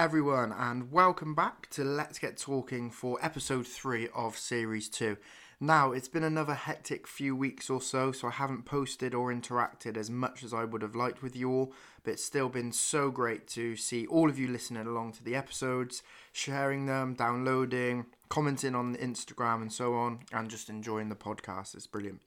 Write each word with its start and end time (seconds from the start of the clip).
Everyone, 0.00 0.50
and 0.50 0.90
welcome 0.90 1.34
back 1.34 1.68
to 1.72 1.84
Let's 1.84 2.18
Get 2.18 2.38
Talking 2.38 2.90
for 2.90 3.18
episode 3.20 3.66
3 3.66 4.08
of 4.14 4.34
series 4.34 4.88
2. 4.88 5.18
Now, 5.60 5.92
it's 5.92 6.08
been 6.08 6.24
another 6.24 6.54
hectic 6.54 7.06
few 7.06 7.36
weeks 7.36 7.68
or 7.68 7.82
so, 7.82 8.10
so 8.10 8.28
I 8.28 8.30
haven't 8.30 8.64
posted 8.64 9.14
or 9.14 9.30
interacted 9.30 9.98
as 9.98 10.08
much 10.08 10.42
as 10.42 10.54
I 10.54 10.64
would 10.64 10.80
have 10.80 10.94
liked 10.94 11.22
with 11.22 11.36
you 11.36 11.50
all, 11.50 11.74
but 12.02 12.12
it's 12.12 12.24
still 12.24 12.48
been 12.48 12.72
so 12.72 13.10
great 13.10 13.46
to 13.48 13.76
see 13.76 14.06
all 14.06 14.30
of 14.30 14.38
you 14.38 14.48
listening 14.48 14.86
along 14.86 15.12
to 15.12 15.22
the 15.22 15.36
episodes, 15.36 16.02
sharing 16.32 16.86
them, 16.86 17.12
downloading, 17.12 18.06
commenting 18.30 18.74
on 18.74 18.96
Instagram, 18.96 19.60
and 19.60 19.70
so 19.70 19.92
on, 19.92 20.20
and 20.32 20.48
just 20.48 20.70
enjoying 20.70 21.10
the 21.10 21.14
podcast. 21.14 21.74
It's 21.74 21.86
brilliant. 21.86 22.22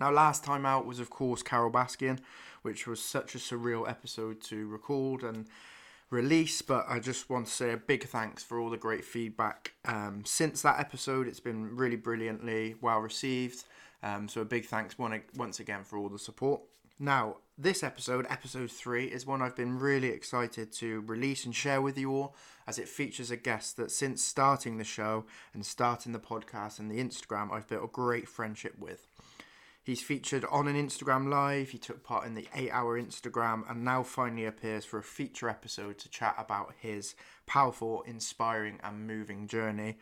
Now, 0.00 0.10
last 0.10 0.42
time 0.42 0.64
out 0.64 0.86
was, 0.86 1.00
of 1.00 1.10
course, 1.10 1.42
Carole 1.42 1.70
Baskin, 1.70 2.20
which 2.62 2.86
was 2.86 3.02
such 3.02 3.34
a 3.34 3.38
surreal 3.38 3.86
episode 3.86 4.40
to 4.44 4.66
record 4.66 5.22
and 5.22 5.46
release, 6.14 6.62
but 6.62 6.86
I 6.88 7.00
just 7.00 7.28
want 7.28 7.46
to 7.46 7.52
say 7.52 7.72
a 7.72 7.76
big 7.76 8.04
thanks 8.04 8.42
for 8.42 8.58
all 8.58 8.70
the 8.70 8.76
great 8.76 9.04
feedback. 9.04 9.74
Um, 9.84 10.22
since 10.24 10.62
that 10.62 10.78
episode, 10.78 11.26
it's 11.26 11.40
been 11.40 11.76
really 11.76 11.96
brilliantly 11.96 12.76
well 12.80 13.00
received. 13.00 13.64
Um, 14.02 14.28
so 14.28 14.40
a 14.40 14.44
big 14.44 14.66
thanks 14.66 14.98
one, 14.98 15.20
once 15.36 15.60
again 15.60 15.82
for 15.82 15.98
all 15.98 16.08
the 16.08 16.18
support. 16.18 16.62
Now, 16.98 17.38
this 17.58 17.82
episode, 17.82 18.26
episode 18.30 18.70
three, 18.70 19.06
is 19.06 19.26
one 19.26 19.42
I've 19.42 19.56
been 19.56 19.78
really 19.78 20.08
excited 20.08 20.72
to 20.74 21.00
release 21.00 21.44
and 21.44 21.54
share 21.54 21.82
with 21.82 21.98
you 21.98 22.12
all, 22.12 22.36
as 22.66 22.78
it 22.78 22.88
features 22.88 23.32
a 23.32 23.36
guest 23.36 23.76
that 23.76 23.90
since 23.90 24.22
starting 24.22 24.78
the 24.78 24.84
show 24.84 25.24
and 25.52 25.66
starting 25.66 26.12
the 26.12 26.20
podcast 26.20 26.78
and 26.78 26.90
the 26.90 27.02
Instagram, 27.02 27.52
I've 27.52 27.68
built 27.68 27.84
a 27.84 27.88
great 27.88 28.28
friendship 28.28 28.78
with. 28.78 29.08
He's 29.84 30.00
featured 30.00 30.46
on 30.50 30.66
an 30.66 30.76
Instagram 30.76 31.28
live, 31.28 31.68
he 31.68 31.78
took 31.78 32.02
part 32.02 32.26
in 32.26 32.34
the 32.34 32.48
8 32.54 32.70
hour 32.70 32.98
Instagram, 32.98 33.70
and 33.70 33.84
now 33.84 34.02
finally 34.02 34.46
appears 34.46 34.86
for 34.86 34.98
a 34.98 35.02
feature 35.02 35.46
episode 35.46 35.98
to 35.98 36.08
chat 36.08 36.34
about 36.38 36.72
his 36.80 37.14
powerful, 37.44 38.00
inspiring, 38.06 38.80
and 38.82 39.06
moving 39.06 39.46
journey. 39.46 39.98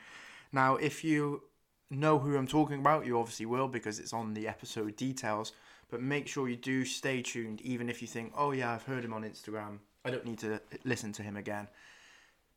Now, 0.52 0.76
if 0.76 1.02
you 1.02 1.42
know 1.90 2.20
who 2.20 2.36
I'm 2.36 2.46
talking 2.46 2.78
about, 2.78 3.06
you 3.06 3.18
obviously 3.18 3.46
will 3.46 3.66
because 3.66 3.98
it's 3.98 4.12
on 4.12 4.34
the 4.34 4.46
episode 4.46 4.94
details, 4.94 5.52
but 5.90 6.00
make 6.00 6.28
sure 6.28 6.48
you 6.48 6.56
do 6.56 6.84
stay 6.84 7.20
tuned, 7.20 7.60
even 7.62 7.90
if 7.90 8.00
you 8.00 8.06
think, 8.06 8.32
oh 8.36 8.52
yeah, 8.52 8.72
I've 8.72 8.84
heard 8.84 9.04
him 9.04 9.12
on 9.12 9.24
Instagram, 9.24 9.78
I 10.04 10.10
don't 10.10 10.24
need 10.24 10.38
to 10.38 10.60
listen 10.84 11.12
to 11.14 11.22
him 11.24 11.36
again. 11.36 11.66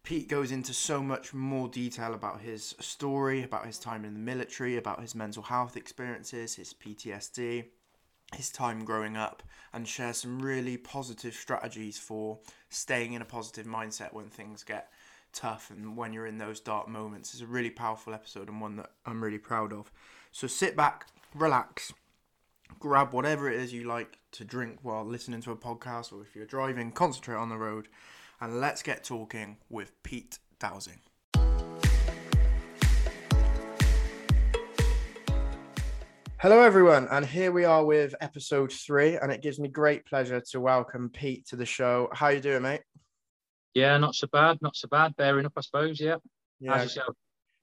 Pete 0.05 0.29
goes 0.29 0.51
into 0.51 0.71
so 0.71 1.01
much 1.01 1.33
more 1.33 1.67
detail 1.67 2.13
about 2.13 2.39
his 2.39 2.75
story, 2.79 3.41
about 3.41 3.65
his 3.65 3.79
time 3.79 4.05
in 4.05 4.13
the 4.13 4.19
military, 4.19 4.77
about 4.77 5.01
his 5.01 5.15
mental 5.15 5.41
health 5.41 5.75
experiences, 5.75 6.53
his 6.53 6.75
PTSD, 6.75 7.65
his 8.35 8.51
time 8.51 8.85
growing 8.85 9.17
up, 9.17 9.41
and 9.73 9.87
shares 9.87 10.17
some 10.17 10.39
really 10.39 10.77
positive 10.77 11.33
strategies 11.33 11.97
for 11.97 12.37
staying 12.69 13.13
in 13.13 13.23
a 13.23 13.25
positive 13.25 13.65
mindset 13.65 14.13
when 14.13 14.29
things 14.29 14.63
get 14.63 14.91
tough 15.33 15.71
and 15.71 15.97
when 15.97 16.13
you're 16.13 16.27
in 16.27 16.37
those 16.37 16.59
dark 16.59 16.87
moments. 16.87 17.33
It's 17.33 17.41
a 17.41 17.47
really 17.47 17.71
powerful 17.71 18.13
episode 18.13 18.47
and 18.47 18.61
one 18.61 18.75
that 18.75 18.91
I'm 19.07 19.23
really 19.23 19.39
proud 19.39 19.73
of. 19.73 19.91
So 20.31 20.45
sit 20.45 20.75
back, 20.77 21.07
relax, 21.33 21.91
grab 22.77 23.11
whatever 23.11 23.49
it 23.49 23.59
is 23.59 23.73
you 23.73 23.85
like 23.85 24.19
to 24.33 24.45
drink 24.45 24.77
while 24.83 25.03
listening 25.03 25.41
to 25.41 25.51
a 25.51 25.57
podcast, 25.57 26.13
or 26.13 26.21
if 26.21 26.35
you're 26.35 26.45
driving, 26.45 26.91
concentrate 26.91 27.37
on 27.37 27.49
the 27.49 27.57
road 27.57 27.87
and 28.41 28.59
let's 28.59 28.81
get 28.83 29.03
talking 29.03 29.57
with 29.69 29.91
Pete 30.03 30.39
Dowsing. 30.59 30.99
Hello, 36.37 36.61
everyone, 36.61 37.07
and 37.09 37.25
here 37.25 37.51
we 37.51 37.65
are 37.65 37.83
with 37.83 38.13
episode 38.21 38.71
three, 38.71 39.17
and 39.17 39.31
it 39.31 39.41
gives 39.41 39.59
me 39.59 39.67
great 39.67 40.05
pleasure 40.05 40.41
to 40.51 40.59
welcome 40.59 41.09
Pete 41.09 41.47
to 41.47 41.55
the 41.55 41.65
show. 41.65 42.09
How 42.11 42.27
you 42.27 42.39
doing, 42.39 42.61
mate? 42.61 42.81
Yeah, 43.73 43.97
not 43.97 44.15
so 44.15 44.27
bad, 44.31 44.59
not 44.61 44.75
so 44.75 44.87
bad. 44.87 45.15
Bearing 45.15 45.45
up, 45.45 45.53
I 45.57 45.61
suppose. 45.61 45.99
Yeah. 45.99 46.17
Yeah. 46.59 46.85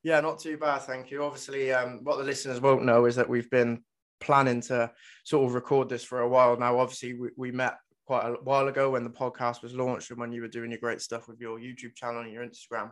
Yeah, 0.02 0.20
not 0.20 0.40
too 0.40 0.56
bad, 0.56 0.80
thank 0.80 1.12
you. 1.12 1.22
Obviously, 1.22 1.72
um, 1.72 2.00
what 2.02 2.18
the 2.18 2.24
listeners 2.24 2.60
won't 2.60 2.84
know 2.84 3.04
is 3.04 3.14
that 3.16 3.28
we've 3.28 3.48
been 3.50 3.84
planning 4.20 4.60
to 4.62 4.90
sort 5.22 5.46
of 5.46 5.54
record 5.54 5.88
this 5.88 6.02
for 6.02 6.20
a 6.20 6.28
while 6.28 6.56
now. 6.56 6.78
Obviously, 6.80 7.14
we, 7.14 7.28
we 7.36 7.52
met 7.52 7.76
quite 8.12 8.28
a 8.28 8.32
while 8.44 8.68
ago 8.68 8.90
when 8.90 9.04
the 9.04 9.08
podcast 9.08 9.62
was 9.62 9.72
launched 9.72 10.10
and 10.10 10.20
when 10.20 10.32
you 10.32 10.42
were 10.42 10.48
doing 10.48 10.70
your 10.70 10.78
great 10.78 11.00
stuff 11.00 11.28
with 11.28 11.40
your 11.40 11.58
YouTube 11.58 11.94
channel 11.94 12.20
and 12.20 12.30
your 12.30 12.44
Instagram. 12.44 12.90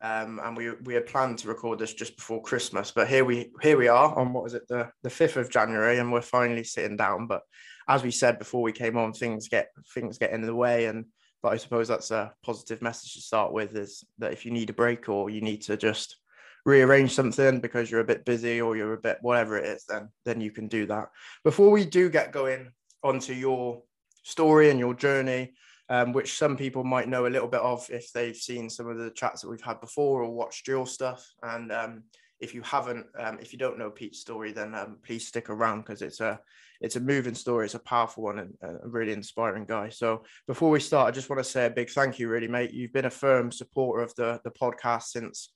Um, 0.00 0.40
and 0.42 0.56
we 0.56 0.72
we 0.82 0.94
had 0.94 1.06
planned 1.06 1.38
to 1.38 1.48
record 1.48 1.78
this 1.78 1.94
just 1.94 2.16
before 2.16 2.42
Christmas, 2.42 2.90
but 2.90 3.06
here 3.06 3.24
we 3.24 3.52
here 3.62 3.78
we 3.78 3.86
are 3.86 4.18
on 4.18 4.32
what 4.32 4.46
is 4.46 4.54
it 4.54 4.66
the 4.66 4.90
the 5.04 5.10
fifth 5.10 5.36
of 5.36 5.48
January, 5.48 5.98
and 5.98 6.12
we're 6.12 6.22
finally 6.22 6.64
sitting 6.64 6.96
down. 6.96 7.28
But 7.28 7.42
as 7.88 8.02
we 8.02 8.10
said 8.10 8.40
before 8.40 8.62
we 8.62 8.72
came 8.72 8.96
on, 8.96 9.12
things 9.12 9.48
get 9.48 9.68
things 9.94 10.18
get 10.18 10.32
in 10.32 10.42
the 10.42 10.52
way, 10.52 10.86
and 10.86 11.04
but 11.40 11.52
I 11.52 11.56
suppose 11.56 11.86
that's 11.86 12.10
a 12.10 12.32
positive 12.42 12.82
message 12.82 13.14
to 13.14 13.20
start 13.20 13.52
with 13.52 13.76
is 13.76 14.02
that 14.18 14.32
if 14.32 14.44
you 14.44 14.50
need 14.50 14.70
a 14.70 14.80
break 14.82 15.08
or 15.08 15.30
you 15.30 15.40
need 15.40 15.62
to 15.62 15.76
just 15.76 16.16
rearrange 16.64 17.12
something 17.12 17.60
because 17.60 17.92
you're 17.92 18.00
a 18.00 18.12
bit 18.12 18.24
busy 18.24 18.60
or 18.60 18.76
you're 18.76 18.94
a 18.94 19.00
bit 19.00 19.18
whatever 19.20 19.56
it 19.56 19.66
is, 19.66 19.84
then 19.88 20.08
then 20.24 20.40
you 20.40 20.50
can 20.50 20.66
do 20.66 20.84
that. 20.86 21.10
Before 21.44 21.70
we 21.70 21.84
do 21.84 22.10
get 22.10 22.32
going 22.32 22.72
onto 23.04 23.32
your 23.32 23.82
story 24.28 24.70
and 24.70 24.78
your 24.78 24.94
journey, 24.94 25.54
um, 25.88 26.12
which 26.12 26.36
some 26.36 26.56
people 26.56 26.84
might 26.84 27.08
know 27.08 27.26
a 27.26 27.34
little 27.34 27.48
bit 27.48 27.60
of 27.60 27.88
if 27.90 28.12
they've 28.12 28.36
seen 28.36 28.68
some 28.68 28.88
of 28.88 28.98
the 28.98 29.10
chats 29.10 29.40
that 29.40 29.48
we've 29.48 29.60
had 29.62 29.80
before 29.80 30.22
or 30.22 30.30
watched 30.30 30.68
your 30.68 30.86
stuff. 30.86 31.26
And 31.42 31.72
um, 31.72 32.02
if 32.38 32.54
you 32.54 32.62
haven't, 32.62 33.06
um, 33.18 33.38
if 33.40 33.52
you 33.52 33.58
don't 33.58 33.78
know 33.78 33.90
Pete's 33.90 34.20
story, 34.20 34.52
then 34.52 34.74
um, 34.74 34.98
please 35.02 35.26
stick 35.26 35.48
around 35.48 35.80
because 35.80 36.02
it's 36.02 36.20
a 36.20 36.38
it's 36.80 36.96
a 36.96 37.00
moving 37.00 37.34
story. 37.34 37.64
It's 37.64 37.74
a 37.74 37.80
powerful 37.80 38.24
one 38.24 38.38
and 38.38 38.54
a 38.62 38.88
really 38.88 39.12
inspiring 39.12 39.64
guy. 39.64 39.88
So 39.88 40.24
before 40.46 40.70
we 40.70 40.78
start, 40.78 41.08
I 41.08 41.10
just 41.10 41.28
want 41.28 41.42
to 41.42 41.50
say 41.50 41.66
a 41.66 41.70
big 41.70 41.90
thank 41.90 42.18
you, 42.18 42.28
really, 42.28 42.46
mate. 42.46 42.72
You've 42.72 42.92
been 42.92 43.06
a 43.06 43.10
firm 43.10 43.50
supporter 43.50 44.02
of 44.02 44.14
the 44.14 44.40
the 44.44 44.50
podcast 44.50 45.04
since 45.04 45.52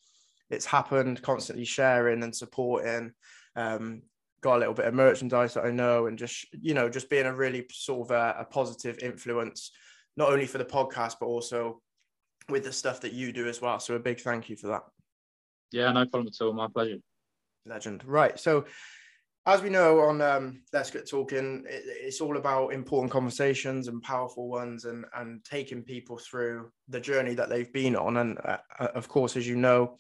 it's 0.50 0.66
happened, 0.66 1.22
constantly 1.22 1.64
sharing 1.64 2.22
and 2.22 2.34
supporting. 2.34 3.12
Um, 3.54 4.02
got 4.42 4.56
a 4.56 4.58
little 4.58 4.74
bit 4.74 4.86
of 4.86 4.94
merchandise 4.94 5.54
that 5.54 5.64
I 5.64 5.70
know, 5.70 6.06
and 6.06 6.18
just 6.18 6.46
you 6.52 6.74
know, 6.74 6.88
just 6.88 7.08
being 7.08 7.26
a 7.26 7.34
really 7.34 7.66
sort 7.70 8.10
of 8.10 8.16
a, 8.16 8.40
a 8.40 8.44
positive 8.44 8.98
influence, 8.98 9.70
not 10.16 10.32
only 10.32 10.46
for 10.46 10.58
the 10.58 10.64
podcast 10.64 11.16
but 11.20 11.26
also 11.26 11.80
with 12.48 12.64
the 12.64 12.72
stuff 12.72 13.00
that 13.00 13.12
you 13.12 13.32
do 13.32 13.48
as 13.48 13.60
well. 13.60 13.78
So 13.78 13.94
a 13.94 14.00
big 14.00 14.20
thank 14.20 14.50
you 14.50 14.56
for 14.56 14.68
that. 14.68 14.82
Yeah, 15.70 15.90
no 15.92 16.04
problem 16.06 16.28
at 16.28 16.44
all. 16.44 16.52
My 16.52 16.68
pleasure. 16.68 16.98
Legend. 17.64 18.02
Right. 18.04 18.38
So 18.38 18.64
as 19.46 19.62
we 19.62 19.70
know 19.70 20.00
on 20.00 20.20
um, 20.20 20.62
Let's 20.72 20.90
Get 20.90 21.08
Talking, 21.08 21.64
it, 21.68 21.82
it's 21.86 22.20
all 22.20 22.36
about 22.36 22.72
important 22.72 23.12
conversations 23.12 23.88
and 23.88 24.02
powerful 24.02 24.48
ones 24.48 24.84
and, 24.84 25.04
and 25.14 25.44
taking 25.44 25.82
people 25.82 26.18
through 26.18 26.70
the 26.88 27.00
journey 27.00 27.34
that 27.34 27.48
they've 27.48 27.72
been 27.72 27.96
on. 27.96 28.16
And 28.18 28.38
uh, 28.44 28.58
uh 28.78 28.88
of 28.94 29.08
course, 29.08 29.36
as 29.36 29.46
you 29.46 29.56
know, 29.56 29.96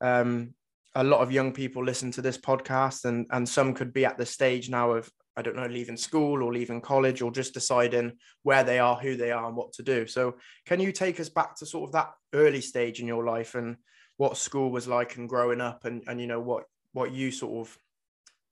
um, 0.00 0.54
a 0.94 1.04
lot 1.04 1.20
of 1.20 1.32
young 1.32 1.52
people 1.52 1.84
listen 1.84 2.10
to 2.12 2.22
this 2.22 2.38
podcast 2.38 3.04
and 3.04 3.26
and 3.30 3.48
some 3.48 3.74
could 3.74 3.92
be 3.92 4.04
at 4.04 4.18
the 4.18 4.26
stage 4.26 4.68
now 4.68 4.92
of 4.92 5.10
i 5.36 5.42
don't 5.42 5.56
know 5.56 5.66
leaving 5.66 5.96
school 5.96 6.42
or 6.42 6.52
leaving 6.52 6.80
college 6.80 7.22
or 7.22 7.30
just 7.30 7.54
deciding 7.54 8.12
where 8.42 8.62
they 8.64 8.78
are 8.78 8.96
who 8.96 9.16
they 9.16 9.30
are 9.30 9.46
and 9.46 9.56
what 9.56 9.72
to 9.72 9.82
do. 9.82 10.06
So 10.06 10.36
can 10.66 10.80
you 10.80 10.92
take 10.92 11.20
us 11.20 11.28
back 11.28 11.56
to 11.56 11.66
sort 11.66 11.88
of 11.88 11.92
that 11.92 12.12
early 12.34 12.60
stage 12.60 13.00
in 13.00 13.06
your 13.06 13.24
life 13.24 13.54
and 13.54 13.76
what 14.16 14.36
school 14.36 14.70
was 14.70 14.86
like 14.86 15.16
and 15.16 15.28
growing 15.28 15.60
up 15.60 15.84
and 15.84 16.02
and 16.06 16.20
you 16.20 16.26
know 16.26 16.40
what 16.40 16.64
what 16.92 17.12
you 17.12 17.30
sort 17.30 17.66
of 17.66 17.78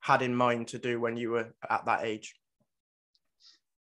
had 0.01 0.22
in 0.22 0.34
mind 0.34 0.69
to 0.69 0.78
do 0.78 0.99
when 0.99 1.17
you 1.17 1.31
were 1.31 1.53
at 1.69 1.84
that 1.84 2.05
age? 2.05 2.34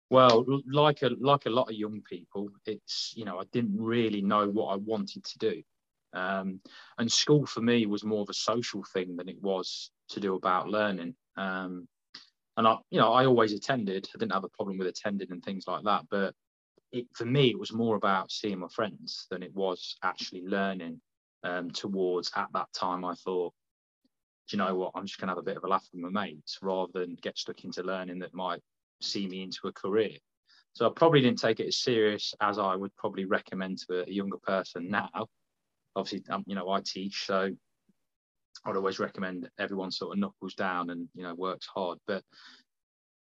Well 0.09 0.45
like 0.71 1.01
a 1.01 1.09
like 1.19 1.47
a 1.47 1.49
lot 1.49 1.69
of 1.69 1.75
young 1.75 2.01
people 2.07 2.49
it's 2.67 3.13
you 3.15 3.25
know 3.25 3.39
i 3.39 3.43
didn't 3.51 3.75
really 3.81 4.21
know 4.21 4.47
what 4.47 4.73
i 4.73 4.75
wanted 4.75 5.23
to 5.23 5.39
do 5.39 5.63
um, 6.13 6.59
and 6.97 7.11
school 7.11 7.45
for 7.45 7.61
me 7.61 7.85
was 7.85 8.03
more 8.03 8.21
of 8.21 8.29
a 8.29 8.33
social 8.33 8.83
thing 8.93 9.15
than 9.15 9.29
it 9.29 9.41
was 9.41 9.91
to 10.09 10.19
do 10.19 10.35
about 10.35 10.69
learning. 10.69 11.15
Um, 11.37 11.87
and 12.55 12.67
I, 12.67 12.77
you 12.91 12.99
know, 12.99 13.11
I 13.11 13.25
always 13.25 13.53
attended. 13.53 14.07
I 14.13 14.19
didn't 14.19 14.33
have 14.33 14.43
a 14.43 14.49
problem 14.49 14.77
with 14.77 14.87
attending 14.87 15.31
and 15.31 15.43
things 15.43 15.65
like 15.67 15.83
that. 15.85 16.03
But 16.09 16.35
it, 16.91 17.07
for 17.13 17.25
me, 17.25 17.49
it 17.49 17.59
was 17.59 17.73
more 17.73 17.95
about 17.95 18.31
seeing 18.31 18.59
my 18.59 18.67
friends 18.67 19.25
than 19.31 19.41
it 19.41 19.53
was 19.55 19.97
actually 20.03 20.43
learning. 20.45 21.01
Um, 21.45 21.71
towards 21.71 22.31
at 22.37 22.47
that 22.53 22.71
time, 22.73 23.03
I 23.03 23.15
thought, 23.15 23.53
do 24.47 24.55
you 24.55 24.63
know 24.63 24.75
what? 24.75 24.91
I'm 24.95 25.05
just 25.05 25.19
going 25.19 25.27
to 25.27 25.31
have 25.31 25.39
a 25.39 25.43
bit 25.43 25.57
of 25.57 25.63
a 25.65 25.67
laugh 25.67 25.85
with 25.91 26.01
my 26.01 26.09
mates 26.09 26.59
rather 26.61 26.91
than 26.93 27.17
get 27.21 27.37
stuck 27.37 27.65
into 27.65 27.83
learning 27.83 28.19
that 28.19 28.33
might 28.33 28.61
see 29.01 29.27
me 29.27 29.43
into 29.43 29.67
a 29.67 29.73
career. 29.73 30.17
So 30.71 30.87
I 30.87 30.91
probably 30.95 31.21
didn't 31.21 31.39
take 31.39 31.59
it 31.59 31.67
as 31.67 31.77
serious 31.77 32.33
as 32.39 32.59
I 32.59 32.75
would 32.75 32.95
probably 32.95 33.25
recommend 33.25 33.79
to 33.79 34.07
a 34.07 34.11
younger 34.11 34.37
person 34.37 34.89
now 34.89 35.27
obviously, 35.95 36.23
um, 36.29 36.43
you 36.47 36.55
know, 36.55 36.69
I 36.69 36.81
teach, 36.81 37.25
so 37.25 37.51
I'd 38.65 38.75
always 38.75 38.99
recommend 38.99 39.49
everyone 39.59 39.91
sort 39.91 40.13
of 40.13 40.19
knuckles 40.19 40.55
down 40.55 40.89
and 40.89 41.07
you 41.13 41.23
know 41.23 41.33
works 41.35 41.67
hard. 41.73 41.99
But 42.07 42.23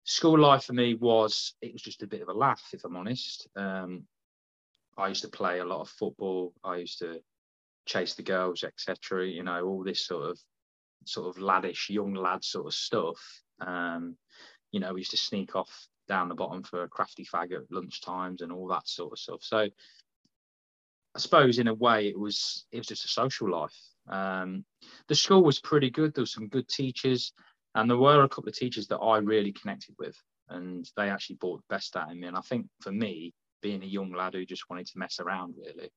school 0.04 0.38
life 0.38 0.64
for 0.64 0.72
me 0.72 0.94
was 0.94 1.54
it 1.60 1.72
was 1.72 1.82
just 1.82 2.02
a 2.02 2.06
bit 2.06 2.22
of 2.22 2.28
a 2.28 2.32
laugh, 2.32 2.62
if 2.72 2.84
I'm 2.84 2.96
honest. 2.96 3.48
Um, 3.56 4.04
I 4.96 5.08
used 5.08 5.22
to 5.22 5.28
play 5.28 5.58
a 5.58 5.64
lot 5.64 5.82
of 5.82 5.88
football. 5.90 6.54
I 6.64 6.76
used 6.76 7.00
to 7.00 7.20
chase 7.86 8.14
the 8.14 8.22
girls, 8.22 8.64
etc. 8.64 9.26
You 9.26 9.42
know, 9.42 9.64
all 9.64 9.84
this 9.84 10.06
sort 10.06 10.30
of 10.30 10.38
sort 11.04 11.28
of 11.28 11.42
laddish, 11.42 11.88
young 11.88 12.14
lad 12.14 12.44
sort 12.44 12.66
of 12.66 12.74
stuff. 12.74 13.20
Um, 13.60 14.16
you 14.72 14.80
know, 14.80 14.94
we 14.94 15.00
used 15.00 15.10
to 15.12 15.16
sneak 15.16 15.54
off 15.54 15.88
down 16.08 16.28
the 16.28 16.34
bottom 16.34 16.62
for 16.62 16.82
a 16.82 16.88
crafty 16.88 17.24
fag 17.24 17.52
at 17.52 17.70
lunch 17.70 18.00
times 18.00 18.40
and 18.40 18.52
all 18.52 18.69
that 18.69 18.88
sort 18.88 19.12
of 19.12 19.19
stuff. 19.19 19.42
So 19.42 19.69
I 21.16 21.18
suppose 21.18 21.58
in 21.58 21.68
a 21.68 21.74
way 21.74 22.08
it 22.08 22.18
was 22.18 22.66
it 22.72 22.76
was 22.76 22.86
just 22.86 23.06
a 23.06 23.08
social 23.08 23.50
life. 23.50 23.74
Um, 24.06 24.66
the 25.08 25.14
school 25.14 25.42
was 25.42 25.58
pretty 25.60 25.88
good. 25.88 26.14
There 26.14 26.22
were 26.22 26.26
some 26.26 26.48
good 26.48 26.68
teachers, 26.68 27.32
and 27.74 27.88
there 27.88 27.96
were 27.96 28.22
a 28.22 28.28
couple 28.28 28.50
of 28.50 28.54
teachers 28.54 28.86
that 28.88 28.98
I 28.98 29.16
really 29.18 29.52
connected 29.52 29.94
with, 29.98 30.14
and 30.50 30.86
they 30.94 31.08
actually 31.08 31.36
brought 31.36 31.60
the 31.60 31.74
best 31.74 31.96
out 31.96 32.10
of 32.10 32.18
me. 32.18 32.26
And 32.26 32.36
I 32.36 32.42
think 32.42 32.66
for 32.82 32.92
me, 32.92 33.32
being 33.62 33.82
a 33.82 33.86
young 33.86 34.12
lad 34.12 34.34
who 34.34 34.44
just 34.44 34.68
wanted 34.68 34.86
to 34.88 34.98
mess 34.98 35.18
around, 35.18 35.54
really, 35.56 35.90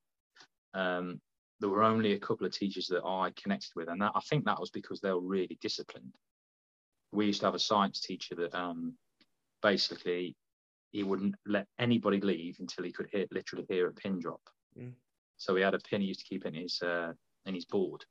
um, 0.72 1.20
there 1.60 1.68
were 1.68 1.82
only 1.82 2.14
a 2.14 2.18
couple 2.18 2.46
of 2.46 2.54
teachers 2.54 2.86
that 2.86 3.04
I 3.04 3.30
connected 3.42 3.72
with, 3.76 3.88
and 3.90 4.00
that, 4.00 4.12
I 4.14 4.20
think 4.20 4.46
that 4.46 4.58
was 4.58 4.70
because 4.70 5.02
they 5.02 5.12
were 5.12 5.20
really 5.20 5.58
disciplined. 5.60 6.14
We 7.12 7.26
used 7.26 7.40
to 7.40 7.46
have 7.46 7.54
a 7.54 7.58
science 7.58 8.00
teacher 8.00 8.36
that 8.36 8.54
um, 8.54 8.94
basically 9.60 10.34
he 10.92 11.02
wouldn't 11.02 11.34
let 11.46 11.66
anybody 11.78 12.22
leave 12.22 12.56
until 12.58 12.84
he 12.84 12.92
could 12.92 13.08
hear, 13.12 13.26
literally 13.30 13.66
hear 13.68 13.88
a 13.88 13.92
pin 13.92 14.18
drop. 14.18 14.40
Mm. 14.78 14.92
So 15.40 15.56
he 15.56 15.62
had 15.62 15.74
a 15.74 15.78
pin 15.78 16.02
he 16.02 16.08
used 16.08 16.20
to 16.20 16.26
keep 16.26 16.44
in 16.44 16.52
his 16.52 16.82
uh, 16.82 17.14
in 17.46 17.54
his 17.54 17.64
board, 17.64 18.04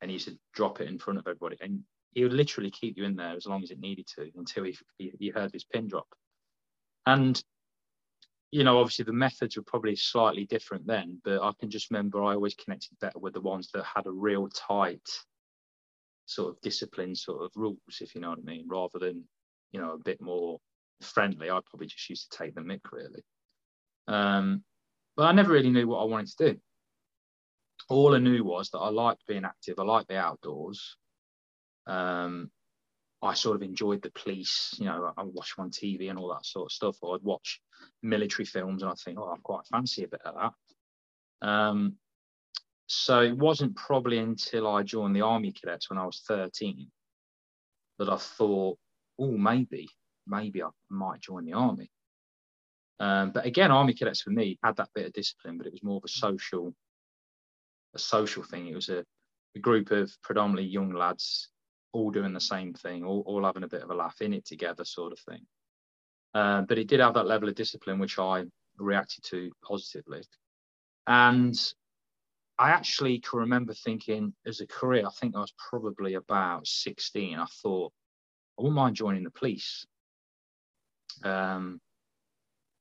and 0.00 0.10
he 0.10 0.14
used 0.14 0.28
to 0.28 0.38
drop 0.54 0.80
it 0.80 0.88
in 0.88 0.98
front 0.98 1.18
of 1.18 1.26
everybody, 1.26 1.58
and 1.60 1.82
he 2.14 2.22
would 2.22 2.32
literally 2.32 2.70
keep 2.70 2.96
you 2.96 3.04
in 3.04 3.16
there 3.16 3.36
as 3.36 3.44
long 3.46 3.62
as 3.62 3.70
it 3.70 3.78
needed 3.78 4.06
to 4.16 4.30
until 4.34 4.64
he 4.64 4.76
he, 4.96 5.12
he 5.18 5.28
heard 5.28 5.52
his 5.52 5.64
pin 5.64 5.88
drop. 5.88 6.08
And 7.04 7.40
you 8.50 8.64
know, 8.64 8.78
obviously 8.78 9.04
the 9.04 9.12
methods 9.12 9.58
were 9.58 9.62
probably 9.62 9.94
slightly 9.94 10.46
different 10.46 10.86
then, 10.86 11.20
but 11.22 11.42
I 11.42 11.52
can 11.60 11.68
just 11.68 11.90
remember 11.90 12.24
I 12.24 12.32
always 12.32 12.54
connected 12.54 12.98
better 12.98 13.18
with 13.18 13.34
the 13.34 13.42
ones 13.42 13.68
that 13.74 13.84
had 13.84 14.06
a 14.06 14.10
real 14.10 14.48
tight 14.48 15.06
sort 16.24 16.54
of 16.54 16.60
discipline 16.62 17.14
sort 17.14 17.42
of 17.42 17.52
rules, 17.56 18.00
if 18.00 18.14
you 18.14 18.22
know 18.22 18.30
what 18.30 18.38
I 18.38 18.42
mean, 18.42 18.64
rather 18.66 18.98
than, 18.98 19.24
you 19.72 19.80
know, 19.80 19.92
a 19.92 19.98
bit 19.98 20.22
more 20.22 20.58
friendly. 21.02 21.50
I 21.50 21.60
probably 21.68 21.88
just 21.88 22.08
used 22.08 22.32
to 22.32 22.38
take 22.38 22.54
the 22.54 22.62
mick 22.62 22.80
really. 22.90 23.22
Um, 24.06 24.64
but 25.18 25.24
I 25.24 25.32
never 25.32 25.52
really 25.52 25.70
knew 25.70 25.88
what 25.88 26.00
I 26.00 26.04
wanted 26.04 26.28
to 26.28 26.52
do. 26.52 26.60
All 27.88 28.14
I 28.14 28.20
knew 28.20 28.44
was 28.44 28.70
that 28.70 28.78
I 28.78 28.88
liked 28.90 29.26
being 29.26 29.44
active, 29.44 29.74
I 29.78 29.82
liked 29.82 30.08
the 30.08 30.16
outdoors. 30.16 30.96
Um, 31.88 32.52
I 33.20 33.34
sort 33.34 33.56
of 33.56 33.62
enjoyed 33.62 34.00
the 34.00 34.12
police. 34.12 34.76
You 34.78 34.84
know, 34.84 35.12
I 35.16 35.24
watch 35.24 35.56
them 35.56 35.64
on 35.64 35.70
TV 35.72 36.08
and 36.08 36.20
all 36.20 36.32
that 36.32 36.46
sort 36.46 36.66
of 36.66 36.72
stuff. 36.72 36.98
Or 37.02 37.16
I'd 37.16 37.22
watch 37.22 37.60
military 38.00 38.46
films 38.46 38.82
and 38.82 38.92
I 38.92 38.94
think, 38.94 39.18
oh, 39.18 39.32
I 39.32 39.36
quite 39.42 39.66
fancy 39.66 40.04
a 40.04 40.08
bit 40.08 40.20
of 40.24 40.36
that. 41.42 41.48
Um, 41.48 41.94
so 42.86 43.20
it 43.22 43.36
wasn't 43.36 43.74
probably 43.74 44.18
until 44.18 44.68
I 44.68 44.84
joined 44.84 45.16
the 45.16 45.22
Army 45.22 45.50
Cadets 45.50 45.90
when 45.90 45.98
I 45.98 46.06
was 46.06 46.22
13 46.28 46.88
that 47.98 48.08
I 48.08 48.16
thought, 48.18 48.78
oh, 49.18 49.36
maybe, 49.36 49.88
maybe 50.28 50.62
I 50.62 50.68
might 50.88 51.20
join 51.20 51.44
the 51.44 51.54
Army. 51.54 51.90
Um, 53.00 53.30
but 53.30 53.46
again, 53.46 53.70
Army 53.70 53.94
Cadets 53.94 54.22
for 54.22 54.30
me 54.30 54.58
had 54.62 54.76
that 54.76 54.90
bit 54.94 55.06
of 55.06 55.12
discipline, 55.12 55.56
but 55.56 55.66
it 55.66 55.72
was 55.72 55.82
more 55.82 55.98
of 55.98 56.04
a 56.04 56.08
social, 56.08 56.74
a 57.94 57.98
social 57.98 58.42
thing. 58.42 58.66
It 58.66 58.74
was 58.74 58.88
a, 58.88 59.04
a 59.56 59.58
group 59.60 59.90
of 59.90 60.10
predominantly 60.22 60.68
young 60.68 60.92
lads 60.92 61.48
all 61.92 62.10
doing 62.10 62.32
the 62.32 62.40
same 62.40 62.74
thing, 62.74 63.04
all, 63.04 63.22
all 63.26 63.44
having 63.44 63.62
a 63.62 63.68
bit 63.68 63.82
of 63.82 63.90
a 63.90 63.94
laugh 63.94 64.20
in 64.20 64.32
it 64.32 64.44
together, 64.44 64.84
sort 64.84 65.12
of 65.12 65.20
thing. 65.20 65.46
Uh, 66.34 66.62
but 66.62 66.78
it 66.78 66.88
did 66.88 67.00
have 67.00 67.14
that 67.14 67.26
level 67.26 67.48
of 67.48 67.54
discipline, 67.54 67.98
which 67.98 68.18
I 68.18 68.44
reacted 68.78 69.24
to 69.24 69.50
positively. 69.62 70.22
And 71.06 71.54
I 72.58 72.70
actually 72.70 73.20
can 73.20 73.40
remember 73.40 73.72
thinking, 73.72 74.34
as 74.46 74.60
a 74.60 74.66
career, 74.66 75.06
I 75.06 75.10
think 75.10 75.34
I 75.36 75.40
was 75.40 75.54
probably 75.70 76.14
about 76.14 76.66
16. 76.66 77.38
I 77.38 77.46
thought, 77.62 77.92
I 78.58 78.62
wouldn't 78.62 78.76
mind 78.76 78.96
joining 78.96 79.24
the 79.24 79.30
police. 79.30 79.86
Um, 81.24 81.80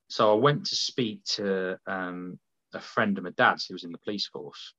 so 0.10 0.32
I 0.32 0.36
went 0.36 0.66
to 0.68 0.76
speak 0.76 1.24
to 1.36 1.78
um, 1.88 2.40
a 2.74 2.80
friend 2.80 3.18
of 3.18 3.24
my 3.24 3.32
dad's 3.32 3.66
who 3.66 3.74
was 3.74 3.84
in 3.84 3.92
the 3.92 3.98
police 3.98 4.28
force. 4.28 4.74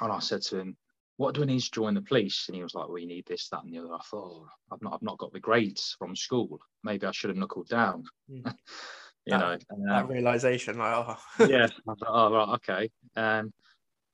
And 0.00 0.10
I 0.10 0.20
said 0.20 0.42
to 0.42 0.58
him, 0.58 0.76
what 1.18 1.34
do 1.34 1.42
I 1.42 1.46
need 1.46 1.60
to 1.60 1.70
join 1.70 1.94
the 1.94 2.02
police? 2.02 2.46
And 2.48 2.56
he 2.56 2.62
was 2.62 2.74
like, 2.74 2.88
well, 2.88 2.98
you 2.98 3.06
need 3.06 3.26
this, 3.26 3.48
that, 3.50 3.62
and 3.62 3.72
the 3.72 3.78
other. 3.78 3.94
I 3.94 4.00
thought, 4.10 4.42
oh, 4.42 4.48
I've 4.72 4.82
not, 4.82 4.94
I've 4.94 5.02
not 5.02 5.18
got 5.18 5.32
the 5.32 5.40
grades 5.40 5.94
from 5.98 6.16
school. 6.16 6.58
Maybe 6.82 7.06
I 7.06 7.12
should 7.12 7.30
have 7.30 7.36
knuckled 7.36 7.68
down. 7.68 8.04
Mm. 8.30 8.46
you 9.26 9.38
that, 9.38 9.40
know, 9.40 9.58
that 9.86 10.08
realization, 10.08 10.78
like, 10.78 10.94
oh, 10.94 11.16
yeah. 11.46 11.68
I 11.88 11.94
thought, 11.94 12.08
oh, 12.08 12.32
right, 12.32 12.48
okay. 12.54 12.90
Um, 13.16 13.52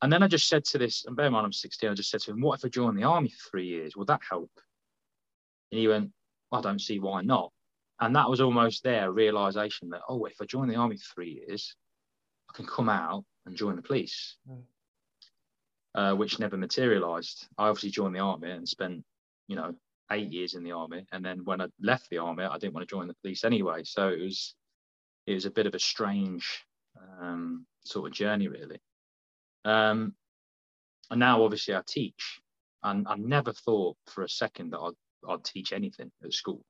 and 0.03 0.13
then 0.13 0.23
I 0.23 0.29
just 0.29 0.49
said 0.49 0.65
to 0.67 0.79
this, 0.79 1.05
and 1.07 1.17
bear 1.17 1.27
in 1.27 1.33
mind 1.33 1.47
I'm 1.47 1.53
16, 1.53 1.91
I 1.91 1.95
just 1.95 2.11
said 2.11 2.21
to 2.23 2.33
him, 2.33 2.41
what 2.41 2.59
if 2.59 2.65
I 2.65 2.69
join 2.69 2.97
the 2.97 3.05
army 3.05 3.31
for 3.31 3.51
three 3.51 3.67
years? 3.67 3.97
Would 3.97 4.09
that 4.09 4.21
help? 4.29 4.51
And 5.73 5.79
he 5.79 5.89
went, 5.89 6.11
I 6.53 6.61
don't 6.61 6.81
see 6.81 6.99
why 6.99 7.23
not. 7.23 7.53
And 8.01 8.15
that 8.15 8.31
was 8.31 8.41
almost 8.41 8.85
their 8.85 9.11
realization 9.11 9.91
that, 9.91 10.03
oh, 10.09 10.25
if 10.27 10.41
I 10.41 10.45
join 10.45 10.69
the 10.69 10.77
army 10.77 10.97
for 10.97 11.15
three 11.15 11.45
years, 11.47 11.75
I 12.51 12.57
can 12.57 12.67
come 12.67 12.89
out 12.89 13.25
and 13.45 13.57
join 13.57 13.77
the 13.77 13.83
police. 13.83 14.37
Mm 14.49 14.63
uh, 15.99 16.15
which 16.15 16.39
never 16.39 16.57
materialized. 16.57 17.49
I 17.59 17.67
obviously 17.69 17.91
joined 17.91 18.15
the 18.15 18.21
army 18.21 18.51
and 18.51 18.69
spent, 18.69 19.05
you 19.49 19.57
know, 19.57 19.75
eight 20.13 20.33
years 20.33 20.55
in 20.55 20.63
the 20.63 20.73
army. 20.73 21.05
And 21.13 21.25
then 21.25 21.45
when 21.45 21.61
I 21.61 21.67
left 21.81 22.09
the 22.11 22.19
army, 22.19 22.45
I 22.45 22.57
didn't 22.57 22.75
want 22.75 22.89
to 22.89 22.95
join 22.95 23.09
the 23.09 23.17
police 23.23 23.45
anyway. 23.45 23.83
So 23.85 24.09
it 24.09 24.21
was, 24.21 24.55
it 25.27 25.35
was 25.35 25.45
a 25.45 25.51
bit 25.51 25.67
of 25.67 25.75
a 25.75 25.79
strange 25.81 26.65
um, 27.21 27.67
sort 27.85 28.07
of 28.07 28.15
journey, 28.15 28.47
really. 28.47 28.79
Um, 29.65 30.15
and 31.11 31.21
now, 31.21 31.43
obviously, 31.43 31.75
I 31.75 31.83
teach, 31.87 32.41
and 32.83 33.07
I 33.09 33.17
never 33.17 33.53
thought 33.53 33.97
for 34.07 34.23
a 34.23 34.29
second 34.29 34.71
that 34.71 34.79
I'd, 34.79 34.93
I'd 35.29 35.45
teach 35.45 35.73
anything 35.73 36.13
at 36.23 36.33
school. 36.33 36.63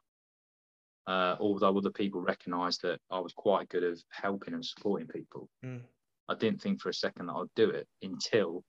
Uh, 1.08 1.37
although 1.40 1.75
other 1.75 1.90
people 1.90 2.20
recognised 2.20 2.82
that 2.82 3.00
I 3.10 3.19
was 3.19 3.32
quite 3.32 3.70
good 3.70 3.82
at 3.82 3.96
helping 4.10 4.52
and 4.52 4.64
supporting 4.64 5.08
people, 5.08 5.49
mm. 5.64 5.81
I 6.28 6.34
didn't 6.34 6.60
think 6.60 6.82
for 6.82 6.90
a 6.90 6.94
second 6.94 7.26
that 7.26 7.32
I'd 7.32 7.55
do 7.56 7.70
it 7.70 7.88
until 8.02 8.62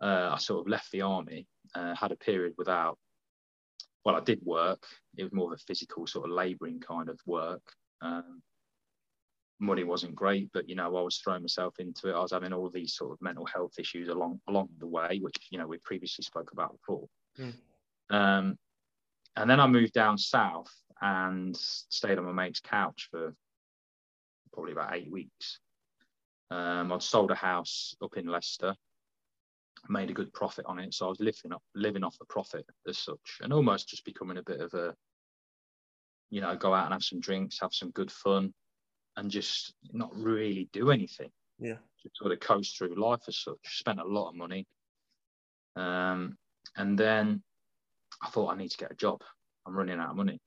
uh, 0.00 0.30
I 0.32 0.38
sort 0.38 0.60
of 0.60 0.68
left 0.68 0.92
the 0.92 1.02
army, 1.02 1.48
uh, 1.74 1.96
had 1.96 2.12
a 2.12 2.16
period 2.16 2.54
without. 2.56 2.98
Well, 4.04 4.14
I 4.14 4.20
did 4.20 4.40
work. 4.44 4.84
It 5.16 5.24
was 5.24 5.32
more 5.32 5.52
of 5.52 5.58
a 5.58 5.64
physical 5.64 6.06
sort 6.06 6.26
of 6.26 6.36
labouring 6.36 6.78
kind 6.78 7.08
of 7.08 7.18
work. 7.26 7.62
Um, 8.00 8.40
money 9.58 9.82
wasn't 9.82 10.14
great, 10.14 10.50
but 10.52 10.68
you 10.68 10.76
know 10.76 10.96
I 10.96 11.02
was 11.02 11.18
throwing 11.18 11.42
myself 11.42 11.74
into 11.80 12.10
it. 12.10 12.14
I 12.14 12.20
was 12.20 12.32
having 12.32 12.52
all 12.52 12.70
these 12.70 12.94
sort 12.94 13.10
of 13.10 13.18
mental 13.20 13.46
health 13.46 13.72
issues 13.76 14.08
along 14.08 14.40
along 14.48 14.68
the 14.78 14.86
way, 14.86 15.18
which 15.20 15.36
you 15.50 15.58
know 15.58 15.66
we 15.66 15.78
previously 15.78 16.22
spoke 16.22 16.52
about 16.52 16.76
before. 16.78 17.08
Mm. 17.40 17.54
Um, 18.10 18.58
and 19.36 19.48
then 19.48 19.60
I 19.60 19.66
moved 19.66 19.94
down 19.94 20.18
south 20.18 20.70
and 21.02 21.54
stayed 21.54 22.16
on 22.16 22.24
my 22.24 22.32
mate's 22.32 22.60
couch 22.60 23.08
for 23.10 23.34
probably 24.54 24.72
about 24.72 24.96
eight 24.96 25.10
weeks. 25.10 25.58
Um, 26.50 26.92
I'd 26.92 27.02
sold 27.02 27.30
a 27.30 27.34
house 27.34 27.94
up 28.02 28.16
in 28.16 28.26
Leicester 28.26 28.74
made 29.88 30.10
a 30.10 30.14
good 30.14 30.32
profit 30.32 30.64
on 30.66 30.78
it. 30.78 30.94
So 30.94 31.06
I 31.06 31.08
was 31.08 31.20
living 31.20 31.52
off 31.52 31.62
living 31.74 32.04
off 32.04 32.18
the 32.18 32.24
profit 32.26 32.64
as 32.88 32.98
such, 32.98 33.38
and 33.40 33.52
almost 33.52 33.88
just 33.88 34.04
becoming 34.04 34.38
a 34.38 34.42
bit 34.42 34.60
of 34.60 34.72
a, 34.74 34.94
you 36.30 36.40
know, 36.40 36.54
go 36.56 36.74
out 36.74 36.84
and 36.84 36.92
have 36.92 37.02
some 37.02 37.20
drinks, 37.20 37.58
have 37.60 37.72
some 37.72 37.90
good 37.90 38.10
fun, 38.10 38.52
and 39.16 39.30
just 39.30 39.74
not 39.92 40.10
really 40.14 40.68
do 40.72 40.90
anything. 40.90 41.30
Yeah. 41.58 41.76
Just 42.02 42.16
sort 42.16 42.32
of 42.32 42.40
coast 42.40 42.76
through 42.76 42.94
life 43.00 43.22
as 43.28 43.38
such. 43.38 43.58
Spent 43.64 44.00
a 44.00 44.04
lot 44.04 44.30
of 44.30 44.34
money. 44.34 44.66
Um, 45.76 46.36
and 46.76 46.98
then 46.98 47.42
I 48.22 48.28
thought 48.28 48.52
I 48.52 48.56
need 48.56 48.70
to 48.70 48.78
get 48.78 48.92
a 48.92 48.96
job. 48.96 49.22
I'm 49.66 49.76
running 49.76 49.98
out 49.98 50.10
of 50.10 50.16
money. 50.16 50.40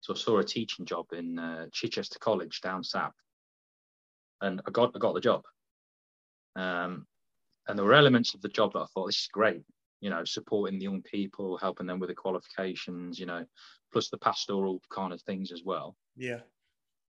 So 0.00 0.14
I 0.14 0.16
saw 0.16 0.38
a 0.38 0.44
teaching 0.44 0.86
job 0.86 1.06
in 1.12 1.38
uh, 1.38 1.66
Chichester 1.72 2.18
College 2.20 2.60
down 2.60 2.84
south, 2.84 3.14
and 4.40 4.60
I 4.66 4.70
got 4.70 4.92
I 4.94 4.98
got 4.98 5.14
the 5.14 5.20
job. 5.20 5.42
Um, 6.56 7.06
and 7.66 7.78
there 7.78 7.84
were 7.84 7.94
elements 7.94 8.34
of 8.34 8.40
the 8.40 8.48
job 8.48 8.72
that 8.72 8.80
I 8.80 8.86
thought 8.86 9.06
this 9.06 9.20
is 9.20 9.28
great. 9.32 9.62
You 10.00 10.10
know, 10.10 10.24
supporting 10.24 10.78
the 10.78 10.84
young 10.84 11.02
people, 11.02 11.58
helping 11.58 11.86
them 11.86 11.98
with 11.98 12.08
the 12.08 12.14
qualifications. 12.14 13.18
You 13.18 13.26
know, 13.26 13.44
plus 13.92 14.08
the 14.08 14.18
pastoral 14.18 14.80
kind 14.90 15.12
of 15.12 15.20
things 15.22 15.52
as 15.52 15.62
well. 15.64 15.96
Yeah, 16.16 16.40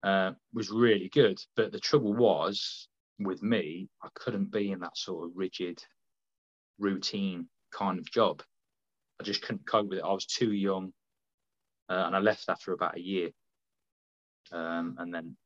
uh, 0.02 0.32
was 0.52 0.70
really 0.70 1.08
good. 1.08 1.38
But 1.56 1.72
the 1.72 1.80
trouble 1.80 2.12
was 2.14 2.88
with 3.18 3.42
me, 3.42 3.88
I 4.02 4.08
couldn't 4.14 4.52
be 4.52 4.70
in 4.70 4.80
that 4.80 4.96
sort 4.96 5.24
of 5.24 5.36
rigid, 5.36 5.82
routine 6.78 7.48
kind 7.72 7.98
of 7.98 8.10
job. 8.10 8.42
I 9.20 9.24
just 9.24 9.42
couldn't 9.42 9.66
cope 9.66 9.88
with 9.88 9.98
it. 9.98 10.04
I 10.04 10.12
was 10.12 10.26
too 10.26 10.52
young, 10.52 10.92
uh, 11.88 12.04
and 12.06 12.16
I 12.16 12.18
left 12.18 12.48
after 12.48 12.72
about 12.72 12.96
a 12.96 13.00
year, 13.00 13.30
um, 14.52 14.96
and 14.98 15.12
then 15.12 15.36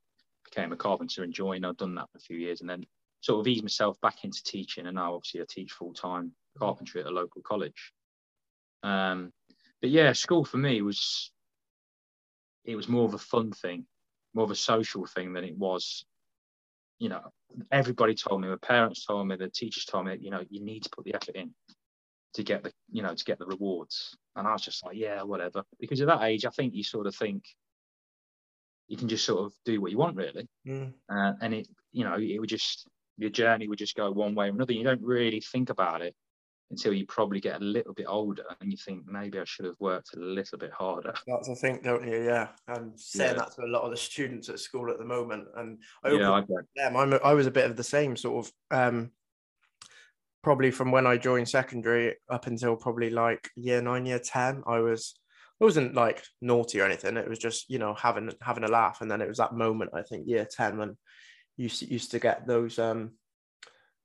became 0.45 0.73
a 0.73 0.77
carpenter 0.77 1.23
and 1.23 1.33
joined. 1.33 1.67
I'd 1.67 1.77
done 1.77 1.95
that 1.97 2.11
for 2.11 2.19
a 2.19 2.23
few 2.23 2.37
years, 2.37 2.61
and 2.61 2.71
then 2.71 2.85
sort 3.21 3.41
of 3.41 3.49
eased 3.49 3.65
myself 3.65 4.01
back 4.01 4.25
into 4.25 4.43
teaching. 4.43 4.87
And 4.87 4.97
now, 4.97 5.15
obviously, 5.15 5.41
I 5.41 5.45
teach 5.49 5.73
full 5.73 5.93
time 5.93 6.33
carpentry 6.59 7.01
at 7.01 7.07
a 7.07 7.11
local 7.11 7.43
college. 7.43 7.93
Um, 8.83 9.33
but 9.81 9.91
yeah, 9.91 10.13
school 10.13 10.45
for 10.45 10.59
me 10.59 10.83
was 10.83 11.31
it 12.65 12.77
was 12.77 12.89
more 12.89 13.05
of 13.05 13.15
a 13.15 13.19
fun 13.19 13.53
thing, 13.53 13.87
more 14.35 14.45
of 14.45 14.51
a 14.51 14.57
social 14.57 15.07
thing 15.07 15.33
than 15.33 15.45
it 15.45 15.57
was. 15.57 16.05
You 16.99 17.09
know, 17.09 17.23
everybody 17.71 18.15
told 18.15 18.41
me, 18.41 18.49
my 18.49 18.57
parents 18.61 19.05
told 19.07 19.27
me, 19.29 19.37
the 19.37 19.49
teachers 19.49 19.85
told 19.85 20.07
me, 20.07 20.17
you 20.21 20.31
know, 20.31 20.43
you 20.51 20.65
need 20.65 20.83
to 20.83 20.91
put 20.91 21.05
the 21.05 21.15
effort 21.15 21.37
in 21.37 21.55
to 22.35 22.43
get 22.43 22.63
the, 22.63 22.73
you 22.91 23.03
know, 23.03 23.15
to 23.15 23.25
get 23.25 23.39
the 23.39 23.47
rewards. 23.47 24.17
And 24.37 24.47
I 24.47 24.53
was 24.53 24.63
just 24.63 24.85
like, 24.85 24.97
yeah, 24.97 25.23
whatever. 25.23 25.65
Because 25.81 26.01
at 26.01 26.09
that 26.09 26.23
age, 26.23 26.45
I 26.45 26.51
think 26.51 26.75
you 26.75 26.85
sort 26.85 27.07
of 27.07 27.15
think 27.15 27.45
you 28.87 28.97
can 28.97 29.09
just 29.09 29.25
sort 29.25 29.45
of 29.45 29.53
do 29.65 29.81
what 29.81 29.91
you 29.91 29.99
want, 29.99 30.17
really. 30.17 30.49
Mm. 30.67 30.93
Uh, 31.11 31.33
and 31.41 31.55
it, 31.55 31.69
you 31.93 32.05
know, 32.05 32.17
it 32.19 32.39
would 32.39 32.49
just 32.49 32.89
your 33.19 33.31
journey 33.31 33.69
would 33.69 33.79
just 33.79 33.97
go 33.97 34.11
one 34.11 34.35
way 34.35 34.47
or 34.47 34.51
another. 34.51 34.73
You 34.73 34.85
don't 34.85 35.03
really 35.03 35.41
think 35.41 35.71
about 35.71 36.03
it 36.03 36.15
until 36.71 36.93
you 36.93 37.07
probably 37.07 37.41
get 37.41 37.61
a 37.61 37.65
little 37.65 37.95
bit 37.95 38.07
older 38.09 38.45
and 38.61 38.71
you 38.71 38.77
think 38.77 39.07
maybe 39.07 39.39
I 39.39 39.45
should 39.45 39.65
have 39.65 39.75
worked 39.81 40.15
a 40.15 40.21
little 40.21 40.59
bit 40.59 40.71
harder. 40.71 41.15
That's 41.27 41.49
I 41.49 41.55
think, 41.55 41.83
don't 41.83 42.07
you? 42.07 42.25
Yeah, 42.25 42.49
I'm 42.69 42.93
saying 42.97 43.33
yeah. 43.33 43.39
that 43.39 43.53
to 43.53 43.65
a 43.65 43.67
lot 43.67 43.83
of 43.83 43.91
the 43.91 43.97
students 43.97 44.49
at 44.49 44.61
school 44.61 44.91
at 44.91 44.99
the 44.99 45.05
moment, 45.05 45.49
and 45.57 45.79
I 46.05 46.11
yeah, 46.13 46.31
I 46.31 46.45
them. 46.77 46.97
I'm 46.97 47.19
I 47.25 47.35
was 47.35 47.47
a 47.47 47.51
bit 47.51 47.69
of 47.69 47.77
the 47.77 47.85
same 47.85 48.17
sort 48.17 48.47
of. 48.47 48.53
Um, 48.71 49.11
probably 50.49 50.71
from 50.71 50.91
when 50.91 51.07
I 51.07 51.19
joined 51.19 51.47
secondary 51.47 52.17
up 52.31 52.47
until 52.47 52.75
probably 52.75 53.11
like 53.11 53.51
year 53.55 53.83
nine, 53.83 54.07
year 54.07 54.19
ten, 54.19 54.63
I 54.67 54.79
was 54.79 55.15
I 55.61 55.65
wasn't 55.67 55.95
like 55.95 56.25
naughty 56.41 56.81
or 56.81 56.87
anything. 56.87 57.19
It 57.19 57.29
was 57.29 57.39
just 57.39 57.69
you 57.69 57.79
know 57.79 57.93
having 57.93 58.33
having 58.41 58.65
a 58.65 58.69
laugh, 58.69 59.03
and 59.03 59.11
then 59.11 59.21
it 59.21 59.29
was 59.29 59.37
that 59.37 59.53
moment 59.53 59.91
I 59.93 60.01
think 60.01 60.27
year 60.27 60.49
ten 60.51 60.79
when 60.79 60.97
you 61.59 61.69
used 61.81 62.13
to 62.13 62.19
get 62.19 62.47
those 62.47 62.79
um 62.79 63.11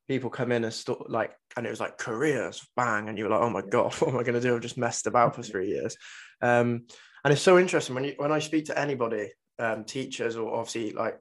people 0.10 0.30
come 0.30 0.52
in 0.52 0.66
and 0.66 0.74
st- 0.74 1.10
like 1.10 1.32
and 1.56 1.66
it 1.66 1.70
was 1.70 1.80
like 1.80 1.98
careers 1.98 2.68
bang 2.76 3.08
and 3.08 3.18
you 3.18 3.24
were 3.24 3.30
like 3.30 3.40
oh 3.40 3.50
my 3.50 3.62
god 3.62 3.94
what 4.02 4.10
am 4.10 4.20
i 4.20 4.24
going 4.24 4.34
to 4.34 4.42
do? 4.42 4.54
I've 4.54 4.62
just 4.62 4.78
messed 4.78 5.08
about 5.08 5.36
for 5.36 5.44
three 5.44 5.70
years. 5.76 5.96
Um, 6.42 6.88
and 7.24 7.32
it's 7.32 7.42
so 7.42 7.58
interesting 7.58 7.96
when 7.96 8.04
you 8.04 8.16
when 8.18 8.34
i 8.34 8.40
speak 8.40 8.66
to 8.66 8.78
anybody 8.78 9.30
um, 9.60 9.86
teachers 9.86 10.36
or 10.36 10.54
obviously 10.54 10.92
like 10.92 11.18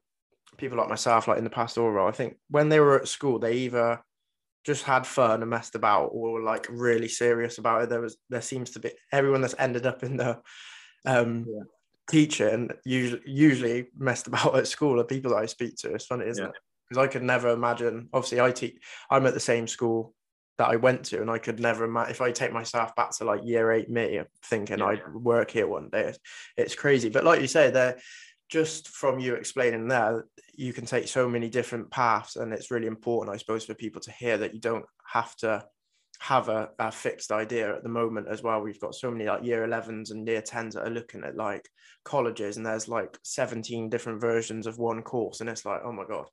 people 0.56 0.78
like 0.78 0.88
myself 0.88 1.28
like 1.28 1.38
in 1.38 1.44
the 1.44 1.58
pastoral 1.58 1.92
role 1.92 2.08
i 2.08 2.10
think 2.10 2.38
when 2.50 2.68
they 2.68 2.80
were 2.80 2.98
at 2.98 3.06
school 3.06 3.38
they 3.38 3.52
either 3.52 4.02
just 4.64 4.84
had 4.84 5.06
fun 5.06 5.42
and 5.42 5.50
messed 5.50 5.74
about 5.74 6.06
or 6.06 6.32
were 6.32 6.42
like 6.42 6.66
really 6.70 7.08
serious 7.08 7.58
about 7.58 7.82
it 7.82 7.88
there 7.88 8.00
was 8.00 8.16
there 8.30 8.40
seems 8.40 8.70
to 8.70 8.78
be 8.78 8.90
everyone 9.10 9.40
that's 9.40 9.54
ended 9.58 9.86
up 9.86 10.02
in 10.02 10.16
the 10.16 10.38
um 11.04 11.44
yeah. 11.48 11.62
teaching 12.08 12.70
usually 12.84 13.22
usually 13.26 13.86
messed 13.96 14.26
about 14.28 14.56
at 14.56 14.68
school 14.68 15.00
are 15.00 15.04
people 15.04 15.32
that 15.32 15.38
i 15.38 15.46
speak 15.46 15.76
to 15.76 15.92
it's 15.92 16.06
funny 16.06 16.26
isn't 16.26 16.44
yeah. 16.44 16.50
it 16.50 16.56
because 16.92 17.02
I 17.02 17.10
could 17.10 17.22
never 17.22 17.48
imagine. 17.48 18.08
Obviously, 18.12 18.40
I 18.40 18.50
teach. 18.50 18.76
I'm 19.10 19.26
at 19.26 19.34
the 19.34 19.40
same 19.40 19.66
school 19.66 20.14
that 20.58 20.68
I 20.68 20.76
went 20.76 21.04
to, 21.06 21.20
and 21.20 21.30
I 21.30 21.38
could 21.38 21.58
never 21.58 21.84
imagine 21.84 22.10
if 22.10 22.20
I 22.20 22.32
take 22.32 22.52
myself 22.52 22.94
back 22.94 23.12
to 23.12 23.24
like 23.24 23.44
year 23.44 23.72
eight 23.72 23.88
me, 23.88 24.20
thinking 24.44 24.80
yeah. 24.80 24.86
I'd 24.86 25.14
work 25.14 25.50
here 25.50 25.66
one 25.66 25.88
day. 25.90 26.08
It's, 26.08 26.18
it's 26.56 26.74
crazy, 26.74 27.08
but 27.08 27.24
like 27.24 27.40
you 27.40 27.46
say, 27.46 27.70
there 27.70 27.98
just 28.52 28.88
from 28.88 29.18
you 29.18 29.34
explaining 29.34 29.88
there, 29.88 30.26
you 30.54 30.74
can 30.74 30.84
take 30.84 31.08
so 31.08 31.26
many 31.26 31.48
different 31.48 31.90
paths, 31.90 32.36
and 32.36 32.52
it's 32.52 32.70
really 32.70 32.86
important, 32.86 33.34
I 33.34 33.38
suppose, 33.38 33.64
for 33.64 33.72
people 33.72 34.02
to 34.02 34.12
hear 34.12 34.36
that 34.36 34.52
you 34.52 34.60
don't 34.60 34.84
have 35.06 35.34
to 35.36 35.64
have 36.20 36.50
a, 36.50 36.68
a, 36.78 36.92
fixed 36.92 37.32
idea 37.32 37.74
at 37.74 37.82
the 37.82 37.88
moment 37.88 38.28
as 38.28 38.42
well. 38.42 38.60
We've 38.60 38.78
got 38.78 38.94
so 38.94 39.10
many 39.10 39.24
like 39.24 39.42
year 39.42 39.66
11s 39.66 40.10
and 40.10 40.28
year 40.28 40.42
10s 40.42 40.74
that 40.74 40.86
are 40.86 40.90
looking 40.90 41.24
at 41.24 41.34
like 41.34 41.66
colleges, 42.04 42.58
and 42.58 42.66
there's 42.66 42.88
like 42.88 43.18
17 43.24 43.88
different 43.88 44.20
versions 44.20 44.66
of 44.66 44.78
one 44.78 45.00
course, 45.00 45.40
and 45.40 45.48
it's 45.48 45.64
like, 45.64 45.80
oh 45.82 45.92
my 45.92 46.04
god. 46.04 46.26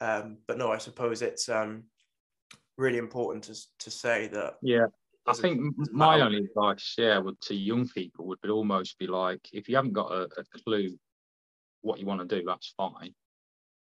Um, 0.00 0.38
but 0.46 0.58
no, 0.58 0.70
I 0.70 0.78
suppose 0.78 1.22
it's 1.22 1.48
um, 1.48 1.84
really 2.78 2.98
important 2.98 3.42
to 3.44 3.60
to 3.80 3.90
say 3.90 4.28
that. 4.28 4.54
Yeah, 4.62 4.86
I 5.26 5.32
think 5.32 5.74
my 5.90 6.20
only 6.20 6.38
advice, 6.38 6.94
yeah, 6.96 7.18
would 7.18 7.40
to 7.42 7.54
young 7.54 7.88
people 7.88 8.26
would, 8.26 8.38
almost 8.48 8.96
be 9.00 9.08
like, 9.08 9.40
if 9.52 9.68
you 9.68 9.74
haven't 9.74 9.94
got 9.94 10.12
a, 10.12 10.28
a 10.38 10.44
clue 10.64 10.96
what 11.84 11.98
you 11.98 12.06
want 12.06 12.26
to 12.26 12.36
do, 12.38 12.44
that's 12.44 12.74
fine. 12.76 13.14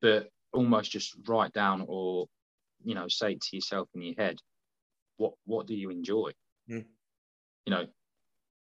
But 0.01 0.29
almost 0.53 0.91
just 0.91 1.17
write 1.27 1.53
down 1.53 1.85
or, 1.87 2.27
you 2.83 2.95
know, 2.95 3.09
say 3.09 3.35
to 3.35 3.57
yourself 3.57 3.89
in 3.95 4.03
your 4.03 4.15
head, 4.17 4.39
what 5.17 5.35
what 5.45 5.67
do 5.67 5.75
you 5.75 5.91
enjoy? 5.91 6.33
Mm. 6.69 6.85
You 7.67 7.71
know, 7.71 7.87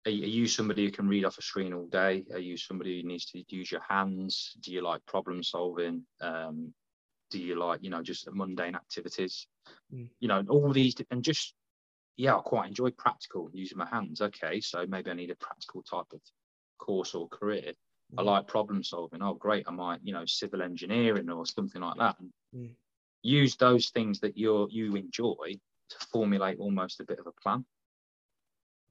are, 0.06 0.12
you 0.12 0.48
somebody 0.48 0.86
who 0.86 0.92
can 0.92 1.08
read 1.08 1.26
off 1.26 1.38
a 1.38 1.42
screen 1.42 1.74
all 1.74 1.88
day? 1.88 2.24
Are 2.32 2.40
you 2.40 2.58
somebody 2.58 3.02
who 3.02 3.08
needs 3.08 3.26
to 3.32 3.44
use 3.50 3.72
your 3.72 3.82
hands? 3.88 4.54
Do 4.62 4.72
you 4.72 4.82
like 4.82 5.06
problem 5.06 5.44
solving? 5.44 6.06
Um, 6.22 6.74
do 7.32 7.40
you 7.40 7.56
like 7.56 7.80
you 7.82 7.90
know 7.90 8.04
just 8.04 8.32
mundane 8.32 8.76
activities 8.76 9.48
mm. 9.92 10.08
you 10.20 10.28
know 10.28 10.44
all 10.50 10.72
these 10.72 10.94
and 11.10 11.24
just 11.24 11.56
yeah 12.16 12.36
i 12.36 12.40
quite 12.40 12.68
enjoy 12.68 12.92
practical 12.92 13.50
using 13.54 13.80
my 13.80 13.88
hands 13.88 14.22
okay 14.22 14.60
so 14.60 14.86
maybe 14.88 15.10
i 15.10 15.16
need 15.16 15.32
a 15.32 15.36
practical 15.38 15.82
type 15.82 16.06
of 16.14 16.22
course 16.84 17.16
or 17.16 17.28
career. 17.30 17.74
I 18.18 18.22
like 18.22 18.48
problem 18.48 18.84
solving 18.84 19.22
oh 19.22 19.34
great 19.34 19.66
i 19.68 19.72
might 19.72 20.00
you 20.04 20.14
know 20.14 20.26
civil 20.26 20.62
engineering 20.62 21.30
or 21.30 21.46
something 21.46 21.82
like 21.82 21.98
that 21.98 22.16
mm. 22.56 22.70
use 23.22 23.56
those 23.56 23.90
things 23.90 24.20
that 24.20 24.38
you're 24.38 24.68
you 24.70 24.96
enjoy 24.96 25.58
to 25.90 26.08
formulate 26.12 26.60
almost 26.60 27.00
a 27.00 27.04
bit 27.04 27.20
of 27.20 27.28
a 27.28 27.42
plan 27.42 27.66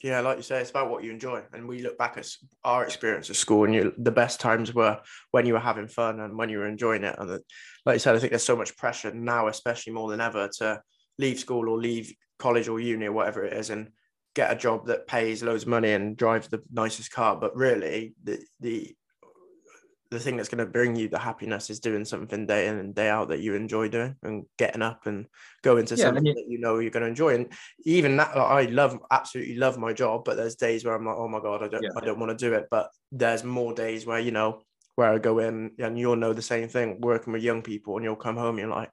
yeah, 0.02 0.20
like 0.20 0.36
you 0.36 0.42
say, 0.42 0.60
it's 0.60 0.70
about 0.70 0.90
what 0.90 1.04
you 1.04 1.12
enjoy. 1.12 1.42
And 1.52 1.68
we 1.68 1.80
look 1.80 1.96
back 1.96 2.16
at 2.16 2.28
our 2.64 2.84
experience 2.84 3.30
at 3.30 3.36
school, 3.36 3.64
and 3.64 3.74
you, 3.74 3.94
the 3.96 4.10
best 4.10 4.40
times 4.40 4.74
were 4.74 5.00
when 5.30 5.46
you 5.46 5.52
were 5.52 5.60
having 5.60 5.86
fun 5.86 6.18
and 6.18 6.36
when 6.36 6.48
you 6.48 6.58
were 6.58 6.66
enjoying 6.66 7.04
it. 7.04 7.14
And 7.18 7.30
the, 7.30 7.40
like 7.86 7.94
you 7.94 7.98
said, 8.00 8.16
I 8.16 8.18
think 8.18 8.30
there's 8.30 8.42
so 8.42 8.56
much 8.56 8.76
pressure 8.76 9.14
now, 9.14 9.46
especially 9.46 9.92
more 9.92 10.10
than 10.10 10.20
ever, 10.20 10.50
to 10.58 10.82
leave 11.18 11.38
school 11.38 11.68
or 11.68 11.78
leave 11.78 12.12
college 12.40 12.66
or 12.66 12.80
uni 12.80 13.06
or 13.06 13.12
whatever 13.12 13.44
it 13.44 13.52
is, 13.52 13.70
and 13.70 13.90
get 14.34 14.50
a 14.50 14.56
job 14.56 14.86
that 14.86 15.06
pays 15.06 15.42
loads 15.42 15.62
of 15.62 15.68
money 15.68 15.92
and 15.92 16.16
drives 16.16 16.48
the 16.48 16.62
nicest 16.72 17.12
car. 17.12 17.36
But 17.36 17.54
really, 17.54 18.14
the 18.24 18.40
the 18.58 18.96
the 20.12 20.20
thing 20.20 20.36
that's 20.36 20.50
going 20.50 20.58
to 20.58 20.70
bring 20.70 20.94
you 20.94 21.08
the 21.08 21.18
happiness 21.18 21.70
is 21.70 21.80
doing 21.80 22.04
something 22.04 22.46
day 22.46 22.68
in 22.68 22.78
and 22.78 22.94
day 22.94 23.08
out 23.08 23.28
that 23.28 23.40
you 23.40 23.54
enjoy 23.54 23.88
doing 23.88 24.14
and 24.22 24.44
getting 24.58 24.82
up 24.82 25.06
and 25.06 25.26
going 25.62 25.86
to 25.86 25.96
yeah, 25.96 26.04
something 26.04 26.26
you, 26.26 26.34
that 26.34 26.44
you 26.46 26.58
know 26.58 26.78
you're 26.78 26.90
going 26.90 27.02
to 27.02 27.08
enjoy. 27.08 27.34
And 27.34 27.52
even 27.84 28.18
that 28.18 28.36
like, 28.36 28.68
i 28.68 28.70
love 28.70 28.98
absolutely 29.10 29.56
love 29.56 29.78
my 29.78 29.94
job 29.94 30.24
but 30.24 30.36
there's 30.36 30.54
days 30.54 30.84
where 30.84 30.94
i'm 30.94 31.06
like 31.06 31.16
oh 31.16 31.28
my 31.28 31.40
god 31.40 31.62
i 31.62 31.68
don't 31.68 31.82
yeah. 31.82 31.88
i 31.96 32.04
don't 32.04 32.18
want 32.18 32.36
to 32.36 32.44
do 32.48 32.54
it. 32.54 32.66
But 32.70 32.90
there's 33.10 33.42
more 33.42 33.72
days 33.72 34.04
where 34.04 34.20
you 34.20 34.30
know 34.30 34.62
where 34.96 35.10
i 35.10 35.18
go 35.18 35.38
in 35.38 35.72
and 35.78 35.98
you'll 35.98 36.16
know 36.16 36.34
the 36.34 36.42
same 36.42 36.68
thing 36.68 37.00
working 37.00 37.32
with 37.32 37.42
young 37.42 37.62
people 37.62 37.96
and 37.96 38.04
you'll 38.04 38.14
come 38.14 38.36
home 38.36 38.58
and 38.58 38.66
you're 38.66 38.68
like 38.68 38.90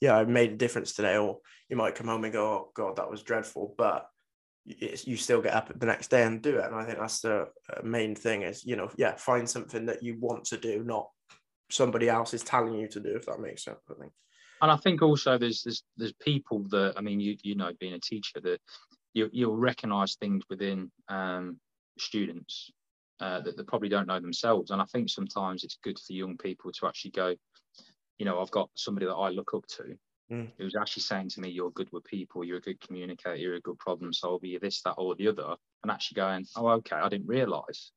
yeah 0.00 0.16
i 0.16 0.24
made 0.24 0.52
a 0.52 0.56
difference 0.56 0.92
today 0.92 1.16
or 1.16 1.38
you 1.68 1.76
might 1.76 1.94
come 1.94 2.08
home 2.08 2.24
and 2.24 2.32
go 2.32 2.44
oh 2.44 2.70
god 2.74 2.96
that 2.96 3.10
was 3.10 3.22
dreadful. 3.22 3.74
But 3.78 4.08
you 4.66 5.16
still 5.16 5.40
get 5.40 5.54
up 5.54 5.78
the 5.78 5.86
next 5.86 6.10
day 6.10 6.24
and 6.24 6.42
do 6.42 6.58
it. 6.58 6.64
And 6.64 6.74
I 6.74 6.84
think 6.84 6.98
that's 6.98 7.20
the 7.20 7.48
uh, 7.72 7.82
main 7.84 8.14
thing 8.14 8.42
is, 8.42 8.64
you 8.64 8.76
know, 8.76 8.90
yeah, 8.96 9.14
find 9.16 9.48
something 9.48 9.86
that 9.86 10.02
you 10.02 10.16
want 10.18 10.44
to 10.46 10.56
do, 10.56 10.82
not 10.82 11.08
somebody 11.70 12.08
else 12.08 12.34
is 12.34 12.42
telling 12.42 12.74
you 12.74 12.88
to 12.88 13.00
do, 13.00 13.14
if 13.14 13.26
that 13.26 13.40
makes 13.40 13.64
sense. 13.64 13.78
I 13.90 13.94
think. 13.94 14.12
And 14.62 14.70
I 14.70 14.76
think 14.76 15.02
also 15.02 15.38
there's 15.38 15.62
there's 15.62 15.82
there's 15.96 16.14
people 16.14 16.64
that 16.70 16.94
I 16.96 17.00
mean, 17.00 17.20
you 17.20 17.36
you 17.42 17.54
know, 17.54 17.72
being 17.78 17.94
a 17.94 18.00
teacher, 18.00 18.40
that 18.42 18.60
you 19.14 19.28
you'll 19.32 19.56
recognise 19.56 20.16
things 20.16 20.42
within 20.50 20.90
um, 21.08 21.58
students 21.98 22.70
uh, 23.20 23.40
that 23.40 23.56
they 23.56 23.62
probably 23.62 23.88
don't 23.88 24.08
know 24.08 24.20
themselves. 24.20 24.70
And 24.70 24.80
I 24.80 24.84
think 24.86 25.10
sometimes 25.10 25.64
it's 25.64 25.78
good 25.82 25.98
for 25.98 26.12
young 26.12 26.36
people 26.36 26.72
to 26.72 26.86
actually 26.86 27.12
go, 27.12 27.34
you 28.18 28.26
know, 28.26 28.40
I've 28.40 28.50
got 28.50 28.70
somebody 28.74 29.06
that 29.06 29.14
I 29.14 29.30
look 29.30 29.52
up 29.54 29.66
to 29.76 29.96
Mm. 30.30 30.50
It 30.58 30.64
was 30.64 30.74
actually 30.74 31.02
saying 31.02 31.28
to 31.30 31.40
me, 31.40 31.50
"You're 31.50 31.70
good 31.70 31.90
with 31.92 32.04
people. 32.04 32.44
You're 32.44 32.58
a 32.58 32.60
good 32.60 32.80
communicator. 32.80 33.36
You're 33.36 33.54
a 33.54 33.60
good 33.60 33.78
problem 33.78 34.12
solver. 34.12 34.46
You're 34.46 34.60
this, 34.60 34.82
that, 34.82 34.94
or 34.94 35.14
the 35.14 35.28
other." 35.28 35.56
And 35.82 35.90
actually 35.90 36.16
going, 36.16 36.46
"Oh, 36.56 36.68
okay. 36.78 36.96
I 36.96 37.08
didn't 37.08 37.28
realize, 37.28 37.92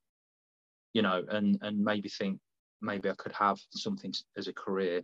You 0.93 1.01
know, 1.01 1.23
and 1.29 1.57
and 1.61 1.83
maybe 1.83 2.09
think 2.09 2.39
maybe 2.81 3.09
I 3.09 3.15
could 3.15 3.33
have 3.33 3.59
something 3.71 4.13
as 4.37 4.47
a 4.47 4.53
career 4.53 5.03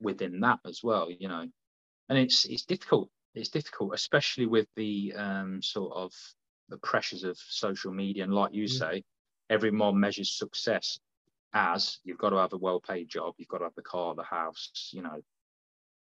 within 0.00 0.40
that 0.40 0.60
as 0.64 0.82
well. 0.82 1.10
You 1.10 1.28
know, 1.28 1.46
and 2.08 2.18
it's 2.18 2.44
it's 2.46 2.64
difficult. 2.64 3.10
It's 3.34 3.50
difficult, 3.50 3.94
especially 3.94 4.46
with 4.46 4.68
the 4.76 5.14
um, 5.14 5.62
sort 5.62 5.92
of 5.94 6.12
the 6.68 6.78
pressures 6.78 7.24
of 7.24 7.36
social 7.38 7.92
media. 7.92 8.24
And 8.24 8.34
like 8.34 8.54
you 8.54 8.64
mm. 8.64 8.70
say, 8.70 9.04
everyone 9.48 9.98
measures 9.98 10.32
success 10.36 10.98
as 11.52 11.98
you've 12.04 12.18
got 12.18 12.30
to 12.30 12.36
have 12.36 12.52
a 12.52 12.58
well-paid 12.58 13.08
job, 13.08 13.34
you've 13.38 13.48
got 13.48 13.58
to 13.58 13.64
have 13.64 13.74
the 13.74 13.82
car, 13.82 14.14
the 14.14 14.22
house, 14.22 14.90
you 14.92 15.02
know, 15.02 15.20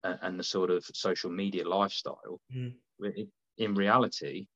and, 0.03 0.39
the 0.39 0.44
sort 0.44 0.70
of 0.70 0.86
social 0.94 1.29
media 1.29 1.68
lifestyle, 1.68 2.39
mm. 2.56 2.74
in 3.58 3.75
reality, 3.75 4.48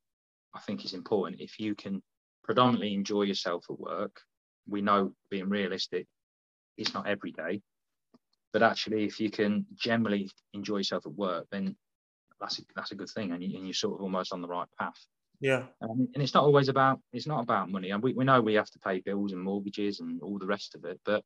I 0.56 0.60
think 0.60 0.84
it's 0.84 0.94
important 0.94 1.42
if 1.42 1.60
you 1.60 1.76
can 1.76 2.02
predominantly 2.44 2.94
enjoy 2.94 3.24
yourself 3.24 3.66
at 3.70 3.80
work. 3.80 4.22
We 4.68 4.82
know, 4.82 5.14
being 5.30 5.50
realistic, 5.50 6.08
it's 6.78 6.94
not 6.94 7.08
every 7.08 7.32
day, 7.32 7.62
but 8.54 8.64
actually, 8.64 9.04
if 9.06 9.20
you 9.20 9.30
can 9.30 9.66
generally 9.76 10.30
enjoy 10.54 10.78
yourself 10.78 11.06
at 11.06 11.14
work, 11.14 11.48
then 11.52 11.76
that's 12.40 12.60
a, 12.60 12.62
that's 12.76 12.92
a 12.92 12.96
good 12.96 13.10
thing, 13.10 13.32
and, 13.32 13.44
you, 13.44 13.58
and 13.58 13.66
you're 13.66 13.74
sort 13.74 13.96
of 13.96 14.02
almost 14.02 14.32
on 14.32 14.42
the 14.42 14.48
right 14.48 14.68
path. 14.80 15.00
Yeah, 15.42 15.64
um, 15.82 16.08
and 16.14 16.24
it's 16.24 16.34
not 16.34 16.44
always 16.44 16.70
about 16.70 17.00
it's 17.12 17.28
not 17.28 17.42
about 17.42 17.70
money, 17.70 17.90
and 17.90 18.02
we, 18.02 18.14
we 18.14 18.24
know 18.24 18.42
we 18.42 18.54
have 18.54 18.70
to 18.72 18.80
pay 18.80 19.00
bills 19.00 19.34
and 19.34 19.42
mortgages 19.42 20.00
and 20.00 20.22
all 20.22 20.38
the 20.38 20.46
rest 20.46 20.76
of 20.76 20.86
it, 20.86 21.00
but 21.04 21.24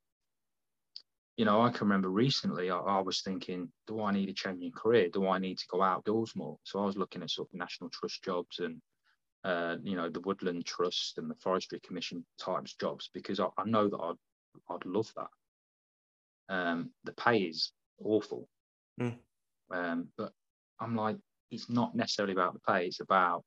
you 1.38 1.44
know, 1.44 1.62
I 1.62 1.70
can 1.70 1.86
remember 1.86 2.08
recently 2.08 2.68
I, 2.68 2.76
I, 2.76 3.00
was 3.00 3.22
thinking, 3.22 3.70
do 3.86 4.02
I 4.02 4.12
need 4.12 4.28
a 4.28 4.32
change 4.32 4.60
in 4.60 4.72
career? 4.72 5.08
Do 5.08 5.28
I 5.28 5.38
need 5.38 5.56
to 5.58 5.66
go 5.70 5.80
outdoors 5.80 6.34
more? 6.34 6.58
So 6.64 6.80
I 6.80 6.84
was 6.84 6.96
looking 6.96 7.22
at 7.22 7.30
sort 7.30 7.48
of 7.48 7.58
national 7.58 7.90
trust 7.90 8.24
jobs 8.24 8.58
and, 8.58 8.82
uh, 9.44 9.76
you 9.80 9.94
know, 9.94 10.08
the 10.08 10.20
Woodland 10.20 10.66
Trust 10.66 11.16
and 11.16 11.30
the 11.30 11.36
Forestry 11.36 11.78
Commission 11.86 12.26
types 12.40 12.74
jobs 12.74 13.08
because 13.14 13.38
I, 13.38 13.46
I 13.56 13.64
know 13.66 13.88
that 13.88 13.96
I'd, 13.96 14.74
I'd 14.74 14.84
love 14.84 15.12
that. 15.14 16.52
Um, 16.52 16.90
the 17.04 17.12
pay 17.12 17.38
is 17.38 17.70
awful. 18.02 18.48
Mm. 19.00 19.18
Um, 19.70 20.08
but 20.18 20.32
I'm 20.80 20.96
like, 20.96 21.18
it's 21.52 21.70
not 21.70 21.94
necessarily 21.94 22.32
about 22.32 22.54
the 22.54 22.60
pay, 22.66 22.86
it's 22.86 22.98
about 22.98 23.44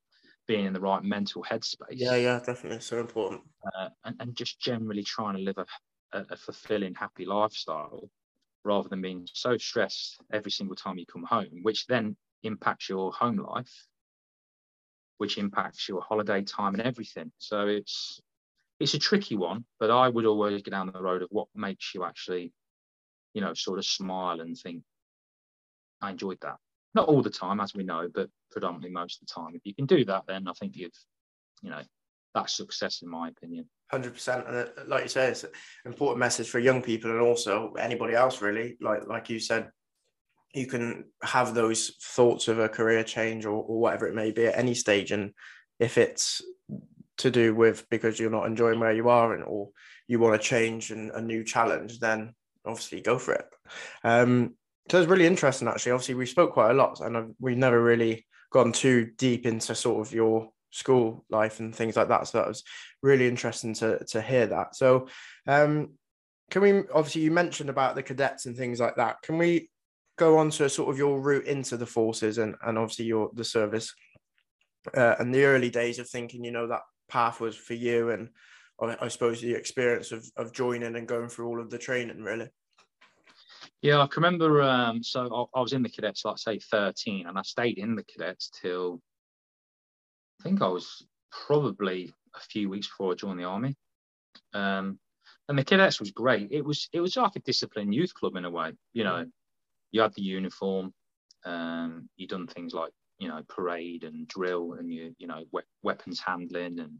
being 0.47 0.65
in 0.65 0.71
the 0.71 0.79
right 0.79 1.03
mental 1.03 1.43
headspace. 1.43 1.91
Yeah, 1.91 2.15
yeah, 2.15 2.39
definitely. 2.39 2.79
So 2.79 3.01
important. 3.01 3.41
Uh, 3.65 3.89
and, 4.05 4.15
and 4.21 4.35
just 4.35 4.61
generally 4.61 5.03
trying 5.03 5.35
to 5.35 5.41
live 5.41 5.57
a 5.57 5.65
a, 6.13 6.25
a 6.31 6.35
fulfilling, 6.35 6.95
happy 6.95 7.25
lifestyle 7.25 8.09
rather 8.63 8.89
than 8.89 9.01
being 9.01 9.27
so 9.33 9.57
stressed 9.57 10.19
every 10.31 10.51
single 10.51 10.75
time 10.75 10.97
you 10.97 11.05
come 11.05 11.23
home, 11.23 11.59
which 11.63 11.87
then 11.87 12.15
impacts 12.43 12.89
your 12.89 13.11
home 13.11 13.37
life, 13.37 13.87
which 15.17 15.37
impacts 15.37 15.87
your 15.87 16.01
holiday 16.01 16.41
time 16.41 16.73
and 16.73 16.83
everything. 16.83 17.31
So 17.39 17.67
it's 17.67 18.19
it's 18.79 18.95
a 18.95 18.99
tricky 18.99 19.35
one, 19.35 19.63
but 19.79 19.91
I 19.91 20.09
would 20.09 20.25
always 20.25 20.61
go 20.63 20.71
down 20.71 20.91
the 20.91 21.01
road 21.01 21.21
of 21.21 21.29
what 21.31 21.47
makes 21.53 21.93
you 21.93 22.03
actually, 22.03 22.51
you 23.33 23.41
know, 23.41 23.53
sort 23.53 23.77
of 23.77 23.85
smile 23.85 24.41
and 24.41 24.57
think, 24.57 24.83
I 26.01 26.09
enjoyed 26.09 26.39
that. 26.41 26.57
Not 26.95 27.07
all 27.07 27.21
the 27.21 27.29
time, 27.29 27.59
as 27.59 27.75
we 27.75 27.83
know, 27.83 28.09
but 28.11 28.29
predominantly 28.49 28.89
most 28.89 29.21
of 29.21 29.27
the 29.27 29.33
time. 29.33 29.55
If 29.55 29.61
you 29.65 29.75
can 29.75 29.85
do 29.85 30.03
that, 30.05 30.23
then 30.27 30.47
I 30.47 30.53
think 30.53 30.75
you've, 30.75 30.97
you 31.61 31.69
know, 31.69 31.81
that's 32.33 32.57
success 32.57 33.03
in 33.03 33.09
my 33.09 33.29
opinion. 33.29 33.69
Hundred 33.91 34.13
percent, 34.13 34.47
and 34.47 34.55
uh, 34.55 34.65
like 34.87 35.03
you 35.03 35.09
say, 35.09 35.27
it's 35.27 35.43
an 35.43 35.49
important 35.83 36.17
message 36.17 36.49
for 36.49 36.59
young 36.59 36.81
people 36.81 37.11
and 37.11 37.19
also 37.19 37.73
anybody 37.77 38.13
else, 38.13 38.41
really. 38.41 38.77
Like 38.79 39.05
like 39.05 39.29
you 39.29 39.37
said, 39.37 39.69
you 40.53 40.65
can 40.65 41.11
have 41.21 41.53
those 41.53 41.97
thoughts 42.01 42.47
of 42.47 42.57
a 42.57 42.69
career 42.69 43.03
change 43.03 43.45
or, 43.45 43.51
or 43.51 43.81
whatever 43.81 44.07
it 44.07 44.15
may 44.15 44.31
be 44.31 44.47
at 44.47 44.57
any 44.57 44.75
stage, 44.75 45.11
and 45.11 45.33
if 45.77 45.97
it's 45.97 46.41
to 47.17 47.29
do 47.29 47.53
with 47.53 47.85
because 47.89 48.17
you're 48.17 48.31
not 48.31 48.47
enjoying 48.47 48.79
where 48.79 48.93
you 48.93 49.09
are 49.09 49.33
and 49.33 49.43
or 49.43 49.69
you 50.07 50.19
want 50.19 50.41
to 50.41 50.47
change 50.47 50.91
and 50.91 51.11
a 51.11 51.21
new 51.21 51.43
challenge, 51.43 51.99
then 51.99 52.33
obviously 52.65 53.01
go 53.01 53.19
for 53.19 53.33
it. 53.33 53.45
Um, 54.05 54.55
so 54.89 54.99
it's 54.99 55.09
really 55.09 55.27
interesting, 55.27 55.67
actually. 55.67 55.91
Obviously, 55.91 56.15
we 56.15 56.25
spoke 56.25 56.53
quite 56.53 56.71
a 56.71 56.75
lot, 56.75 57.01
and 57.01 57.35
we've 57.39 57.57
never 57.57 57.83
really 57.83 58.25
gone 58.53 58.71
too 58.71 59.11
deep 59.17 59.45
into 59.45 59.75
sort 59.75 60.07
of 60.07 60.13
your 60.13 60.49
school 60.71 61.25
life 61.29 61.59
and 61.59 61.75
things 61.75 61.95
like 61.95 62.07
that. 62.07 62.27
So 62.27 62.39
that 62.39 62.47
was 62.47 62.63
really 63.03 63.27
interesting 63.27 63.73
to 63.75 64.03
to 64.05 64.21
hear 64.21 64.47
that. 64.47 64.75
So, 64.75 65.07
um, 65.47 65.91
can 66.49 66.61
we 66.61 66.71
obviously 66.93 67.21
you 67.21 67.31
mentioned 67.31 67.69
about 67.69 67.95
the 67.95 68.03
cadets 68.03 68.45
and 68.45 68.55
things 68.55 68.79
like 68.79 68.95
that? 68.95 69.21
Can 69.21 69.37
we 69.37 69.69
go 70.17 70.37
on 70.37 70.49
to 70.51 70.69
sort 70.69 70.89
of 70.89 70.97
your 70.97 71.19
route 71.19 71.45
into 71.45 71.77
the 71.77 71.85
forces 71.85 72.37
and 72.37 72.55
and 72.65 72.77
obviously 72.77 73.05
your 73.05 73.31
the 73.33 73.43
service 73.43 73.93
uh, 74.95 75.15
and 75.19 75.33
the 75.33 75.45
early 75.45 75.69
days 75.69 75.99
of 75.99 76.09
thinking, 76.09 76.43
you 76.43 76.51
know, 76.51 76.67
that 76.67 76.81
path 77.09 77.39
was 77.39 77.55
for 77.55 77.73
you 77.73 78.09
and 78.09 78.29
I 78.81 79.09
suppose 79.09 79.41
the 79.41 79.53
experience 79.53 80.11
of 80.11 80.25
of 80.35 80.53
joining 80.53 80.95
and 80.95 81.07
going 81.07 81.29
through 81.29 81.47
all 81.47 81.61
of 81.61 81.69
the 81.69 81.77
training 81.77 82.23
really. 82.23 82.49
Yeah, 83.81 83.99
I 83.99 84.07
can 84.07 84.23
remember. 84.23 84.61
Um, 84.61 85.03
so 85.03 85.49
I, 85.55 85.59
I 85.59 85.61
was 85.61 85.73
in 85.73 85.83
the 85.83 85.89
cadets, 85.89 86.25
like 86.25 86.37
say, 86.37 86.59
thirteen, 86.59 87.27
and 87.27 87.37
I 87.37 87.41
stayed 87.41 87.77
in 87.77 87.95
the 87.95 88.03
cadets 88.03 88.51
till 88.61 89.01
I 90.41 90.43
think 90.43 90.63
I 90.63 90.67
was 90.67 91.05
probably 91.45 92.11
a 92.35 92.39
few 92.39 92.67
weeks 92.67 92.87
before 92.87 93.11
I 93.11 93.15
joined 93.15 93.39
the 93.39 93.43
army. 93.43 93.75
Um, 94.53 94.97
and 95.47 95.57
the 95.57 95.63
cadets 95.63 95.99
was 95.99 96.09
great. 96.11 96.47
It 96.51 96.65
was 96.65 96.89
it 96.93 96.99
was 96.99 97.15
like 97.15 97.35
a 97.35 97.41
disciplined 97.41 97.93
youth 97.93 98.13
club 98.15 98.35
in 98.35 98.45
a 98.45 98.49
way. 98.49 98.71
You 98.93 99.03
know, 99.03 99.25
you 99.91 100.01
had 100.01 100.13
the 100.15 100.23
uniform. 100.23 100.93
Um, 101.45 102.09
you 102.17 102.27
done 102.27 102.47
things 102.47 102.73
like 102.73 102.91
you 103.19 103.27
know 103.27 103.43
parade 103.49 104.03
and 104.03 104.27
drill, 104.27 104.73
and 104.73 104.91
you 104.91 105.13
you 105.19 105.27
know 105.27 105.43
we- 105.51 105.61
weapons 105.83 106.19
handling, 106.19 106.79
and 106.79 106.99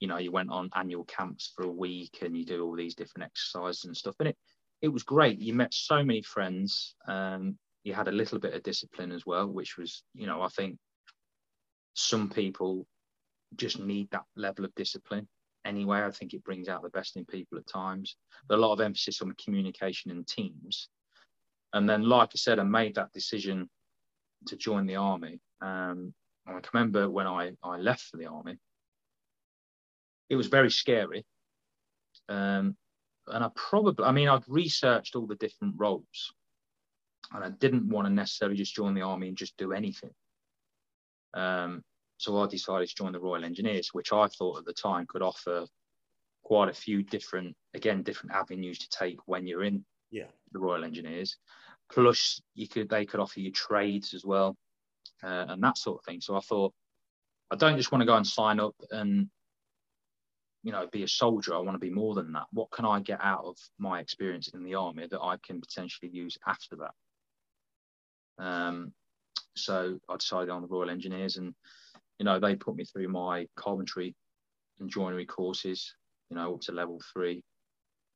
you 0.00 0.08
know 0.08 0.16
you 0.16 0.32
went 0.32 0.50
on 0.50 0.70
annual 0.74 1.04
camps 1.04 1.52
for 1.54 1.64
a 1.64 1.70
week, 1.70 2.20
and 2.22 2.36
you 2.36 2.46
do 2.46 2.64
all 2.64 2.74
these 2.74 2.94
different 2.94 3.26
exercises 3.26 3.84
and 3.84 3.96
stuff. 3.96 4.16
And 4.18 4.28
it 4.30 4.36
it 4.80 4.88
was 4.88 5.02
great. 5.02 5.38
You 5.38 5.52
met 5.52 5.74
so 5.74 6.02
many 6.02 6.22
friends. 6.22 6.94
Um, 7.06 7.58
you 7.84 7.92
had 7.92 8.08
a 8.08 8.12
little 8.12 8.38
bit 8.38 8.54
of 8.54 8.62
discipline 8.62 9.12
as 9.12 9.26
well, 9.26 9.46
which 9.46 9.76
was 9.76 10.02
you 10.14 10.26
know 10.26 10.40
I 10.40 10.48
think 10.48 10.78
some 11.94 12.28
people 12.28 12.86
just 13.56 13.78
need 13.78 14.10
that 14.10 14.24
level 14.36 14.64
of 14.64 14.74
discipline 14.74 15.28
anyway. 15.64 16.02
I 16.02 16.10
think 16.10 16.34
it 16.34 16.44
brings 16.44 16.68
out 16.68 16.82
the 16.82 16.90
best 16.90 17.16
in 17.16 17.24
people 17.24 17.58
at 17.58 17.66
times. 17.66 18.16
But 18.48 18.58
a 18.58 18.60
lot 18.60 18.72
of 18.72 18.80
emphasis 18.80 19.20
on 19.20 19.34
communication 19.42 20.10
and 20.10 20.26
teams. 20.26 20.88
And 21.72 21.88
then, 21.88 22.08
like 22.08 22.30
I 22.34 22.36
said, 22.36 22.58
I 22.58 22.64
made 22.64 22.96
that 22.96 23.12
decision 23.12 23.68
to 24.46 24.56
join 24.56 24.86
the 24.86 24.96
army. 24.96 25.40
Um, 25.60 26.12
I 26.46 26.52
can 26.52 26.62
remember 26.74 27.08
when 27.08 27.26
I, 27.26 27.52
I 27.62 27.76
left 27.76 28.02
for 28.02 28.16
the 28.16 28.26
army, 28.26 28.56
it 30.28 30.36
was 30.36 30.48
very 30.48 30.70
scary. 30.70 31.24
Um, 32.28 32.76
and 33.28 33.44
I 33.44 33.50
probably, 33.54 34.04
I 34.04 34.12
mean, 34.12 34.28
I'd 34.28 34.42
researched 34.48 35.14
all 35.14 35.26
the 35.26 35.36
different 35.36 35.74
roles 35.76 36.32
and 37.32 37.44
I 37.44 37.50
didn't 37.50 37.88
want 37.88 38.06
to 38.06 38.12
necessarily 38.12 38.56
just 38.56 38.74
join 38.74 38.94
the 38.94 39.02
army 39.02 39.28
and 39.28 39.36
just 39.36 39.56
do 39.56 39.72
anything. 39.72 40.10
Um, 41.34 41.82
so 42.18 42.38
I 42.40 42.46
decided 42.46 42.88
to 42.88 42.94
join 42.94 43.12
the 43.12 43.20
Royal 43.20 43.44
Engineers, 43.44 43.90
which 43.92 44.12
I 44.12 44.28
thought 44.28 44.58
at 44.58 44.64
the 44.64 44.72
time 44.72 45.06
could 45.08 45.22
offer 45.22 45.66
quite 46.44 46.68
a 46.68 46.74
few 46.74 47.02
different, 47.02 47.56
again, 47.74 48.02
different 48.02 48.34
avenues 48.34 48.78
to 48.78 48.88
take 48.90 49.18
when 49.26 49.46
you're 49.46 49.64
in 49.64 49.84
yeah. 50.10 50.26
the 50.52 50.60
Royal 50.60 50.84
Engineers. 50.84 51.36
Plus, 51.90 52.40
you 52.54 52.68
could 52.68 52.88
they 52.88 53.04
could 53.04 53.20
offer 53.20 53.40
you 53.40 53.50
trades 53.50 54.14
as 54.14 54.24
well, 54.24 54.56
uh, 55.22 55.46
and 55.48 55.62
that 55.62 55.76
sort 55.76 55.98
of 55.98 56.04
thing. 56.04 56.20
So 56.20 56.36
I 56.36 56.40
thought, 56.40 56.72
I 57.50 57.56
don't 57.56 57.76
just 57.76 57.92
want 57.92 58.02
to 58.02 58.06
go 58.06 58.16
and 58.16 58.26
sign 58.26 58.60
up 58.60 58.74
and 58.90 59.28
you 60.62 60.72
know 60.72 60.86
be 60.90 61.02
a 61.02 61.08
soldier. 61.08 61.54
I 61.54 61.58
want 61.58 61.74
to 61.74 61.86
be 61.86 61.92
more 61.92 62.14
than 62.14 62.32
that. 62.32 62.46
What 62.52 62.70
can 62.70 62.86
I 62.86 63.00
get 63.00 63.18
out 63.22 63.44
of 63.44 63.56
my 63.78 64.00
experience 64.00 64.48
in 64.54 64.62
the 64.62 64.74
army 64.74 65.06
that 65.10 65.20
I 65.20 65.36
can 65.44 65.60
potentially 65.60 66.10
use 66.10 66.38
after 66.46 66.76
that? 66.76 68.42
Um, 68.42 68.92
so 69.56 69.98
I 70.08 70.16
decided 70.16 70.50
on 70.50 70.62
the 70.62 70.68
Royal 70.68 70.90
Engineers, 70.90 71.36
and 71.36 71.54
you 72.18 72.24
know 72.24 72.38
they 72.38 72.56
put 72.56 72.76
me 72.76 72.84
through 72.84 73.08
my 73.08 73.46
carpentry 73.56 74.14
and 74.80 74.90
joinery 74.90 75.26
courses, 75.26 75.94
you 76.30 76.36
know, 76.36 76.54
up 76.54 76.60
to 76.62 76.72
level 76.72 77.00
three. 77.12 77.42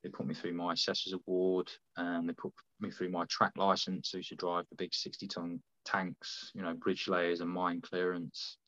They 0.02 0.10
put 0.10 0.26
me 0.26 0.34
through 0.34 0.54
my 0.54 0.74
assessor's 0.74 1.14
award, 1.14 1.70
and 1.96 2.28
they 2.28 2.32
put 2.32 2.52
me 2.80 2.90
through 2.90 3.10
my 3.10 3.24
track 3.26 3.52
license, 3.56 4.10
so 4.10 4.18
you 4.18 4.22
should 4.22 4.38
drive 4.38 4.64
the 4.70 4.76
big 4.76 4.94
60 4.94 5.26
ton 5.28 5.60
tanks, 5.84 6.50
you 6.54 6.62
know, 6.62 6.74
bridge 6.74 7.08
layers 7.08 7.40
and 7.40 7.50
mine 7.50 7.80
clearance. 7.80 8.58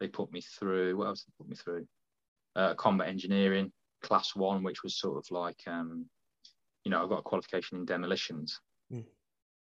They 0.00 0.08
put 0.08 0.32
me 0.32 0.40
through 0.40 0.96
what 0.96 1.08
else? 1.08 1.24
They 1.24 1.32
put 1.38 1.48
me 1.48 1.56
through 1.56 1.86
uh, 2.56 2.74
combat 2.74 3.08
engineering 3.08 3.72
class 4.02 4.34
one, 4.34 4.62
which 4.62 4.82
was 4.82 4.98
sort 4.98 5.18
of 5.18 5.30
like, 5.30 5.60
um, 5.66 6.06
you 6.84 6.90
know, 6.90 7.02
I've 7.02 7.10
got 7.10 7.18
a 7.18 7.22
qualification 7.22 7.78
in 7.78 7.84
demolitions. 7.84 8.58
Mm 8.92 9.04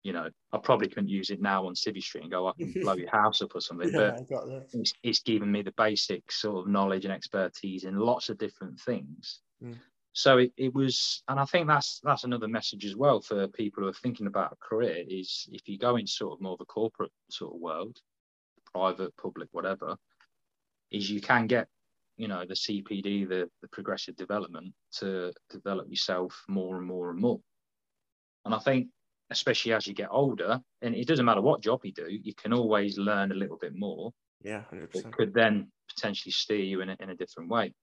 you 0.03 0.13
know, 0.13 0.29
I 0.53 0.59
probably 0.59 0.89
couldn't 0.89 1.09
use 1.09 1.31
it 1.31 1.43
now 1.43 1.67
on 1.67 1.75
Civvy 1.75 2.03
Street 2.03 2.23
and 2.23 2.31
go 2.31 2.47
up 2.47 2.59
and 2.59 2.75
blow 2.75 2.95
your 2.97 3.11
house 3.11 3.43
up 3.43 3.55
or 3.55 3.61
something. 3.61 3.91
Yeah, 3.93 4.17
but 4.29 4.69
it's, 4.73 4.93
it's 5.03 5.21
given 5.21 5.53
me 5.53 5.63
the 5.63 5.75
basic 5.77 6.33
sort 6.33 6.59
of 6.59 6.73
knowledge 6.73 7.05
and 7.05 7.13
expertise 7.13 7.85
in 7.85 7.97
lots 7.97 8.29
of 8.29 8.39
different 8.39 8.81
things. 8.81 9.41
Mm. 9.63 9.77
So 10.13 10.39
it, 10.39 10.53
it 10.57 10.75
was, 10.75 11.23
and 11.29 11.39
I 11.39 11.45
think 11.45 11.69
that's 11.69 12.01
that's 12.03 12.25
another 12.25 12.49
message 12.49 12.85
as 12.85 12.97
well 12.97 13.21
for 13.21 13.47
people 13.47 13.83
who 13.83 13.89
are 13.89 13.95
thinking 13.95 14.27
about 14.27 14.53
a 14.53 14.57
career 14.57 15.05
is 15.07 15.49
if 15.53 15.69
you 15.69 15.79
go 15.79 15.97
into 15.97 16.11
sort 16.11 16.33
of 16.33 16.41
more 16.41 16.55
of 16.55 16.61
a 16.61 16.65
corporate 16.65 17.13
sort 17.31 17.55
of 17.55 17.61
world, 17.61 17.99
private, 18.73 19.17
public, 19.17 19.49
whatever, 19.53 19.97
is 20.91 21.11
you 21.11 21.21
can 21.21 21.47
get, 21.47 21.69
you 22.17 22.27
know, 22.27 22.45
the 22.45 22.55
CPD, 22.55 23.29
the, 23.29 23.49
the 23.63 23.69
progressive 23.69 24.17
development 24.17 24.73
to 24.99 25.33
develop 25.49 25.87
yourself 25.89 26.43
more 26.49 26.77
and 26.77 26.87
more 26.87 27.11
and 27.11 27.21
more. 27.21 27.41
And 28.45 28.55
I 28.55 28.59
think 28.59 28.89
especially 29.31 29.73
as 29.73 29.87
you 29.87 29.95
get 29.95 30.09
older, 30.11 30.61
and 30.83 30.95
it 30.95 31.07
doesn't 31.07 31.25
matter 31.25 31.41
what 31.41 31.63
job 31.63 31.81
you 31.85 31.93
do, 31.93 32.07
you 32.09 32.35
can 32.35 32.53
always 32.53 32.99
learn 32.99 33.33
a 33.33 33.35
little 33.35 33.59
bit 33.61 33.73
more. 33.75 34.13
Yeah, 34.43 34.63
100%. 34.73 34.95
It 34.95 35.13
could 35.13 35.35
then 35.35 35.71
potentially 35.95 36.33
steer 36.33 36.59
you 36.59 36.81
in 36.81 36.91
a, 36.91 36.97
in 37.01 37.11
a 37.11 37.17
different 37.17 37.51
way. 37.51 37.75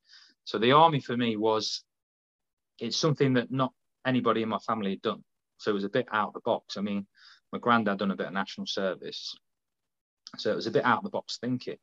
So 0.43 0.57
the 0.57 0.73
army 0.73 0.99
for 0.99 1.15
me 1.15 1.37
was, 1.37 1.83
it's 2.79 2.97
something 2.97 3.33
that 3.33 3.51
not 3.51 3.73
anybody 4.05 4.41
in 4.41 4.49
my 4.49 4.59
family 4.59 4.91
had 4.91 5.01
done. 5.01 5.23
So 5.57 5.71
it 5.71 5.75
was 5.75 5.83
a 5.83 5.89
bit 5.89 6.07
out 6.11 6.29
of 6.29 6.33
the 6.33 6.41
box. 6.41 6.77
I 6.77 6.81
mean, 6.81 7.07
my 7.51 7.59
granddad 7.59 7.99
done 7.99 8.11
a 8.11 8.15
bit 8.15 8.27
of 8.27 8.33
national 8.33 8.67
service, 8.67 9.35
so 10.37 10.51
it 10.51 10.55
was 10.55 10.67
a 10.67 10.71
bit 10.71 10.85
out 10.85 10.99
of 10.99 11.03
the 11.03 11.09
box 11.09 11.37
thinking. 11.39 11.77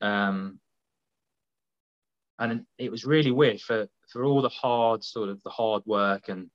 Um, 0.00 0.60
and 2.38 2.64
it 2.78 2.90
was 2.90 3.04
really 3.04 3.32
weird 3.32 3.60
for 3.60 3.88
for 4.08 4.24
all 4.24 4.40
the 4.40 4.48
hard 4.48 5.02
sort 5.02 5.28
of 5.28 5.42
the 5.42 5.50
hard 5.50 5.82
work 5.86 6.28
and 6.28 6.48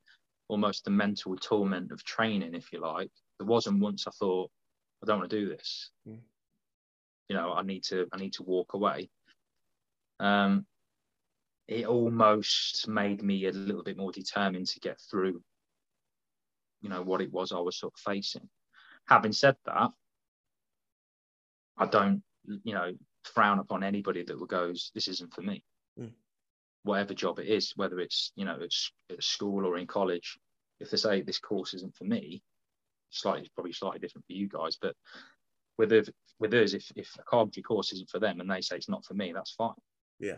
almost 0.48 0.84
the 0.84 0.90
mental 0.90 1.36
torment 1.36 1.92
of 1.92 2.04
training, 2.04 2.54
if 2.54 2.72
you 2.72 2.80
like. 2.80 3.10
There 3.38 3.46
wasn't 3.46 3.80
once 3.80 4.06
I 4.06 4.10
thought, 4.10 4.50
I 5.02 5.06
don't 5.06 5.18
want 5.18 5.30
to 5.30 5.40
do 5.40 5.48
this. 5.48 5.90
Mm. 6.08 6.20
You 7.28 7.36
know, 7.36 7.52
I 7.52 7.62
need 7.62 7.84
to, 7.84 8.06
I 8.12 8.18
need 8.18 8.34
to 8.34 8.42
walk 8.42 8.74
away. 8.74 9.10
Um, 10.20 10.66
it 11.66 11.86
almost 11.86 12.86
made 12.86 13.22
me 13.22 13.46
a 13.46 13.52
little 13.52 13.82
bit 13.82 13.96
more 13.96 14.12
determined 14.12 14.66
to 14.68 14.80
get 14.80 15.00
through, 15.10 15.42
you 16.82 16.90
know, 16.90 17.02
what 17.02 17.22
it 17.22 17.32
was 17.32 17.52
I 17.52 17.58
was 17.58 17.78
sort 17.78 17.94
of 17.94 18.12
facing. 18.12 18.48
Having 19.08 19.32
said 19.32 19.56
that, 19.64 19.90
I 21.76 21.86
don't, 21.86 22.22
you 22.46 22.74
know, 22.74 22.92
frown 23.24 23.58
upon 23.58 23.82
anybody 23.82 24.22
that 24.22 24.48
goes, 24.48 24.90
this 24.94 25.08
isn't 25.08 25.32
for 25.32 25.42
me. 25.42 25.64
Mm 25.98 26.10
whatever 26.84 27.14
job 27.14 27.38
it 27.38 27.48
is, 27.48 27.72
whether 27.76 27.98
it's 27.98 28.32
you 28.36 28.44
know 28.44 28.58
it's 28.60 28.92
at 29.10 29.22
school 29.22 29.66
or 29.66 29.76
in 29.78 29.86
college, 29.86 30.38
if 30.80 30.90
they 30.90 30.96
say 30.96 31.22
this 31.22 31.38
course 31.38 31.74
isn't 31.74 31.96
for 31.96 32.04
me, 32.04 32.42
slightly 33.10 33.50
probably 33.54 33.72
slightly 33.72 33.98
different 33.98 34.26
for 34.26 34.32
you 34.32 34.48
guys, 34.48 34.78
but 34.80 34.94
with 35.78 35.92
us, 35.92 36.08
with 36.38 36.54
us, 36.54 36.74
if 36.74 36.90
if 36.94 37.10
a 37.18 37.22
carpentry 37.22 37.62
course 37.62 37.92
isn't 37.92 38.10
for 38.10 38.20
them 38.20 38.40
and 38.40 38.50
they 38.50 38.60
say 38.60 38.76
it's 38.76 38.88
not 38.88 39.04
for 39.04 39.14
me, 39.14 39.32
that's 39.32 39.52
fine. 39.52 39.74
Yeah. 40.20 40.36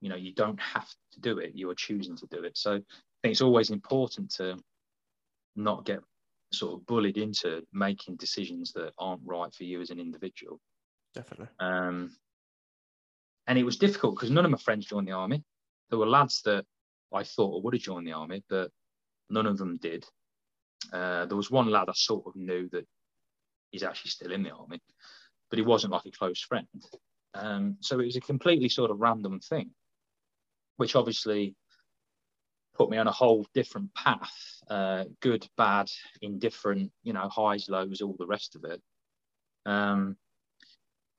You 0.00 0.08
know, 0.08 0.16
you 0.16 0.34
don't 0.34 0.60
have 0.60 0.88
to 1.12 1.20
do 1.20 1.38
it. 1.38 1.52
You 1.54 1.70
are 1.70 1.76
choosing 1.76 2.16
to 2.16 2.26
do 2.26 2.42
it. 2.42 2.58
So 2.58 2.72
I 2.72 2.78
think 3.22 3.32
it's 3.32 3.40
always 3.40 3.70
important 3.70 4.30
to 4.34 4.56
not 5.54 5.84
get 5.84 6.00
sort 6.52 6.74
of 6.74 6.86
bullied 6.86 7.18
into 7.18 7.62
making 7.72 8.16
decisions 8.16 8.72
that 8.72 8.92
aren't 8.98 9.22
right 9.24 9.54
for 9.54 9.64
you 9.64 9.80
as 9.80 9.90
an 9.90 10.00
individual. 10.00 10.60
Definitely. 11.14 11.48
Um, 11.60 12.10
and 13.46 13.58
it 13.58 13.64
was 13.64 13.76
difficult 13.76 14.16
because 14.16 14.30
none 14.30 14.44
of 14.44 14.50
my 14.50 14.58
friends 14.58 14.86
joined 14.86 15.08
the 15.08 15.12
army. 15.12 15.44
There 15.92 15.98
were 15.98 16.08
lads 16.08 16.40
that 16.46 16.64
I 17.12 17.22
thought 17.22 17.62
would 17.62 17.74
have 17.74 17.82
joined 17.82 18.06
the 18.06 18.14
army, 18.14 18.42
but 18.48 18.70
none 19.28 19.44
of 19.44 19.58
them 19.58 19.76
did. 19.76 20.06
Uh, 20.90 21.26
there 21.26 21.36
was 21.36 21.50
one 21.50 21.70
lad 21.70 21.90
I 21.90 21.92
sort 21.94 22.26
of 22.26 22.34
knew 22.34 22.70
that 22.70 22.86
he's 23.72 23.82
actually 23.82 24.12
still 24.12 24.32
in 24.32 24.42
the 24.42 24.52
army, 24.52 24.80
but 25.50 25.58
he 25.58 25.64
wasn't 25.66 25.92
like 25.92 26.06
a 26.06 26.10
close 26.10 26.40
friend. 26.40 26.66
Um, 27.34 27.76
so 27.80 28.00
it 28.00 28.06
was 28.06 28.16
a 28.16 28.22
completely 28.22 28.70
sort 28.70 28.90
of 28.90 29.00
random 29.00 29.38
thing, 29.40 29.72
which 30.78 30.96
obviously 30.96 31.56
put 32.74 32.88
me 32.88 32.96
on 32.96 33.06
a 33.06 33.12
whole 33.12 33.46
different 33.52 33.92
path 33.94 34.32
uh, 34.70 35.04
good, 35.20 35.46
bad, 35.58 35.90
indifferent, 36.22 36.90
you 37.02 37.12
know, 37.12 37.28
highs, 37.28 37.68
lows, 37.68 38.00
all 38.00 38.16
the 38.18 38.26
rest 38.26 38.56
of 38.56 38.64
it. 38.64 38.80
Um, 39.66 40.16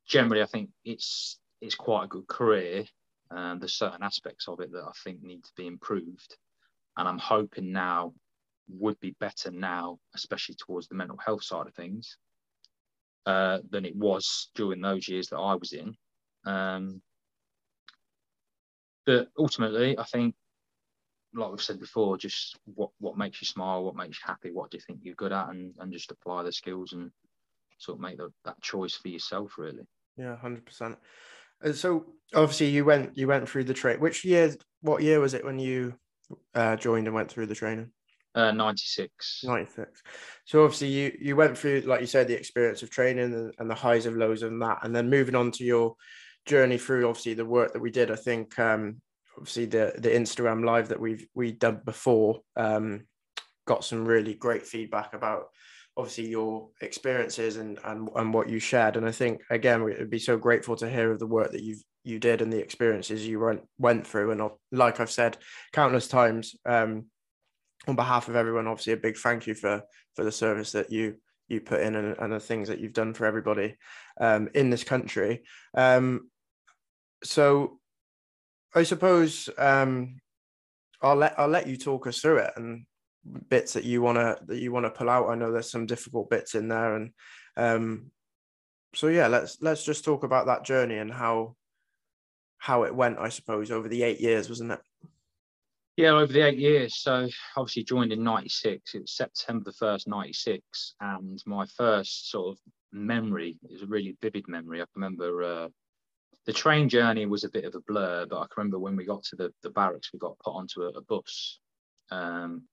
generally, 0.08 0.42
I 0.42 0.48
think 0.48 0.72
it's 0.84 1.38
it's 1.62 1.76
quite 1.76 2.06
a 2.06 2.08
good 2.08 2.28
career. 2.28 2.86
Um, 3.36 3.60
there's 3.60 3.74
certain 3.74 4.04
aspects 4.04 4.48
of 4.48 4.60
it 4.60 4.72
that 4.72 4.84
I 4.84 4.92
think 5.04 5.24
need 5.24 5.44
to 5.44 5.52
be 5.56 5.68
improved, 5.68 6.38
and 6.98 7.08
I'm 7.08 7.18
hoping 7.18 7.72
now 7.72 8.14
would 8.70 9.00
be 9.00 9.16
better 9.20 9.52
now, 9.52 10.00
especially 10.16 10.56
towards 10.56 10.88
the 10.88 10.96
mental 10.96 11.18
health 11.18 11.44
side 11.44 11.68
of 11.68 11.74
things, 11.74 12.18
uh, 13.26 13.60
than 13.70 13.86
it 13.86 13.96
was 13.96 14.50
during 14.56 14.82
those 14.82 15.08
years 15.08 15.30
that 15.30 15.38
I 15.38 15.56
was 15.56 15.74
in. 15.74 15.96
Um, 16.46 17.02
but 19.06 19.30
ultimately, 19.38 19.98
I 19.98 20.04
think, 20.04 20.36
like 21.34 21.50
we've 21.50 21.62
said 21.62 21.80
before, 21.80 22.18
just 22.18 22.58
what, 22.66 22.92
what 23.00 23.18
makes 23.18 23.42
you 23.42 23.48
smile, 23.48 23.84
what 23.84 23.96
makes 23.96 24.20
you 24.20 24.24
happy, 24.26 24.52
what 24.52 24.70
do 24.70 24.78
you 24.78 24.84
think 24.86 25.00
you're 25.02 25.16
good 25.16 25.34
at, 25.34 25.50
and, 25.50 25.74
and 25.80 25.92
just 25.92 26.12
apply 26.12 26.44
the 26.44 26.52
skills 26.52 26.94
and 26.94 27.12
sort 27.80 27.98
of 27.98 28.02
make 28.02 28.18
the, 28.18 28.32
that 28.46 28.62
choice 28.62 28.96
for 28.96 29.10
yourself, 29.10 29.58
really. 29.58 29.86
Yeah, 30.16 30.38
hundred 30.38 30.66
percent. 30.66 30.98
And 31.64 31.76
so, 31.76 32.06
obviously, 32.36 32.70
you 32.70 32.86
went 32.86 33.18
you 33.18 33.28
went 33.28 33.48
through 33.50 33.64
the 33.66 33.74
train. 33.74 34.00
Which 34.00 34.24
year? 34.24 34.54
What 34.82 35.02
year 35.02 35.20
was 35.20 35.34
it 35.34 35.46
when 35.46 35.60
you 35.60 35.96
uh, 36.54 36.76
joined 36.76 37.08
and 37.08 37.16
went 37.16 37.32
through 37.32 37.48
the 37.48 37.56
training? 37.56 37.92
Uh, 38.36 38.52
96. 38.52 39.42
96. 39.44 40.02
So 40.46 40.64
obviously 40.64 40.88
you 40.88 41.16
you 41.20 41.36
went 41.36 41.58
through, 41.58 41.82
like 41.82 42.02
you 42.02 42.08
said, 42.08 42.28
the 42.28 42.38
experience 42.38 42.82
of 42.82 42.90
training 42.90 43.34
and, 43.34 43.54
and 43.60 43.70
the 43.70 43.76
highs 43.76 44.08
and 44.08 44.18
lows 44.18 44.42
and 44.42 44.62
that, 44.62 44.80
and 44.84 44.96
then 44.96 45.10
moving 45.10 45.36
on 45.36 45.52
to 45.52 45.64
your 45.64 45.96
journey 46.46 46.78
through 46.78 47.08
obviously 47.08 47.36
the 47.36 47.46
work 47.46 47.74
that 47.74 47.82
we 47.82 47.92
did. 47.92 48.10
I 48.10 48.16
think 48.16 48.58
um, 48.58 49.02
obviously 49.38 49.66
the 49.66 49.94
the 49.98 50.10
Instagram 50.10 50.66
live 50.66 50.90
that 50.90 51.00
we've 51.00 51.28
we 51.36 51.52
done 51.52 51.82
before 51.86 52.42
um, 52.56 53.06
got 53.66 53.84
some 53.84 54.06
really 54.06 54.34
great 54.34 54.66
feedback 54.66 55.14
about 55.14 55.50
obviously 55.96 56.28
your 56.28 56.70
experiences 56.82 57.58
and, 57.58 57.80
and 57.84 58.10
and 58.16 58.34
what 58.34 58.50
you 58.50 58.60
shared. 58.60 58.98
And 58.98 59.06
I 59.06 59.12
think 59.12 59.42
again 59.50 59.84
we'd 59.84 60.10
be 60.10 60.20
so 60.20 60.38
grateful 60.38 60.76
to 60.78 60.90
hear 60.90 61.12
of 61.12 61.20
the 61.20 61.28
work 61.28 61.52
that 61.52 61.64
you've 61.64 61.84
you 62.04 62.20
did 62.20 62.42
and 62.42 62.52
the 62.52 62.60
experiences 62.60 63.26
you 63.26 63.40
went 63.40 63.62
went 63.78 64.06
through. 64.06 64.32
And 64.32 64.50
like 64.72 65.00
I've 65.00 65.12
said 65.12 65.38
countless 65.72 66.08
times, 66.08 66.56
um, 66.66 67.06
on 67.88 67.96
behalf 67.96 68.28
of 68.28 68.36
everyone, 68.36 68.68
obviously 68.68 68.94
a 68.94 68.98
big 68.98 69.18
thank 69.18 69.48
you 69.48 69.56
for 69.56 69.84
for 70.16 70.24
the 70.24 70.32
service 70.32 70.72
that 70.74 70.92
you 70.92 71.16
you 71.48 71.62
put 71.62 71.82
in 71.82 71.96
and, 71.96 72.18
and 72.18 72.34
the 72.34 72.40
things 72.40 72.68
that 72.68 72.80
you've 72.80 72.94
done 72.94 73.14
for 73.14 73.26
everybody 73.26 73.76
um, 74.20 74.50
in 74.54 74.70
this 74.70 74.84
country. 74.84 75.44
Um, 75.76 76.30
so 77.24 77.80
I 78.74 78.84
suppose 78.84 79.50
um, 79.58 80.18
I'll 81.02 81.16
let 81.16 81.38
I'll 81.38 81.48
let 81.48 81.68
you 81.68 81.78
talk 81.78 82.08
us 82.08 82.20
through 82.20 82.38
it 82.38 82.54
and 82.56 82.86
bits 83.50 83.74
that 83.74 83.84
you 83.84 84.02
wanna 84.02 84.38
that 84.48 84.60
you 84.60 84.72
wanna 84.72 84.90
pull 84.90 85.10
out. 85.10 85.30
I 85.30 85.36
know 85.36 85.52
there's 85.52 85.72
some 85.72 85.86
difficult 85.86 86.30
bits 86.30 86.56
in 86.56 86.68
there, 86.68 86.96
and 86.96 87.12
um, 87.58 88.12
so 88.96 89.08
yeah, 89.08 89.28
let's 89.28 89.58
let's 89.62 89.84
just 89.84 90.06
talk 90.06 90.24
about 90.24 90.48
that 90.48 90.66
journey 90.66 90.98
and 90.98 91.12
how 91.12 91.56
how 92.58 92.84
it 92.84 92.96
went. 92.96 93.20
I 93.20 93.30
suppose 93.30 93.72
over 93.72 93.88
the 93.88 94.04
eight 94.04 94.20
years, 94.20 94.50
wasn't 94.50 94.72
it? 94.72 94.80
Yeah, 95.96 96.10
over 96.10 96.32
the 96.32 96.42
eight 96.42 96.58
years. 96.58 96.96
So 96.96 97.28
obviously 97.56 97.84
joined 97.84 98.12
in 98.12 98.24
'96. 98.24 98.96
It 98.96 99.02
was 99.02 99.12
September 99.12 99.66
the 99.66 99.74
first, 99.74 100.08
'96, 100.08 100.96
and 101.00 101.42
my 101.46 101.66
first 101.78 102.30
sort 102.32 102.54
of 102.54 102.60
memory 102.92 103.58
is 103.70 103.82
a 103.82 103.88
really 103.88 104.16
vivid 104.22 104.48
memory. 104.48 104.82
I 104.82 104.86
remember 104.96 105.44
uh, 105.44 105.68
the 106.46 106.54
train 106.54 106.90
journey 106.90 107.26
was 107.26 107.44
a 107.44 107.50
bit 107.50 107.66
of 107.66 107.76
a 107.76 107.82
blur, 107.82 108.26
but 108.26 108.38
I 108.38 108.42
can 108.42 108.50
remember 108.58 108.80
when 108.80 108.96
we 108.96 109.06
got 109.06 109.24
to 109.26 109.36
the, 109.36 109.54
the 109.62 109.70
barracks, 109.70 110.12
we 110.12 110.20
got 110.20 110.38
put 110.40 110.52
onto 110.52 110.82
a, 110.82 110.90
a 110.90 111.02
bus. 111.02 111.60
Um, 112.12 112.64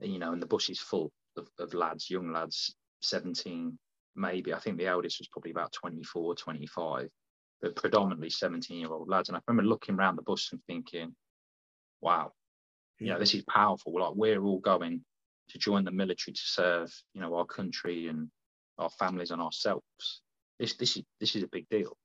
you 0.00 0.18
know, 0.18 0.32
and 0.32 0.42
the 0.42 0.46
bus 0.46 0.68
is 0.68 0.80
full 0.80 1.10
of, 1.36 1.48
of 1.58 1.74
lads, 1.74 2.10
young 2.10 2.32
lads, 2.32 2.74
17, 3.02 3.78
maybe. 4.16 4.52
I 4.52 4.58
think 4.58 4.78
the 4.78 4.86
eldest 4.86 5.18
was 5.18 5.28
probably 5.28 5.50
about 5.50 5.72
24, 5.72 6.34
25, 6.34 7.08
but 7.62 7.76
predominantly 7.76 8.30
17 8.30 8.78
year 8.78 8.90
old 8.90 9.08
lads. 9.08 9.28
And 9.28 9.36
I 9.36 9.40
remember 9.46 9.68
looking 9.68 9.96
around 9.96 10.16
the 10.16 10.22
bus 10.22 10.48
and 10.52 10.60
thinking, 10.66 11.14
wow, 12.00 12.32
you 12.98 13.08
know, 13.08 13.18
this 13.18 13.34
is 13.34 13.44
powerful. 13.44 13.94
Like 13.98 14.14
we're 14.14 14.42
all 14.42 14.60
going 14.60 15.04
to 15.50 15.58
join 15.58 15.84
the 15.84 15.90
military 15.90 16.34
to 16.34 16.42
serve, 16.42 16.92
you 17.14 17.20
know, 17.20 17.34
our 17.34 17.46
country 17.46 18.08
and 18.08 18.28
our 18.78 18.90
families 18.90 19.30
and 19.30 19.42
ourselves. 19.42 20.22
This 20.58 20.74
this 20.74 20.96
is 20.96 21.02
this 21.18 21.34
is 21.34 21.42
a 21.42 21.48
big 21.48 21.68
deal. 21.70 21.96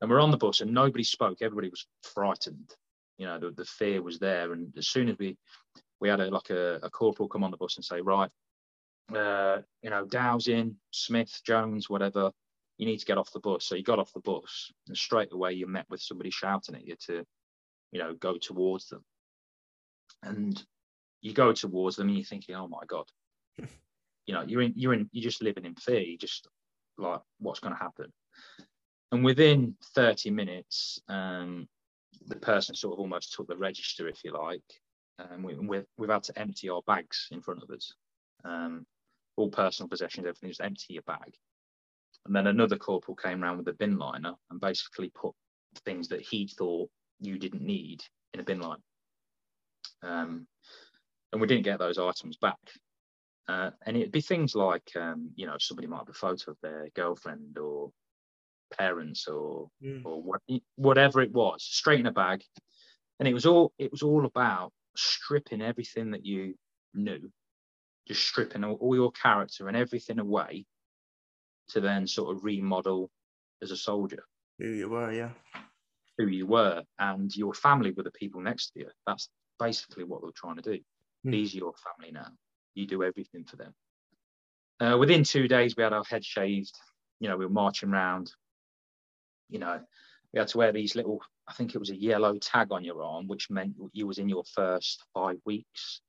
And 0.00 0.10
we're 0.10 0.20
on 0.20 0.30
the 0.30 0.36
bus 0.36 0.60
and 0.60 0.72
nobody 0.72 1.04
spoke. 1.04 1.38
Everybody 1.40 1.70
was 1.70 1.86
frightened. 2.02 2.70
You 3.18 3.26
know, 3.26 3.38
the, 3.38 3.50
the 3.52 3.64
fear 3.64 4.02
was 4.02 4.18
there. 4.18 4.52
And 4.52 4.72
as 4.76 4.88
soon 4.88 5.08
as 5.08 5.16
we 5.18 5.36
we 6.04 6.10
had 6.10 6.20
a 6.20 6.28
like 6.28 6.50
a, 6.50 6.80
a 6.82 6.90
corporal 6.90 7.30
come 7.30 7.42
on 7.42 7.50
the 7.50 7.56
bus 7.56 7.76
and 7.76 7.84
say, 7.84 8.02
right, 8.02 8.28
uh, 9.16 9.62
you 9.80 9.88
know, 9.88 10.04
Dowsing, 10.04 10.76
Smith, 10.90 11.40
Jones, 11.46 11.88
whatever, 11.88 12.30
you 12.76 12.84
need 12.84 12.98
to 12.98 13.06
get 13.06 13.16
off 13.16 13.32
the 13.32 13.40
bus. 13.40 13.64
So 13.64 13.74
you 13.74 13.82
got 13.82 13.98
off 13.98 14.12
the 14.12 14.20
bus 14.20 14.70
and 14.86 14.94
straight 14.94 15.32
away 15.32 15.54
you 15.54 15.66
met 15.66 15.86
with 15.88 16.02
somebody 16.02 16.28
shouting 16.28 16.74
at 16.74 16.86
you 16.86 16.94
to, 17.06 17.24
you 17.90 18.00
know, 18.00 18.12
go 18.12 18.36
towards 18.36 18.90
them 18.90 19.02
and 20.22 20.62
you 21.22 21.32
go 21.32 21.54
towards 21.54 21.96
them 21.96 22.08
and 22.08 22.18
you're 22.18 22.26
thinking, 22.26 22.54
oh 22.54 22.68
my 22.68 22.84
god, 22.86 23.06
you 24.26 24.34
know, 24.34 24.44
you're 24.46 24.60
in, 24.60 24.74
you're 24.76 24.92
in, 24.92 25.08
you're 25.10 25.30
just 25.30 25.42
living 25.42 25.64
in 25.64 25.74
fear. 25.74 26.00
You 26.00 26.18
just 26.18 26.46
like, 26.98 27.22
what's 27.38 27.60
going 27.60 27.74
to 27.74 27.82
happen? 27.82 28.12
And 29.10 29.24
within 29.24 29.74
30 29.94 30.32
minutes, 30.32 31.00
um, 31.08 31.66
the 32.26 32.36
person 32.36 32.74
sort 32.74 32.92
of 32.92 32.98
almost 32.98 33.32
took 33.32 33.48
the 33.48 33.56
register, 33.56 34.06
if 34.06 34.22
you 34.22 34.32
like. 34.32 34.60
Um, 35.18 35.42
we, 35.42 35.54
we've, 35.54 35.86
we've 35.96 36.10
had 36.10 36.24
to 36.24 36.38
empty 36.38 36.68
our 36.68 36.82
bags 36.86 37.28
in 37.30 37.40
front 37.40 37.62
of 37.62 37.70
us. 37.70 37.94
Um, 38.44 38.86
all 39.36 39.48
personal 39.48 39.88
possessions, 39.88 40.26
everything, 40.26 40.50
just 40.50 40.60
empty 40.60 40.94
your 40.94 41.02
bag. 41.02 41.34
And 42.26 42.34
then 42.34 42.46
another 42.46 42.76
corporal 42.76 43.16
came 43.16 43.42
around 43.42 43.58
with 43.58 43.68
a 43.68 43.72
bin 43.72 43.98
liner 43.98 44.34
and 44.50 44.60
basically 44.60 45.10
put 45.14 45.34
things 45.84 46.08
that 46.08 46.22
he 46.22 46.46
thought 46.46 46.88
you 47.20 47.38
didn't 47.38 47.62
need 47.62 48.02
in 48.32 48.40
a 48.40 48.44
bin 48.44 48.60
line. 48.60 48.78
Um, 50.02 50.46
and 51.32 51.40
we 51.40 51.46
didn't 51.46 51.64
get 51.64 51.78
those 51.78 51.98
items 51.98 52.36
back. 52.36 52.58
Uh, 53.48 53.70
and 53.84 53.96
it'd 53.96 54.12
be 54.12 54.20
things 54.20 54.54
like, 54.54 54.90
um, 54.96 55.30
you 55.34 55.46
know, 55.46 55.56
somebody 55.58 55.86
might 55.86 55.98
have 55.98 56.08
a 56.08 56.14
photo 56.14 56.52
of 56.52 56.56
their 56.62 56.88
girlfriend 56.94 57.58
or 57.58 57.90
parents 58.78 59.28
or 59.28 59.68
mm. 59.82 60.02
or 60.04 60.22
what, 60.22 60.40
whatever 60.76 61.20
it 61.20 61.32
was, 61.32 61.62
straight 61.62 62.00
in 62.00 62.06
a 62.06 62.12
bag. 62.12 62.42
And 63.18 63.28
it 63.28 63.34
was 63.34 63.44
all 63.44 63.72
it 63.78 63.90
was 63.90 64.02
all 64.02 64.24
about 64.24 64.72
stripping 64.96 65.62
everything 65.62 66.10
that 66.12 66.24
you 66.24 66.54
knew, 66.94 67.30
just 68.06 68.22
stripping 68.22 68.64
all, 68.64 68.74
all 68.74 68.94
your 68.94 69.12
character 69.12 69.68
and 69.68 69.76
everything 69.76 70.18
away 70.18 70.66
to 71.68 71.80
then 71.80 72.06
sort 72.06 72.36
of 72.36 72.44
remodel 72.44 73.10
as 73.62 73.70
a 73.70 73.76
soldier. 73.76 74.24
Who 74.58 74.68
you 74.68 74.88
were, 74.88 75.12
yeah. 75.12 75.30
Who 76.18 76.28
you 76.28 76.46
were, 76.46 76.82
and 76.98 77.34
your 77.34 77.54
family 77.54 77.90
were 77.90 78.04
the 78.04 78.10
people 78.12 78.40
next 78.40 78.70
to 78.70 78.80
you. 78.80 78.88
That's 79.06 79.28
basically 79.58 80.04
what 80.04 80.22
they're 80.22 80.30
trying 80.34 80.56
to 80.56 80.62
do. 80.62 80.78
Mm. 81.26 81.32
These 81.32 81.54
are 81.54 81.58
your 81.58 81.74
family 81.74 82.12
now. 82.12 82.28
You 82.74 82.86
do 82.86 83.02
everything 83.02 83.44
for 83.44 83.56
them. 83.56 83.74
Uh, 84.80 84.96
within 84.98 85.24
two 85.24 85.48
days, 85.48 85.76
we 85.76 85.82
had 85.82 85.92
our 85.92 86.04
head 86.04 86.24
shaved. 86.24 86.72
You 87.20 87.28
know, 87.28 87.36
we 87.36 87.46
were 87.46 87.52
marching 87.52 87.90
around. 87.90 88.32
You 89.48 89.58
know, 89.58 89.80
we 90.32 90.38
had 90.38 90.48
to 90.48 90.58
wear 90.58 90.72
these 90.72 90.94
little, 90.94 91.20
I 91.48 91.52
think 91.52 91.74
it 91.74 91.78
was 91.78 91.90
a 91.90 91.96
yellow 91.96 92.38
tag 92.38 92.72
on 92.72 92.84
your 92.84 93.02
arm, 93.02 93.26
which 93.26 93.50
meant 93.50 93.74
you 93.92 94.06
was 94.06 94.18
in 94.18 94.28
your 94.28 94.44
first 94.44 95.04
five 95.12 95.38
weeks. 95.44 96.00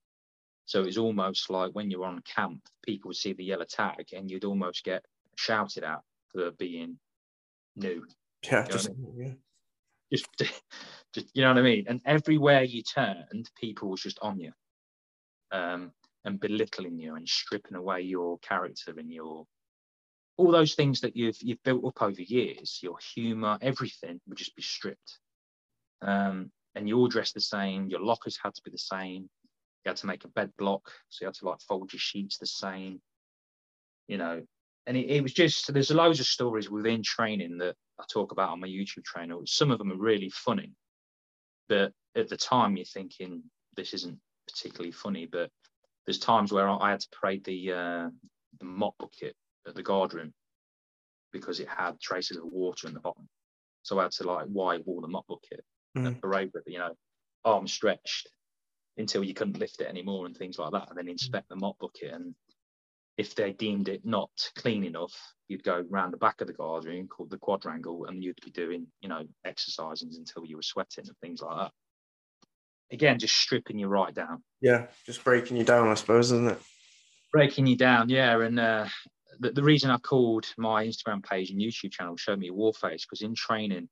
So 0.66 0.82
it 0.82 0.86
was 0.86 0.98
almost 0.98 1.50
like 1.50 1.72
when 1.74 1.92
you 1.92 2.00
were 2.00 2.08
on 2.08 2.22
camp, 2.22 2.62
people 2.84 3.10
would 3.10 3.18
see 3.18 3.34
the 3.34 3.44
yellow 3.44 3.66
tag 3.66 4.08
and 4.14 4.32
you'd 4.32 4.46
almost 4.46 4.84
get 4.84 5.04
shouted 5.36 5.84
at 5.84 6.02
for 6.30 6.52
being 6.52 6.98
new. 7.76 8.06
Yeah, 8.44 8.52
you 8.52 8.58
know 8.58 8.68
just, 8.68 8.90
I 8.90 8.94
mean? 8.94 9.14
yeah 9.18 9.34
just, 10.12 10.28
just 11.14 11.28
you 11.34 11.42
know 11.42 11.50
what 11.50 11.60
I 11.60 11.64
mean. 11.64 11.86
And 11.88 12.02
everywhere 12.06 12.64
you 12.64 12.84
turned, 12.84 13.50
people 13.60 13.90
was 13.90 14.02
just 14.02 14.20
on 14.22 14.40
you, 14.40 14.52
um, 15.52 15.92
and 16.24 16.40
belittling 16.40 16.98
you 16.98 17.16
and 17.16 17.28
stripping 17.28 17.78
away 17.78 18.02
your 18.02 18.38
character 18.40 18.94
and 18.98 19.12
your 19.12 19.46
all 20.38 20.52
those 20.52 20.76
things 20.76 21.02
that 21.02 21.16
you've 21.16 21.38
you've 21.42 21.64
built 21.64 21.86
up 21.86 22.02
over 22.02 22.22
years. 22.22 22.80
Your 22.82 22.98
humour, 23.14 23.58
everything 23.62 24.20
would 24.28 24.38
just 24.38 24.56
be 24.56 24.62
stripped. 24.62 25.20
Um, 26.06 26.52
and 26.76 26.88
you 26.88 26.98
all 26.98 27.08
dressed 27.08 27.34
the 27.34 27.42
same. 27.42 27.90
Your 27.90 28.02
lockers 28.02 28.38
had 28.42 28.54
to 28.54 28.62
be 28.64 28.72
the 28.72 28.78
same. 28.78 29.24
you 29.84 29.90
had 29.90 29.98
to 29.98 30.08
make 30.08 30.24
a 30.24 30.30
bed 30.30 30.52
block, 30.58 30.90
so 31.10 31.24
you 31.24 31.28
had 31.28 31.36
to 31.36 31.46
like 31.46 31.60
fold 31.68 31.92
your 31.92 32.00
sheets 32.00 32.38
the 32.38 32.46
same, 32.46 33.02
you 34.08 34.18
know. 34.18 34.42
And 34.88 34.96
it, 34.96 35.10
it 35.10 35.24
was 35.24 35.34
just 35.34 35.74
there's 35.74 35.90
loads 35.90 36.20
of 36.20 36.28
stories 36.28 36.70
within 36.70 37.02
training 37.02 37.58
that 37.58 37.76
I 38.00 38.04
talk 38.12 38.32
about 38.32 38.50
on 38.50 38.60
my 38.60 38.68
YouTube 38.68 39.06
channel. 39.06 39.42
Some 39.46 39.72
of 39.72 39.80
them 39.80 39.92
are 39.92 39.98
really 39.98 40.30
funny, 40.30 40.74
but 41.70 41.92
at 42.16 42.30
the 42.30 42.38
time 42.38 42.78
you're 42.78 42.86
thinking 42.86 43.44
this 43.76 43.94
isn't 43.94 44.20
particularly 44.48 44.92
funny. 44.92 45.28
But 45.32 45.50
there's 46.06 46.20
times 46.20 46.52
where 46.52 46.70
I 46.70 46.92
had 46.92 47.00
to 47.00 47.08
parade 47.20 47.44
the 47.46 47.72
uh, 47.72 48.10
the 48.60 48.66
mop 48.66 48.96
bucket 49.00 49.36
at 49.68 49.74
the 49.76 49.84
guard 49.84 50.14
room 50.14 50.34
because 51.32 51.60
it 51.60 51.68
had 51.68 52.00
traces 52.00 52.38
of 52.38 52.46
water 52.46 52.88
in 52.88 52.94
the 52.94 53.00
bottom. 53.00 53.28
So 53.82 54.00
I 54.00 54.04
had 54.04 54.12
to 54.14 54.24
like 54.24 54.46
wipe 54.50 54.84
all 54.86 55.02
the 55.02 55.08
mop 55.08 55.26
bucket 55.28 55.64
mm. 55.96 56.62
you 56.68 56.80
know 56.80 56.96
arms 57.44 57.72
stretched 57.72 58.30
until 58.98 59.24
you 59.24 59.34
couldn't 59.34 59.60
lift 59.60 59.82
it 59.82 59.88
anymore 59.88 60.26
and 60.26 60.36
things 60.36 60.58
like 60.58 60.72
that, 60.72 60.90
and 60.90 60.98
then 60.98 61.08
inspect 61.08 61.50
the 61.50 61.56
mop 61.56 61.78
bucket. 61.80 62.14
And 62.14 62.34
if 63.18 63.36
they 63.36 63.52
deemed 63.54 63.90
it 63.90 64.06
not 64.06 64.30
clean 64.56 64.84
enough, 64.84 65.14
you'd 65.48 65.64
go 65.64 65.86
round 65.90 66.14
the 66.14 66.18
back 66.18 66.42
of 66.42 66.48
the 66.48 66.54
guard 66.54 66.86
room 66.86 67.08
called 67.08 67.30
the 67.30 67.38
quadrangle, 67.38 68.06
and 68.06 68.24
you'd 68.24 68.40
be 68.44 68.52
doing 68.52 68.88
you 69.02 69.10
know 69.10 69.24
exercises 69.46 70.18
until 70.18 70.46
you 70.46 70.56
were 70.56 70.62
sweating 70.62 71.06
and 71.08 71.18
things 71.20 71.42
like 71.42 71.58
that. 71.58 71.72
Again, 72.92 73.20
just 73.20 73.36
stripping 73.36 73.80
you 73.80 73.88
right 73.88 74.14
down. 74.14 74.44
Yeah, 74.62 74.88
just 75.06 75.24
breaking 75.24 75.58
you 75.58 75.64
down, 75.64 75.88
I 75.88 75.96
suppose, 75.96 76.32
isn't 76.32 76.52
it? 76.52 76.60
Breaking 77.32 77.66
you 77.66 77.76
down, 77.76 78.10
yeah. 78.10 78.40
And 78.40 78.60
uh, 78.60 78.86
the, 79.40 79.52
the 79.52 79.64
reason 79.64 79.90
I 79.90 79.98
called 79.98 80.46
my 80.58 80.86
Instagram 80.86 81.24
page 81.24 81.50
and 81.50 81.60
YouTube 81.60 81.92
channel 81.92 82.16
Show 82.16 82.36
Me 82.36 82.52
War 82.52 82.74
Face 82.74 83.06
because 83.06 83.22
in 83.22 83.34
training 83.36 83.90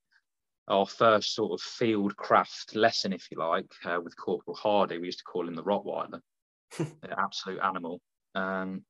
our 0.68 0.86
first 0.86 1.34
sort 1.34 1.52
of 1.52 1.60
field 1.60 2.16
craft 2.16 2.74
lesson, 2.74 3.12
if 3.12 3.30
you 3.30 3.38
like, 3.38 3.70
uh, 3.84 3.98
with 4.02 4.16
Corporal 4.16 4.56
Hardy. 4.56 4.98
We 4.98 5.06
used 5.06 5.18
to 5.18 5.24
call 5.24 5.46
him 5.46 5.54
the 5.54 5.62
Rottweiler, 5.62 6.20
the 6.78 7.18
absolute 7.18 7.60
animal. 7.62 8.00
Um, 8.34 8.82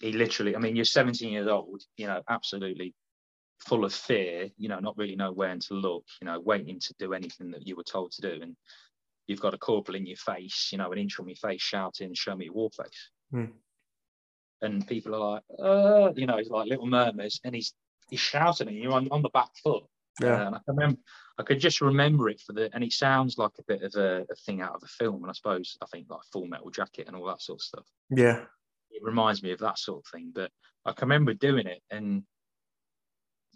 he 0.00 0.12
literally, 0.12 0.54
I 0.54 0.58
mean, 0.58 0.76
you're 0.76 0.84
17 0.84 1.32
years 1.32 1.48
old, 1.48 1.82
you 1.96 2.06
know, 2.06 2.20
absolutely 2.28 2.94
full 3.60 3.84
of 3.84 3.94
fear, 3.94 4.50
you 4.58 4.68
know, 4.68 4.78
not 4.78 4.96
really 4.98 5.16
know 5.16 5.32
where 5.32 5.56
to 5.56 5.74
look, 5.74 6.04
you 6.20 6.26
know, 6.26 6.40
waiting 6.40 6.78
to 6.80 6.94
do 6.98 7.14
anything 7.14 7.50
that 7.52 7.66
you 7.66 7.76
were 7.76 7.84
told 7.84 8.12
to 8.12 8.20
do. 8.20 8.42
And 8.42 8.56
you've 9.26 9.40
got 9.40 9.54
a 9.54 9.58
corporal 9.58 9.96
in 9.96 10.06
your 10.06 10.16
face, 10.16 10.68
you 10.72 10.78
know, 10.78 10.92
an 10.92 10.98
inch 10.98 11.14
from 11.14 11.28
your 11.28 11.36
face 11.36 11.62
shouting, 11.62 12.12
show 12.12 12.36
me 12.36 12.46
your 12.46 12.54
war 12.54 12.70
face. 12.70 13.10
Mm. 13.32 13.52
And 14.60 14.86
people 14.86 15.14
are 15.14 15.32
like, 15.34 15.42
uh, 15.62 16.12
you 16.16 16.26
know, 16.26 16.36
he's 16.36 16.50
like 16.50 16.68
little 16.68 16.86
murmurs 16.86 17.40
and 17.44 17.54
he's 17.54 17.72
he's 18.10 18.20
shouting 18.20 18.68
at 18.68 18.74
you 18.74 18.92
on, 18.92 19.08
on 19.10 19.22
the 19.22 19.30
back 19.30 19.48
foot 19.62 19.84
yeah. 20.20 20.46
And 20.46 20.54
I 20.54 20.58
can 20.58 20.76
remember, 20.76 21.00
I 21.38 21.42
could 21.42 21.60
just 21.60 21.80
remember 21.80 22.28
it 22.28 22.40
for 22.40 22.52
the, 22.52 22.70
and 22.72 22.84
it 22.84 22.92
sounds 22.92 23.38
like 23.38 23.52
a 23.58 23.64
bit 23.64 23.82
of 23.82 23.94
a, 23.94 24.24
a, 24.30 24.34
thing 24.46 24.60
out 24.60 24.74
of 24.74 24.82
a 24.82 24.88
film. 24.88 25.22
And 25.22 25.30
I 25.30 25.32
suppose 25.32 25.76
I 25.82 25.86
think 25.86 26.06
like 26.08 26.20
Full 26.32 26.46
Metal 26.46 26.70
Jacket 26.70 27.06
and 27.06 27.16
all 27.16 27.26
that 27.26 27.42
sort 27.42 27.58
of 27.58 27.62
stuff. 27.62 27.86
Yeah. 28.10 28.42
It 28.90 29.02
reminds 29.02 29.42
me 29.42 29.52
of 29.52 29.58
that 29.60 29.78
sort 29.78 30.04
of 30.04 30.10
thing. 30.12 30.30
But 30.34 30.50
I 30.84 30.92
can 30.92 31.08
remember 31.08 31.34
doing 31.34 31.66
it, 31.66 31.82
and 31.90 32.22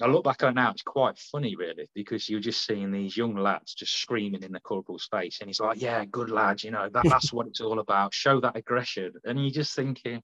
I 0.01 0.07
look 0.07 0.25
back 0.25 0.43
on 0.43 0.51
it 0.51 0.55
now, 0.55 0.71
it's 0.71 0.83
quite 0.83 1.19
funny, 1.19 1.57
really, 1.57 1.89
because 1.95 2.29
you're 2.29 2.41
just 2.41 2.65
seeing 2.65 2.93
these 2.93 3.17
young 3.17 3.37
lads 3.37 3.75
just 3.75 4.01
screaming 4.01 4.43
in 4.43 4.53
the 4.53 4.61
corporal's 4.61 5.09
face, 5.11 5.39
and 5.41 5.49
he's 5.49 5.61
like, 5.61 5.81
"Yeah, 5.81 6.05
good 6.05 6.31
lad, 6.31 6.63
you 6.63 6.71
know 6.71 6.89
that, 6.93 7.05
that's 7.09 7.33
what 7.33 7.49
it's 7.49 7.61
all 7.61 7.81
about. 7.81 8.15
Show 8.15 8.41
that 8.41 8.57
aggression." 8.57 9.13
And 9.25 9.41
you're 9.41 9.51
just 9.51 9.75
thinking, 9.75 10.23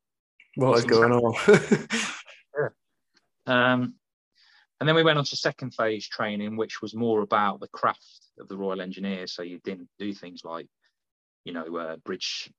"What 0.55 0.79
is 0.79 0.85
going 0.85 1.13
on?" 1.13 1.35
yeah. 2.59 2.69
Um, 3.47 3.95
and 4.81 4.89
then 4.89 4.97
we 4.97 5.03
went 5.03 5.19
on 5.19 5.25
to 5.25 5.37
second 5.37 5.73
phase 5.73 6.09
training, 6.09 6.57
which 6.57 6.83
was 6.83 6.95
more 6.95 7.23
about 7.23 7.61
the 7.61 7.69
craft 7.69 8.29
of 8.39 8.49
the 8.49 8.57
Royal 8.57 8.81
Engineers. 8.81 9.33
So 9.33 9.43
you 9.43 9.61
didn't 9.65 9.89
do 9.99 10.13
things 10.13 10.43
like, 10.45 10.67
you 11.45 11.53
know, 11.53 11.77
uh, 11.77 11.97
bridge 11.97 12.51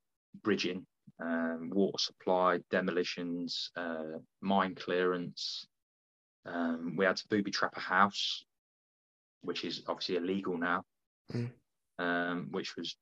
bridging, 0.44 0.86
um, 1.22 1.70
water 1.74 1.98
supply, 1.98 2.60
demolitions, 2.72 3.72
uh, 3.76 4.20
mine 4.42 4.76
clearance. 4.76 5.68
Um, 6.46 6.96
we 6.98 7.06
had 7.06 7.18
to 7.18 7.28
booby 7.30 7.52
trap 7.52 7.74
a 7.76 7.80
house, 7.80 8.46
which 9.42 9.64
is 9.64 9.84
obviously 9.88 10.18
illegal 10.18 10.58
now, 10.58 10.84
mm. 11.34 11.50
um, 12.00 12.48
which 12.52 12.76
was 12.76 12.96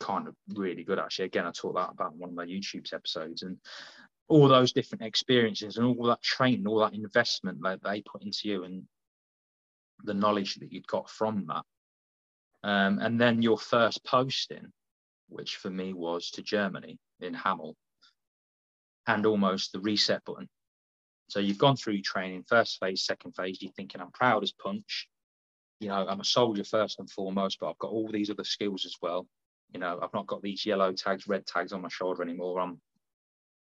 kind 0.00 0.28
of 0.28 0.34
really 0.54 0.84
good 0.84 0.98
actually. 0.98 1.26
Again, 1.26 1.46
I 1.46 1.50
talked 1.50 1.76
that 1.76 1.90
about 1.90 2.16
one 2.16 2.30
of 2.30 2.36
my 2.36 2.46
YouTube's 2.46 2.92
episodes, 2.92 3.42
and 3.42 3.56
all 4.28 4.48
those 4.48 4.72
different 4.72 5.02
experiences 5.02 5.76
and 5.76 5.86
all 5.86 6.06
that 6.06 6.22
training, 6.22 6.66
all 6.66 6.80
that 6.80 6.94
investment 6.94 7.58
that 7.62 7.82
they 7.82 8.02
put 8.02 8.22
into 8.22 8.48
you 8.48 8.64
and 8.64 8.84
the 10.04 10.14
knowledge 10.14 10.56
that 10.56 10.72
you'd 10.72 10.86
got 10.86 11.08
from 11.08 11.46
that. 11.48 11.64
Um, 12.62 12.98
and 12.98 13.20
then 13.20 13.42
your 13.42 13.58
first 13.58 14.04
posting, 14.04 14.72
which 15.28 15.56
for 15.56 15.70
me 15.70 15.92
was 15.92 16.30
to 16.32 16.42
Germany 16.42 16.98
in 17.20 17.34
Hameln, 17.34 17.74
and 19.06 19.24
almost 19.24 19.72
the 19.72 19.80
reset 19.80 20.24
button. 20.24 20.48
So 21.28 21.40
you've 21.40 21.58
gone 21.58 21.76
through 21.76 22.00
training, 22.02 22.44
first 22.48 22.78
phase, 22.80 23.04
second 23.04 23.32
phase, 23.32 23.58
you're 23.60 23.72
thinking, 23.72 24.00
I'm 24.00 24.10
proud 24.12 24.42
as 24.42 24.52
punch. 24.52 25.08
You 25.80 25.88
know, 25.88 26.06
I'm 26.08 26.20
a 26.20 26.24
soldier 26.24 26.64
first 26.64 26.98
and 26.98 27.08
foremost, 27.08 27.58
but 27.60 27.70
I've 27.70 27.78
got 27.78 27.92
all 27.92 28.10
these 28.10 28.30
other 28.30 28.44
skills 28.44 28.84
as 28.84 28.96
well. 29.00 29.26
You 29.72 29.80
know, 29.80 29.98
I've 30.02 30.14
not 30.14 30.26
got 30.26 30.42
these 30.42 30.66
yellow 30.66 30.92
tags, 30.92 31.28
red 31.28 31.46
tags 31.46 31.72
on 31.72 31.82
my 31.82 31.88
shoulder 31.88 32.22
anymore. 32.22 32.60
I'm 32.60 32.80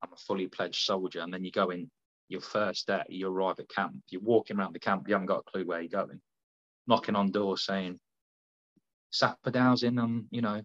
I'm 0.05 0.13
a 0.13 0.17
fully 0.17 0.49
pledged 0.49 0.85
soldier. 0.85 1.21
And 1.21 1.33
then 1.33 1.45
you 1.45 1.51
go 1.51 1.71
in 1.71 1.91
your 2.29 2.43
first 2.43 2.87
day, 2.87 3.03
you 3.09 3.29
arrive 3.29 3.59
at 3.59 3.69
camp, 3.69 3.95
you're 4.11 4.21
walking 4.21 4.59
around 4.59 4.75
the 4.75 4.81
camp, 4.81 5.09
you 5.09 5.15
haven't 5.15 5.27
got 5.27 5.41
a 5.47 5.51
clue 5.51 5.65
where 5.65 5.81
you're 5.81 5.89
going, 5.89 6.21
knocking 6.87 7.17
on 7.17 7.31
doors 7.31 7.65
saying, 7.65 7.99
Sapper 9.11 9.51
Dowsing, 9.51 9.99
I'm, 9.99 10.27
you 10.31 10.43
know, 10.43 10.61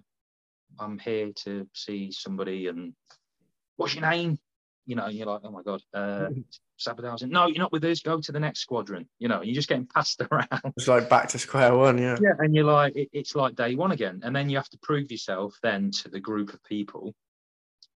I'm 0.79 0.99
here 0.99 1.31
to 1.43 1.67
see 1.73 2.11
somebody 2.11 2.67
and 2.67 2.93
what's 3.77 3.95
your 3.95 4.09
name? 4.09 4.37
You 4.85 4.95
know, 4.95 5.07
you're 5.07 5.27
like, 5.27 5.41
oh 5.43 5.51
my 5.51 5.61
God, 5.61 5.81
uh, 5.93 6.29
Sapper 6.77 7.03
Dowsing. 7.03 7.29
No, 7.29 7.47
you're 7.47 7.59
not 7.59 7.71
with 7.71 7.85
us. 7.85 8.01
Go 8.01 8.19
to 8.19 8.31
the 8.31 8.39
next 8.39 8.61
squadron. 8.61 9.07
You 9.19 9.27
know, 9.27 9.41
you're 9.41 9.55
just 9.55 9.69
getting 9.69 9.85
passed 9.85 10.21
around. 10.31 10.73
It's 10.75 10.87
like 10.87 11.09
back 11.09 11.29
to 11.29 11.39
square 11.39 11.75
one, 11.75 11.97
yeah. 11.97 12.17
Yeah, 12.21 12.33
and 12.39 12.53
you're 12.53 12.65
like, 12.65 12.95
it, 12.95 13.09
it's 13.13 13.35
like 13.35 13.55
day 13.55 13.75
one 13.75 13.91
again. 13.91 14.21
And 14.23 14.35
then 14.35 14.49
you 14.49 14.57
have 14.57 14.69
to 14.69 14.79
prove 14.81 15.11
yourself 15.11 15.57
then 15.63 15.91
to 15.91 16.09
the 16.09 16.19
group 16.19 16.53
of 16.53 16.63
people 16.63 17.13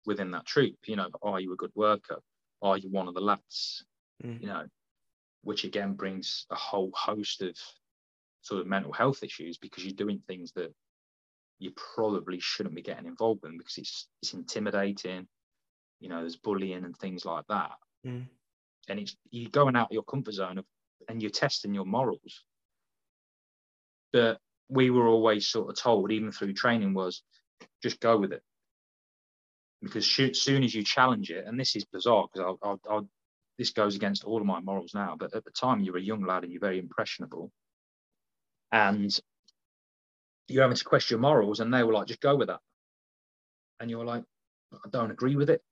within 0.06 0.30
that 0.32 0.46
troop. 0.46 0.76
You 0.86 0.96
know, 0.96 1.08
are 1.22 1.40
you 1.40 1.52
a 1.52 1.56
good 1.56 1.72
worker? 1.74 2.18
Are 2.62 2.78
you 2.78 2.90
one 2.90 3.08
of 3.08 3.14
the 3.14 3.20
lads? 3.20 3.84
Mm. 4.22 4.40
You 4.40 4.46
know, 4.46 4.64
which 5.42 5.64
again 5.64 5.94
brings 5.94 6.46
a 6.50 6.54
whole 6.54 6.92
host 6.94 7.42
of 7.42 7.56
sort 8.42 8.60
of 8.60 8.66
mental 8.66 8.92
health 8.92 9.22
issues 9.22 9.58
because 9.58 9.84
you're 9.84 9.94
doing 9.94 10.20
things 10.26 10.52
that 10.52 10.72
you 11.58 11.72
probably 11.94 12.40
shouldn't 12.40 12.74
be 12.74 12.82
getting 12.82 13.06
involved 13.06 13.44
in 13.44 13.56
because 13.56 13.78
it's 13.78 14.08
it's 14.22 14.34
intimidating. 14.34 15.26
You 16.00 16.08
know, 16.08 16.20
there's 16.20 16.36
bullying 16.36 16.84
and 16.84 16.96
things 16.96 17.24
like 17.24 17.44
that. 17.48 17.72
Mm. 18.06 18.26
And 18.88 19.00
it's 19.00 19.16
you're 19.30 19.50
going 19.50 19.76
out 19.76 19.88
of 19.88 19.92
your 19.92 20.02
comfort 20.02 20.34
zone 20.34 20.58
of, 20.58 20.64
and 21.08 21.22
you're 21.22 21.30
testing 21.30 21.74
your 21.74 21.86
morals. 21.86 22.44
But 24.12 24.38
we 24.68 24.90
were 24.90 25.08
always 25.08 25.46
sort 25.46 25.68
of 25.68 25.76
told, 25.76 26.12
even 26.12 26.30
through 26.30 26.52
training, 26.54 26.94
was 26.94 27.22
just 27.82 28.00
go 28.00 28.16
with 28.16 28.32
it 28.32 28.42
because 29.84 30.18
as 30.18 30.40
soon 30.40 30.64
as 30.64 30.74
you 30.74 30.82
challenge 30.82 31.30
it, 31.30 31.44
and 31.46 31.58
this 31.58 31.76
is 31.76 31.84
bizarre 31.84 32.26
because 32.32 32.56
I'll, 32.62 32.68
I'll, 32.68 32.80
I'll, 32.90 33.08
this 33.58 33.70
goes 33.70 33.94
against 33.94 34.24
all 34.24 34.40
of 34.40 34.46
my 34.46 34.60
morals 34.60 34.94
now, 34.94 35.16
but 35.18 35.34
at 35.34 35.44
the 35.44 35.50
time 35.50 35.80
you're 35.80 35.96
a 35.96 36.02
young 36.02 36.24
lad 36.24 36.42
and 36.42 36.52
you're 36.52 36.60
very 36.60 36.78
impressionable, 36.78 37.52
and 38.72 39.16
you're 40.48 40.62
having 40.62 40.76
to 40.76 40.84
question 40.84 41.14
your 41.14 41.20
morals, 41.22 41.60
and 41.60 41.72
they 41.72 41.84
were 41.84 41.92
like, 41.92 42.08
just 42.08 42.20
go 42.20 42.34
with 42.34 42.48
that, 42.48 42.60
and 43.80 43.90
you 43.90 43.98
were 43.98 44.04
like, 44.04 44.24
I 44.72 44.88
don't 44.90 45.10
agree 45.10 45.36
with 45.36 45.50
it. 45.50 45.62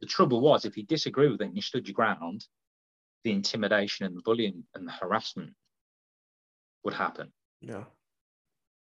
The 0.00 0.06
trouble 0.06 0.40
was, 0.40 0.64
if 0.64 0.76
you 0.76 0.84
disagree 0.84 1.28
with 1.28 1.40
it 1.40 1.46
and 1.46 1.56
you 1.56 1.62
stood 1.62 1.88
your 1.88 1.94
ground, 1.94 2.46
the 3.24 3.32
intimidation 3.32 4.06
and 4.06 4.16
the 4.16 4.22
bullying 4.22 4.64
and 4.74 4.86
the 4.86 4.92
harassment 4.92 5.52
would 6.84 6.94
happen. 6.94 7.32
Yeah. 7.60 7.84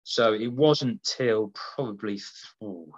So 0.04 0.32
it 0.32 0.52
wasn't 0.52 1.02
till 1.02 1.52
probably 1.74 2.20
oh, 2.62 2.88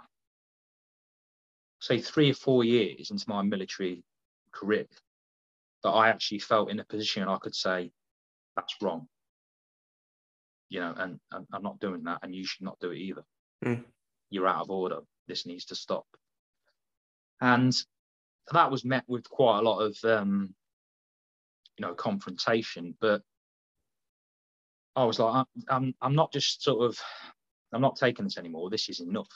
say 1.82 2.00
three 2.00 2.30
or 2.30 2.34
four 2.34 2.62
years 2.62 3.10
into 3.10 3.28
my 3.28 3.42
military 3.42 4.04
career 4.52 4.86
that 5.82 5.90
I 5.90 6.08
actually 6.08 6.38
felt 6.38 6.70
in 6.70 6.78
a 6.78 6.84
position 6.84 7.26
I 7.26 7.38
could 7.38 7.56
say, 7.56 7.90
that's 8.54 8.76
wrong. 8.80 9.08
You 10.68 10.80
know, 10.80 10.94
and, 10.96 11.18
and 11.32 11.46
I'm 11.52 11.62
not 11.62 11.80
doing 11.80 12.04
that, 12.04 12.20
and 12.22 12.34
you 12.34 12.46
should 12.46 12.62
not 12.62 12.78
do 12.80 12.92
it 12.92 12.98
either. 12.98 13.24
Mm. 13.64 13.84
You're 14.30 14.46
out 14.46 14.62
of 14.62 14.70
order. 14.70 15.00
This 15.26 15.44
needs 15.44 15.64
to 15.66 15.74
stop. 15.74 16.06
And 17.40 17.74
that 18.52 18.70
was 18.70 18.84
met 18.84 19.02
with 19.08 19.28
quite 19.28 19.58
a 19.58 19.62
lot 19.62 19.80
of, 19.80 19.98
um, 20.04 20.54
you 21.76 21.84
know, 21.84 21.94
confrontation. 21.94 22.94
But 23.00 23.22
I 24.94 25.04
was 25.04 25.18
like, 25.18 25.46
I'm, 25.68 25.94
I'm 26.00 26.14
not 26.14 26.32
just 26.32 26.62
sort 26.62 26.84
of, 26.84 26.98
I'm 27.72 27.82
not 27.82 27.96
taking 27.96 28.24
this 28.24 28.38
anymore. 28.38 28.70
This 28.70 28.88
is 28.88 29.00
enough 29.00 29.28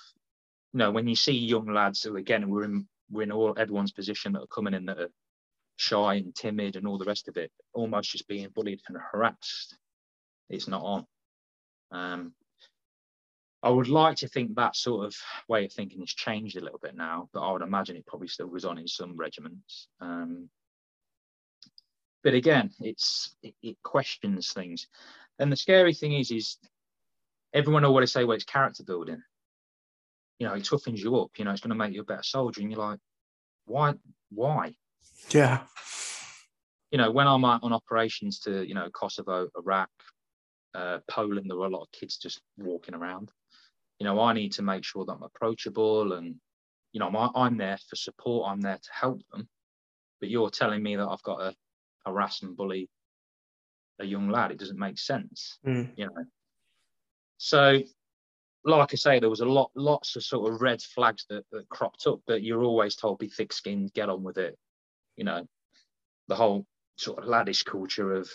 you 0.76 0.78
know, 0.78 0.90
when 0.90 1.08
you 1.08 1.16
see 1.16 1.32
young 1.32 1.72
lads 1.72 2.02
who 2.02 2.16
again 2.16 2.50
we're 2.50 2.64
in 2.64 2.86
we're 3.10 3.22
in 3.22 3.32
all 3.32 3.54
everyone's 3.56 3.92
position 3.92 4.34
that 4.34 4.42
are 4.42 4.54
coming 4.54 4.74
in 4.74 4.84
that 4.84 5.00
are 5.00 5.10
shy 5.78 6.16
and 6.16 6.34
timid 6.34 6.76
and 6.76 6.86
all 6.86 6.98
the 6.98 7.06
rest 7.06 7.28
of 7.28 7.38
it, 7.38 7.50
almost 7.72 8.10
just 8.10 8.28
being 8.28 8.46
bullied 8.54 8.82
and 8.86 8.98
harassed, 8.98 9.78
it's 10.50 10.68
not 10.68 10.82
on. 10.82 11.06
Um, 11.92 12.34
I 13.62 13.70
would 13.70 13.88
like 13.88 14.18
to 14.18 14.28
think 14.28 14.54
that 14.54 14.76
sort 14.76 15.06
of 15.06 15.16
way 15.48 15.64
of 15.64 15.72
thinking 15.72 16.00
has 16.00 16.10
changed 16.12 16.58
a 16.58 16.60
little 16.60 16.78
bit 16.82 16.94
now, 16.94 17.30
but 17.32 17.40
I 17.40 17.50
would 17.52 17.62
imagine 17.62 17.96
it 17.96 18.04
probably 18.04 18.28
still 18.28 18.48
goes 18.48 18.66
on 18.66 18.76
in 18.76 18.86
some 18.86 19.16
regiments. 19.16 19.88
Um, 20.02 20.50
but 22.22 22.34
again, 22.34 22.70
it's 22.80 23.34
it, 23.42 23.54
it, 23.62 23.78
questions 23.82 24.52
things, 24.52 24.88
and 25.38 25.50
the 25.50 25.56
scary 25.56 25.94
thing 25.94 26.12
is, 26.12 26.30
is 26.30 26.58
everyone 27.54 27.86
always 27.86 28.12
say, 28.12 28.24
well, 28.24 28.36
it's 28.36 28.44
character 28.44 28.84
building. 28.84 29.22
You 30.38 30.46
know, 30.46 30.54
it 30.54 30.64
toughens 30.64 30.98
you 30.98 31.16
up. 31.16 31.30
You 31.38 31.44
know, 31.44 31.52
it's 31.52 31.60
going 31.60 31.70
to 31.70 31.76
make 31.76 31.94
you 31.94 32.02
a 32.02 32.04
better 32.04 32.22
soldier, 32.22 32.60
and 32.60 32.70
you're 32.70 32.80
like, 32.80 32.98
why? 33.64 33.94
Why? 34.30 34.74
Yeah. 35.30 35.60
You 36.90 36.98
know, 36.98 37.10
when 37.10 37.26
I'm 37.26 37.44
on 37.44 37.72
operations 37.72 38.40
to 38.40 38.66
you 38.66 38.74
know 38.74 38.88
Kosovo, 38.90 39.48
Iraq, 39.56 39.90
uh, 40.74 40.98
Poland, 41.08 41.50
there 41.50 41.56
were 41.56 41.66
a 41.66 41.70
lot 41.70 41.82
of 41.82 41.92
kids 41.92 42.16
just 42.16 42.40
walking 42.58 42.94
around 42.94 43.30
you 43.98 44.04
know, 44.04 44.20
I 44.20 44.32
need 44.32 44.52
to 44.52 44.62
make 44.62 44.84
sure 44.84 45.04
that 45.04 45.12
I'm 45.12 45.22
approachable 45.22 46.12
and, 46.14 46.34
you 46.92 47.00
know, 47.00 47.08
I'm, 47.08 47.30
I'm 47.34 47.56
there 47.56 47.78
for 47.88 47.96
support. 47.96 48.50
I'm 48.50 48.60
there 48.60 48.78
to 48.80 48.90
help 48.92 49.20
them. 49.32 49.48
But 50.20 50.28
you're 50.28 50.50
telling 50.50 50.82
me 50.82 50.96
that 50.96 51.06
I've 51.06 51.22
got 51.22 51.38
to 51.38 51.54
harass 52.04 52.42
and 52.42 52.56
bully 52.56 52.88
a 53.98 54.04
young 54.04 54.28
lad. 54.28 54.50
It 54.50 54.58
doesn't 54.58 54.78
make 54.78 54.98
sense, 54.98 55.58
mm. 55.66 55.90
you 55.96 56.06
know. 56.06 56.24
So, 57.38 57.80
like 58.66 58.92
I 58.92 58.96
say, 58.96 59.18
there 59.18 59.30
was 59.30 59.40
a 59.40 59.46
lot, 59.46 59.70
lots 59.74 60.16
of 60.16 60.24
sort 60.24 60.52
of 60.52 60.60
red 60.60 60.82
flags 60.82 61.24
that, 61.30 61.44
that 61.52 61.68
cropped 61.68 62.06
up. 62.06 62.20
But 62.26 62.42
you're 62.42 62.64
always 62.64 62.96
told 62.96 63.18
be 63.18 63.28
thick-skinned, 63.28 63.94
get 63.94 64.08
on 64.08 64.22
with 64.22 64.38
it. 64.38 64.58
You 65.16 65.24
know, 65.24 65.46
the 66.28 66.34
whole 66.34 66.66
sort 66.96 67.18
of 67.18 67.24
laddish 67.24 67.64
culture 67.64 68.14
of 68.14 68.28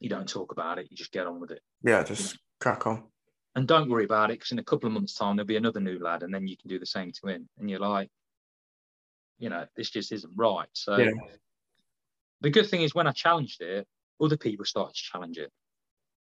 you 0.00 0.08
don't 0.08 0.28
talk 0.28 0.52
about 0.52 0.78
it, 0.78 0.88
you 0.90 0.96
just 0.96 1.12
get 1.12 1.26
on 1.26 1.40
with 1.40 1.50
it. 1.50 1.62
Yeah, 1.82 2.02
just 2.02 2.38
crack 2.60 2.86
on 2.86 3.04
and 3.54 3.68
don't 3.68 3.88
worry 3.88 4.04
about 4.04 4.30
it 4.30 4.34
because 4.34 4.52
in 4.52 4.58
a 4.58 4.64
couple 4.64 4.86
of 4.86 4.92
months' 4.92 5.14
time 5.14 5.36
there'll 5.36 5.46
be 5.46 5.56
another 5.56 5.80
new 5.80 5.98
lad, 5.98 6.22
and 6.22 6.34
then 6.34 6.46
you 6.46 6.56
can 6.56 6.68
do 6.68 6.78
the 6.78 6.86
same 6.86 7.12
to 7.12 7.28
him. 7.28 7.48
And 7.58 7.70
you're 7.70 7.78
like, 7.78 8.10
you 9.38 9.48
know, 9.48 9.66
this 9.76 9.90
just 9.90 10.12
isn't 10.12 10.32
right. 10.36 10.68
So 10.72 10.96
yeah. 10.96 11.10
the 12.40 12.50
good 12.50 12.68
thing 12.68 12.82
is 12.82 12.94
when 12.94 13.06
I 13.06 13.12
challenged 13.12 13.60
it, 13.60 13.86
other 14.20 14.36
people 14.36 14.64
started 14.64 14.94
to 14.94 15.02
challenge 15.02 15.38
it, 15.38 15.50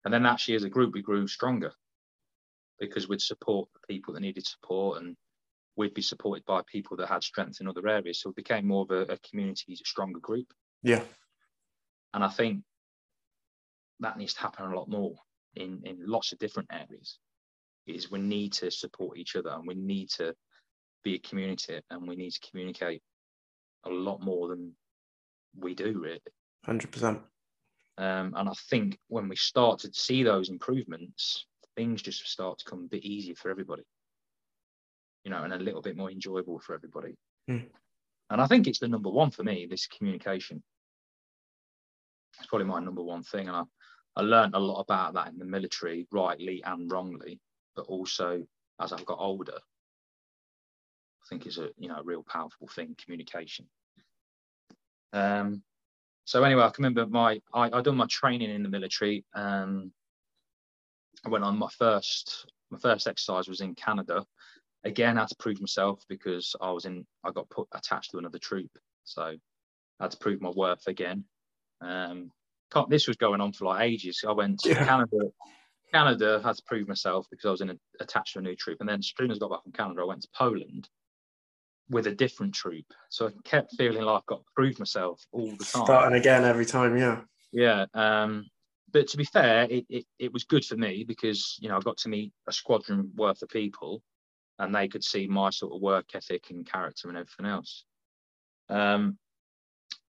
and 0.04 0.14
then 0.14 0.26
actually 0.26 0.54
as 0.54 0.64
a 0.64 0.70
group 0.70 0.94
we 0.94 1.02
grew 1.02 1.26
stronger 1.26 1.72
because 2.78 3.08
we'd 3.08 3.20
support 3.20 3.68
the 3.72 3.92
people 3.92 4.14
that 4.14 4.20
needed 4.20 4.46
support, 4.46 5.02
and 5.02 5.16
we'd 5.76 5.94
be 5.94 6.02
supported 6.02 6.44
by 6.44 6.62
people 6.66 6.96
that 6.96 7.08
had 7.08 7.22
strength 7.22 7.60
in 7.60 7.68
other 7.68 7.86
areas. 7.88 8.20
So 8.20 8.30
it 8.30 8.36
became 8.36 8.66
more 8.66 8.82
of 8.82 8.90
a, 8.90 9.12
a 9.12 9.18
community, 9.18 9.72
a 9.72 9.76
stronger 9.76 10.20
group. 10.20 10.46
Yeah. 10.82 11.02
And 12.14 12.24
I 12.24 12.28
think 12.28 12.62
that 14.00 14.16
needs 14.16 14.34
to 14.34 14.40
happen 14.40 14.70
a 14.70 14.76
lot 14.76 14.88
more 14.88 15.14
in, 15.56 15.80
in 15.84 15.98
lots 16.06 16.32
of 16.32 16.38
different 16.38 16.68
areas 16.72 17.18
is 17.86 18.10
we 18.10 18.18
need 18.18 18.52
to 18.52 18.70
support 18.70 19.18
each 19.18 19.34
other 19.34 19.50
and 19.50 19.66
we 19.66 19.74
need 19.74 20.08
to 20.10 20.34
be 21.04 21.14
a 21.14 21.18
community 21.18 21.80
and 21.90 22.06
we 22.06 22.16
need 22.16 22.30
to 22.30 22.50
communicate 22.50 23.02
a 23.86 23.90
lot 23.90 24.20
more 24.22 24.48
than 24.48 24.72
we 25.58 25.74
do 25.74 25.98
really 25.98 26.20
100% 26.66 27.04
um, 27.98 28.34
and 28.36 28.48
i 28.48 28.52
think 28.68 28.98
when 29.08 29.28
we 29.28 29.36
start 29.36 29.78
to 29.78 29.90
see 29.92 30.22
those 30.22 30.50
improvements 30.50 31.46
things 31.78 32.02
just 32.02 32.26
start 32.26 32.58
to 32.58 32.64
come 32.64 32.84
a 32.84 32.88
bit 32.88 33.04
easier 33.04 33.34
for 33.36 33.50
everybody 33.50 33.82
you 35.24 35.30
know 35.30 35.42
and 35.44 35.52
a 35.52 35.58
little 35.58 35.82
bit 35.82 35.96
more 35.96 36.10
enjoyable 36.10 36.58
for 36.58 36.74
everybody 36.74 37.14
mm. 37.48 37.64
and 38.30 38.40
i 38.40 38.46
think 38.46 38.66
it's 38.66 38.80
the 38.80 38.88
number 38.88 39.10
one 39.10 39.30
for 39.30 39.44
me 39.44 39.66
this 39.70 39.86
communication 39.86 40.62
it's 42.38 42.46
probably 42.48 42.66
my 42.66 42.80
number 42.80 43.02
one 43.02 43.22
thing 43.22 43.46
and 43.48 43.56
i 43.56 43.62
I 44.18 44.22
learned 44.22 44.56
a 44.56 44.58
lot 44.58 44.80
about 44.80 45.14
that 45.14 45.28
in 45.28 45.38
the 45.38 45.44
military, 45.44 46.08
rightly 46.10 46.60
and 46.64 46.90
wrongly, 46.90 47.38
but 47.76 47.86
also 47.86 48.44
as 48.80 48.92
I've 48.92 49.06
got 49.06 49.20
older, 49.20 49.54
I 49.54 51.24
think 51.28 51.46
is 51.46 51.58
a 51.58 51.70
you 51.78 51.88
know 51.88 51.98
a 51.98 52.02
real 52.02 52.24
powerful 52.28 52.66
thing, 52.66 52.96
communication. 53.00 53.66
Um, 55.12 55.62
so 56.24 56.42
anyway, 56.42 56.64
I 56.64 56.70
can 56.70 56.82
remember 56.82 57.06
my 57.06 57.40
I, 57.54 57.70
I 57.72 57.80
done 57.80 57.96
my 57.96 58.06
training 58.10 58.50
in 58.50 58.64
the 58.64 58.68
military. 58.68 59.24
Um, 59.34 59.92
I 61.24 61.30
went 61.30 61.44
on 61.44 61.58
my 61.58 61.68
first 61.78 62.46
my 62.70 62.78
first 62.78 63.06
exercise 63.06 63.48
was 63.48 63.60
in 63.60 63.74
Canada. 63.74 64.24
Again, 64.84 65.16
I 65.16 65.22
had 65.22 65.28
to 65.30 65.36
prove 65.36 65.60
myself 65.60 66.02
because 66.08 66.54
I 66.60 66.70
was 66.70 66.84
in 66.84 67.06
I 67.24 67.30
got 67.30 67.50
put 67.50 67.68
attached 67.74 68.10
to 68.12 68.18
another 68.18 68.38
troop, 68.38 68.70
so 69.04 69.22
I 69.22 70.04
had 70.04 70.10
to 70.12 70.18
prove 70.18 70.40
my 70.40 70.50
worth 70.50 70.86
again. 70.86 71.24
Um, 71.80 72.30
this 72.88 73.08
was 73.08 73.16
going 73.16 73.40
on 73.40 73.52
for 73.52 73.66
like 73.66 73.82
ages. 73.82 74.24
I 74.26 74.32
went 74.32 74.60
to 74.60 74.70
yeah. 74.70 74.84
Canada. 74.84 75.30
Canada 75.92 76.40
had 76.44 76.56
to 76.56 76.62
prove 76.66 76.86
myself 76.86 77.26
because 77.30 77.46
I 77.46 77.50
was 77.50 77.60
in 77.62 77.70
a, 77.70 77.76
attached 78.00 78.34
to 78.34 78.40
a 78.40 78.42
new 78.42 78.54
troop. 78.54 78.76
And 78.80 78.88
then 78.88 78.98
as 78.98 79.12
soon 79.16 79.30
as 79.30 79.38
I 79.38 79.40
got 79.40 79.50
back 79.50 79.62
from 79.62 79.72
Canada, 79.72 80.02
I 80.02 80.04
went 80.04 80.20
to 80.22 80.28
Poland 80.36 80.88
with 81.88 82.06
a 82.06 82.14
different 82.14 82.54
troop. 82.54 82.84
So 83.08 83.28
I 83.28 83.30
kept 83.44 83.74
feeling 83.76 84.02
like 84.02 84.16
I've 84.18 84.26
got 84.26 84.40
to 84.40 84.52
prove 84.54 84.78
myself 84.78 85.24
all 85.32 85.50
the 85.50 85.64
time. 85.64 85.84
Starting 85.84 86.18
again 86.18 86.44
every 86.44 86.66
time, 86.66 86.96
yeah. 86.98 87.20
Yeah. 87.52 87.86
Um, 87.94 88.46
but 88.92 89.08
to 89.08 89.16
be 89.16 89.24
fair, 89.24 89.66
it, 89.70 89.84
it, 89.88 90.04
it 90.18 90.32
was 90.32 90.44
good 90.44 90.64
for 90.64 90.76
me 90.76 91.04
because, 91.04 91.56
you 91.60 91.68
know, 91.68 91.76
I 91.76 91.80
got 91.80 91.98
to 91.98 92.08
meet 92.08 92.32
a 92.46 92.52
squadron 92.52 93.10
worth 93.16 93.42
of 93.42 93.48
people 93.48 94.02
and 94.58 94.74
they 94.74 94.88
could 94.88 95.04
see 95.04 95.26
my 95.26 95.50
sort 95.50 95.74
of 95.74 95.80
work 95.80 96.06
ethic 96.14 96.50
and 96.50 96.66
character 96.70 97.08
and 97.08 97.16
everything 97.16 97.46
else. 97.46 97.84
Um, 98.68 99.18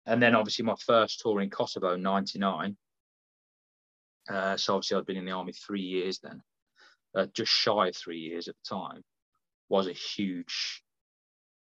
and 0.05 0.21
then 0.21 0.35
obviously 0.35 0.65
my 0.65 0.75
first 0.85 1.19
tour 1.21 1.41
in 1.41 1.49
Kosovo, 1.49 1.95
99. 1.95 2.75
Uh, 4.29 4.57
so 4.57 4.75
obviously 4.75 4.97
I'd 4.97 5.05
been 5.05 5.17
in 5.17 5.25
the 5.25 5.31
army 5.31 5.53
three 5.53 5.81
years 5.81 6.19
then, 6.19 6.41
uh, 7.15 7.27
just 7.33 7.51
shy 7.51 7.87
of 7.89 7.95
three 7.95 8.19
years 8.19 8.47
at 8.47 8.55
the 8.55 8.75
time, 8.75 9.03
was 9.69 9.87
a 9.87 9.93
huge 9.93 10.83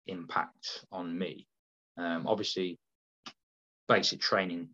impact 0.07 0.85
on 0.90 1.16
me. 1.16 1.47
Um, 1.97 2.27
obviously, 2.27 2.79
basic 3.88 4.21
training 4.21 4.71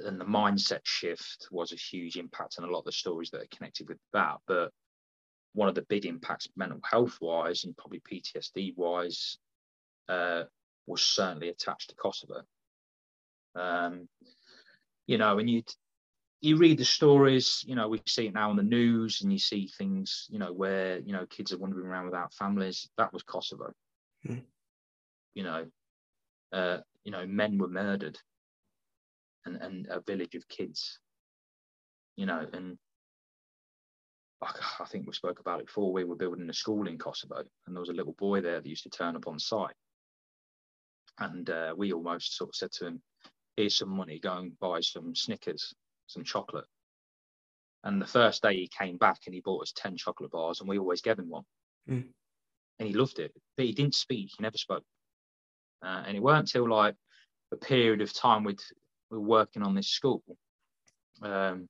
and 0.00 0.20
the 0.20 0.24
mindset 0.24 0.80
shift 0.84 1.48
was 1.50 1.72
a 1.72 1.76
huge 1.76 2.16
impact 2.16 2.56
and 2.56 2.66
a 2.66 2.70
lot 2.70 2.80
of 2.80 2.84
the 2.84 2.92
stories 2.92 3.30
that 3.30 3.42
are 3.42 3.56
connected 3.56 3.88
with 3.88 3.98
that. 4.12 4.36
But 4.46 4.72
one 5.54 5.68
of 5.68 5.74
the 5.74 5.82
big 5.82 6.06
impacts, 6.06 6.48
mental 6.56 6.80
health 6.88 7.18
wise 7.20 7.64
and 7.64 7.76
probably 7.76 8.00
PTSD 8.00 8.76
wise, 8.76 9.38
uh, 10.08 10.44
was 10.86 11.02
certainly 11.02 11.48
attached 11.48 11.90
to 11.90 11.96
Kosovo. 11.96 12.42
Um, 13.54 14.08
you 15.06 15.18
know, 15.18 15.38
and 15.38 15.48
you 15.48 15.62
you 16.40 16.56
read 16.56 16.78
the 16.78 16.84
stories, 16.84 17.64
you 17.66 17.74
know, 17.74 17.88
we 17.88 18.00
see 18.06 18.26
it 18.26 18.34
now 18.34 18.50
on 18.50 18.56
the 18.56 18.62
news, 18.62 19.22
and 19.22 19.32
you 19.32 19.40
see 19.40 19.66
things, 19.66 20.26
you 20.30 20.38
know, 20.38 20.52
where 20.52 20.98
you 21.00 21.12
know 21.12 21.26
kids 21.26 21.52
are 21.52 21.58
wandering 21.58 21.86
around 21.86 22.06
without 22.06 22.32
families. 22.32 22.88
That 22.96 23.12
was 23.12 23.22
Kosovo. 23.22 23.72
Mm. 24.26 24.44
You 25.34 25.42
know, 25.42 25.66
uh, 26.52 26.78
you 27.04 27.12
know, 27.12 27.26
men 27.26 27.58
were 27.58 27.68
murdered, 27.68 28.18
and 29.48 29.62
and 29.62 29.86
a 29.90 30.00
village 30.00 30.34
of 30.34 30.48
kids. 30.48 30.98
You 32.16 32.26
know, 32.26 32.46
and 32.52 32.78
I 34.42 34.84
think 34.86 35.06
we 35.06 35.12
spoke 35.12 35.40
about 35.40 35.60
it 35.60 35.66
before. 35.66 35.92
We 35.92 36.04
were 36.04 36.16
building 36.16 36.48
a 36.48 36.54
school 36.54 36.86
in 36.86 36.98
Kosovo, 36.98 37.42
and 37.66 37.74
there 37.74 37.80
was 37.80 37.88
a 37.88 37.94
little 37.94 38.14
boy 38.14 38.40
there 38.40 38.60
that 38.60 38.68
used 38.68 38.84
to 38.84 38.90
turn 38.90 39.16
up 39.16 39.26
on 39.26 39.38
site, 39.38 39.74
and 41.18 41.48
uh, 41.50 41.74
we 41.76 41.92
almost 41.92 42.36
sort 42.36 42.50
of 42.50 42.54
said 42.54 42.72
to 42.72 42.86
him, 42.86 43.02
here's 43.56 43.76
some 43.76 43.90
money, 43.90 44.20
go 44.20 44.36
and 44.36 44.58
buy 44.60 44.80
some 44.80 45.14
Snickers, 45.14 45.74
some 46.06 46.24
chocolate. 46.24 46.66
And 47.84 48.00
the 48.00 48.06
first 48.06 48.42
day 48.42 48.54
he 48.54 48.70
came 48.76 48.96
back 48.96 49.18
and 49.26 49.34
he 49.34 49.40
bought 49.40 49.62
us 49.62 49.72
10 49.76 49.96
chocolate 49.96 50.30
bars 50.30 50.60
and 50.60 50.68
we 50.68 50.78
always 50.78 51.00
gave 51.00 51.18
him 51.18 51.28
one. 51.28 51.44
Mm. 51.88 52.06
And 52.78 52.88
he 52.88 52.94
loved 52.94 53.18
it, 53.18 53.32
but 53.56 53.66
he 53.66 53.72
didn't 53.72 53.94
speak, 53.94 54.30
he 54.36 54.42
never 54.42 54.58
spoke. 54.58 54.84
Uh, 55.82 56.02
and 56.06 56.16
it 56.16 56.22
weren't 56.22 56.52
until 56.52 56.68
like 56.68 56.94
a 57.52 57.56
period 57.56 58.00
of 58.00 58.12
time 58.12 58.44
with 58.44 58.60
were 59.10 59.20
working 59.20 59.62
on 59.62 59.74
this 59.74 59.88
school 59.88 60.22
um, 61.22 61.68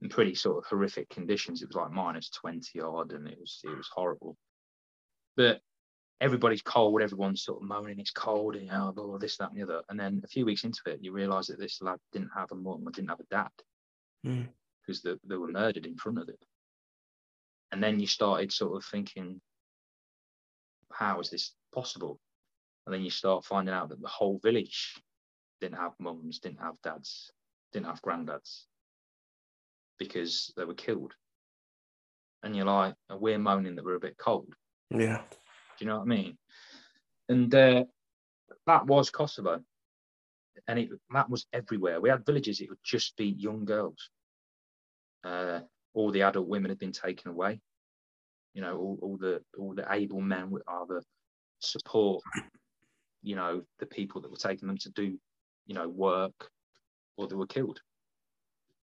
in 0.00 0.08
pretty 0.08 0.34
sort 0.34 0.58
of 0.58 0.64
horrific 0.66 1.08
conditions. 1.10 1.62
It 1.62 1.68
was 1.68 1.76
like 1.76 1.90
minus 1.90 2.30
20 2.30 2.80
odd 2.80 3.12
and 3.12 3.28
it 3.28 3.38
was 3.40 3.60
it 3.64 3.76
was 3.76 3.88
horrible. 3.92 4.36
But 5.36 5.60
everybody's 6.20 6.62
cold, 6.62 7.00
everyone's 7.00 7.44
sort 7.44 7.62
of 7.62 7.68
moaning 7.68 8.00
it's 8.00 8.10
cold 8.10 8.56
and 8.56 8.64
you 8.64 8.70
know, 8.70 8.92
blah, 8.92 9.06
blah, 9.06 9.18
this, 9.18 9.36
that, 9.36 9.50
and 9.50 9.58
the 9.58 9.62
other. 9.62 9.82
And 9.88 9.98
then 9.98 10.20
a 10.24 10.28
few 10.28 10.44
weeks 10.44 10.64
into 10.64 10.80
it, 10.86 10.98
you 11.00 11.12
realise 11.12 11.46
that 11.48 11.60
this 11.60 11.80
lad 11.80 11.98
didn't 12.12 12.30
have 12.34 12.50
a 12.52 12.56
mum 12.56 12.82
or 12.86 12.90
didn't 12.90 13.10
have 13.10 13.20
a 13.20 13.24
dad 13.30 13.50
because 14.22 15.00
mm. 15.00 15.02
they, 15.04 15.14
they 15.24 15.36
were 15.36 15.48
murdered 15.48 15.86
in 15.86 15.96
front 15.96 16.18
of 16.18 16.28
it. 16.28 16.44
And 17.70 17.82
then 17.82 18.00
you 18.00 18.06
started 18.06 18.52
sort 18.52 18.76
of 18.76 18.84
thinking, 18.84 19.40
how 20.90 21.20
is 21.20 21.30
this 21.30 21.52
possible? 21.72 22.18
And 22.86 22.94
then 22.94 23.02
you 23.02 23.10
start 23.10 23.44
finding 23.44 23.74
out 23.74 23.90
that 23.90 24.00
the 24.00 24.08
whole 24.08 24.40
village 24.42 24.94
didn't 25.60 25.78
have 25.78 25.92
mums, 25.98 26.38
didn't 26.38 26.60
have 26.60 26.76
dads, 26.82 27.30
didn't 27.72 27.86
have 27.86 28.02
granddads 28.02 28.64
because 29.98 30.52
they 30.56 30.64
were 30.64 30.74
killed. 30.74 31.12
And 32.42 32.54
you're 32.54 32.66
like, 32.66 32.94
we're 33.10 33.38
moaning 33.38 33.74
that 33.76 33.84
we're 33.84 33.96
a 33.96 34.00
bit 34.00 34.16
cold. 34.16 34.52
Yeah. 34.90 35.22
Do 35.78 35.84
you 35.84 35.86
know 35.86 35.98
what 35.98 36.04
I 36.04 36.06
mean? 36.06 36.38
And 37.28 37.54
uh, 37.54 37.84
that 38.66 38.86
was 38.86 39.10
Kosovo, 39.10 39.60
and 40.66 40.78
it 40.78 40.90
that 41.12 41.28
was 41.28 41.46
everywhere. 41.52 42.00
We 42.00 42.08
had 42.08 42.24
villages; 42.24 42.60
it 42.60 42.68
would 42.68 42.78
just 42.82 43.16
be 43.16 43.26
young 43.26 43.64
girls. 43.64 44.10
Uh, 45.24 45.60
all 45.94 46.10
the 46.10 46.22
adult 46.22 46.48
women 46.48 46.70
had 46.70 46.78
been 46.78 46.92
taken 46.92 47.30
away. 47.30 47.60
You 48.54 48.62
know, 48.62 48.76
all, 48.76 48.98
all 49.02 49.16
the 49.16 49.42
all 49.58 49.74
the 49.74 49.86
able 49.90 50.20
men 50.20 50.50
would 50.50 50.62
either 50.66 51.02
support, 51.60 52.22
you 53.22 53.36
know, 53.36 53.62
the 53.78 53.86
people 53.86 54.20
that 54.22 54.30
were 54.30 54.36
taking 54.36 54.68
them 54.68 54.78
to 54.78 54.90
do, 54.90 55.18
you 55.68 55.76
know, 55.76 55.88
work, 55.88 56.50
or 57.16 57.28
they 57.28 57.36
were 57.36 57.46
killed. 57.46 57.80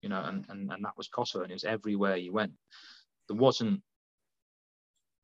You 0.03 0.09
know, 0.09 0.21
and 0.21 0.45
and, 0.49 0.71
and 0.71 0.85
that 0.85 0.97
was 0.97 1.07
Kosovo, 1.07 1.43
and 1.43 1.51
it 1.51 1.55
was 1.55 1.63
everywhere 1.63 2.17
you 2.17 2.31
went. 2.31 2.51
There 3.27 3.37
wasn't 3.37 3.81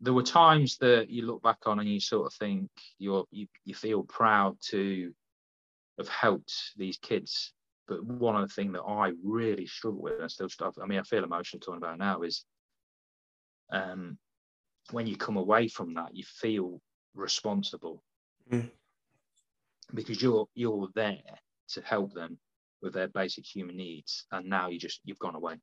there 0.01 0.13
were 0.13 0.23
times 0.23 0.77
that 0.77 1.09
you 1.09 1.25
look 1.25 1.43
back 1.43 1.59
on 1.67 1.79
and 1.79 1.87
you 1.87 1.99
sort 1.99 2.25
of 2.25 2.33
think 2.33 2.69
you're 2.97 3.25
you, 3.31 3.47
you 3.65 3.75
feel 3.75 4.03
proud 4.03 4.57
to 4.59 5.13
have 5.99 6.09
helped 6.09 6.53
these 6.75 6.97
kids 6.97 7.53
but 7.87 8.03
one 8.03 8.35
of 8.35 8.47
the 8.47 8.53
things 8.53 8.73
that 8.73 8.81
I 8.81 9.11
really 9.23 9.67
struggle 9.67 10.01
with 10.01 10.19
and 10.19 10.31
still 10.31 10.49
stuff 10.49 10.75
I 10.81 10.87
mean 10.87 10.99
I 10.99 11.03
feel 11.03 11.23
emotional 11.23 11.59
talking 11.59 11.77
about 11.77 11.99
now 11.99 12.23
is 12.23 12.43
um 13.71 14.17
when 14.89 15.05
you 15.05 15.15
come 15.15 15.37
away 15.37 15.67
from 15.67 15.93
that 15.93 16.15
you 16.15 16.23
feel 16.23 16.81
responsible 17.13 18.03
mm. 18.51 18.69
Because 19.93 20.21
you're 20.21 20.47
you're 20.55 20.89
there 20.95 21.17
to 21.69 21.82
help 21.82 22.13
them 22.13 22.38
with 22.82 22.93
their 22.93 23.07
basic 23.07 23.45
human 23.45 23.77
needs 23.77 24.25
and 24.32 24.47
now 24.47 24.69
you 24.69 24.79
just 24.79 25.01
you've 25.05 25.19
gone 25.19 25.36
away 25.36 25.55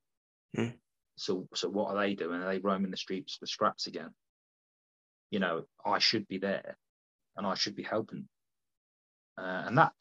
mm. 0.56 0.72
so 1.16 1.48
so 1.54 1.68
what 1.68 1.94
are 1.94 2.00
they 2.00 2.14
doing 2.14 2.40
are 2.40 2.52
they 2.52 2.58
roaming 2.58 2.90
the 2.90 2.96
streets 2.96 3.36
for 3.36 3.46
scraps 3.46 3.86
again 3.86 4.10
you 5.30 5.40
know, 5.40 5.64
I 5.84 5.98
should 5.98 6.26
be 6.28 6.38
there 6.38 6.76
and 7.36 7.46
I 7.46 7.54
should 7.54 7.76
be 7.76 7.82
helping. 7.82 8.28
Uh, 9.36 9.64
and 9.66 9.78
that, 9.78 9.92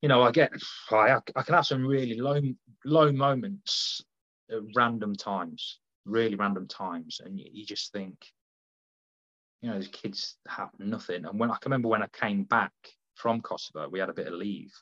you 0.00 0.08
know, 0.08 0.22
I 0.22 0.32
get, 0.32 0.52
I, 0.90 1.18
I 1.36 1.42
can 1.42 1.54
have 1.54 1.66
some 1.66 1.86
really 1.86 2.18
low, 2.18 2.40
low 2.84 3.12
moments 3.12 4.02
at 4.50 4.58
random 4.74 5.14
times, 5.14 5.78
really 6.04 6.34
random 6.34 6.66
times. 6.66 7.20
And 7.24 7.38
you, 7.38 7.46
you 7.52 7.66
just 7.66 7.92
think, 7.92 8.16
you 9.62 9.70
know, 9.70 9.78
these 9.78 9.88
kids 9.88 10.36
have 10.48 10.70
nothing. 10.78 11.24
And 11.24 11.38
when 11.38 11.50
I 11.50 11.56
can 11.60 11.70
remember 11.70 11.88
when 11.88 12.02
I 12.02 12.08
came 12.08 12.42
back 12.44 12.72
from 13.14 13.40
Kosovo, 13.40 13.88
we 13.88 14.00
had 14.00 14.10
a 14.10 14.14
bit 14.14 14.26
of 14.26 14.34
leave. 14.34 14.72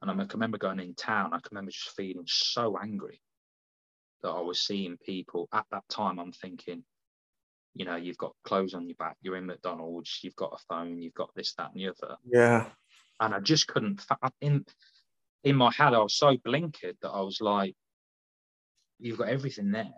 And 0.00 0.10
I 0.10 0.14
can 0.14 0.28
remember 0.34 0.58
going 0.58 0.80
in 0.80 0.94
town, 0.94 1.32
I 1.32 1.38
can 1.38 1.50
remember 1.52 1.70
just 1.70 1.94
feeling 1.96 2.24
so 2.26 2.78
angry 2.82 3.20
that 4.22 4.30
I 4.30 4.40
was 4.40 4.60
seeing 4.60 4.96
people 4.96 5.48
at 5.52 5.66
that 5.70 5.84
time. 5.90 6.18
I'm 6.18 6.32
thinking, 6.32 6.82
you 7.74 7.84
know, 7.84 7.96
you've 7.96 8.18
got 8.18 8.34
clothes 8.44 8.74
on 8.74 8.86
your 8.88 8.96
back, 8.96 9.16
you're 9.20 9.36
in 9.36 9.46
McDonald's, 9.46 10.20
you've 10.22 10.36
got 10.36 10.54
a 10.54 10.64
phone, 10.68 11.00
you've 11.00 11.14
got 11.14 11.30
this, 11.34 11.54
that, 11.54 11.70
and 11.74 11.80
the 11.80 11.88
other. 11.88 12.16
Yeah. 12.24 12.66
And 13.20 13.34
I 13.34 13.40
just 13.40 13.68
couldn't 13.68 14.02
in 14.40 14.64
in 15.44 15.56
my 15.56 15.70
head, 15.72 15.92
I 15.92 15.98
was 15.98 16.14
so 16.14 16.36
blinkered 16.38 16.96
that 17.02 17.10
I 17.10 17.20
was 17.20 17.40
like, 17.40 17.74
you've 18.98 19.18
got 19.18 19.28
everything 19.28 19.70
there. 19.70 19.92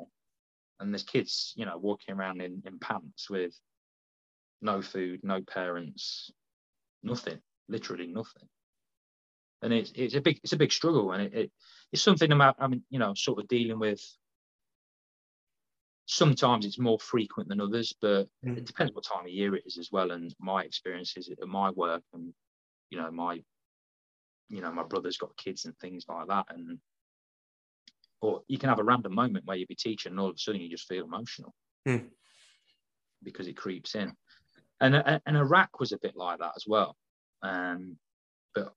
And 0.80 0.92
there's 0.92 1.04
kids, 1.04 1.54
you 1.56 1.64
know, 1.64 1.78
walking 1.78 2.16
around 2.16 2.42
in, 2.42 2.62
in 2.66 2.78
pants 2.80 3.30
with 3.30 3.54
no 4.66 4.82
food, 4.82 5.20
no 5.22 5.40
parents, 5.40 6.30
nothing, 7.02 7.38
literally 7.68 8.06
nothing. 8.06 8.48
And 9.62 9.72
it's 9.72 9.92
it's 9.94 10.14
a 10.14 10.20
big 10.20 10.38
it's 10.42 10.52
a 10.52 10.58
big 10.58 10.72
struggle 10.72 11.12
and 11.12 11.22
it, 11.22 11.34
it 11.34 11.52
it's 11.92 12.02
something 12.02 12.30
about 12.30 12.56
I 12.58 12.66
mean, 12.66 12.82
you 12.90 12.98
know, 12.98 13.14
sort 13.14 13.40
of 13.40 13.48
dealing 13.48 13.78
with 13.78 14.02
sometimes 16.06 16.64
it's 16.64 16.78
more 16.78 16.98
frequent 16.98 17.48
than 17.48 17.60
others, 17.60 17.94
but 18.00 18.28
mm. 18.44 18.56
it 18.56 18.64
depends 18.64 18.92
what 18.92 19.04
time 19.04 19.24
of 19.24 19.30
year 19.30 19.54
it 19.56 19.64
is 19.66 19.78
as 19.78 19.90
well. 19.90 20.12
And 20.12 20.34
my 20.38 20.62
experiences 20.62 21.30
at 21.30 21.48
my 21.48 21.70
work 21.70 22.02
and 22.12 22.32
you 22.90 22.98
know 22.98 23.10
my 23.10 23.40
you 24.48 24.60
know 24.60 24.72
my 24.72 24.84
brother's 24.84 25.16
got 25.16 25.36
kids 25.36 25.64
and 25.64 25.76
things 25.78 26.04
like 26.08 26.28
that, 26.28 26.46
and 26.50 26.78
or 28.20 28.42
you 28.48 28.58
can 28.58 28.68
have 28.68 28.78
a 28.78 28.84
random 28.84 29.14
moment 29.14 29.44
where 29.46 29.56
you 29.56 29.66
be 29.66 29.74
teaching 29.74 30.12
and 30.12 30.20
all 30.20 30.28
of 30.28 30.36
a 30.36 30.38
sudden 30.38 30.60
you 30.60 30.70
just 30.70 30.88
feel 30.88 31.04
emotional 31.04 31.52
mm. 31.86 32.04
because 33.22 33.48
it 33.48 33.56
creeps 33.56 33.94
in. 33.94 34.12
And, 34.80 34.94
and 34.94 35.36
Iraq 35.36 35.80
was 35.80 35.92
a 35.92 35.98
bit 35.98 36.16
like 36.16 36.40
that 36.40 36.52
as 36.56 36.64
well. 36.66 36.96
Um, 37.42 37.96
but 38.54 38.74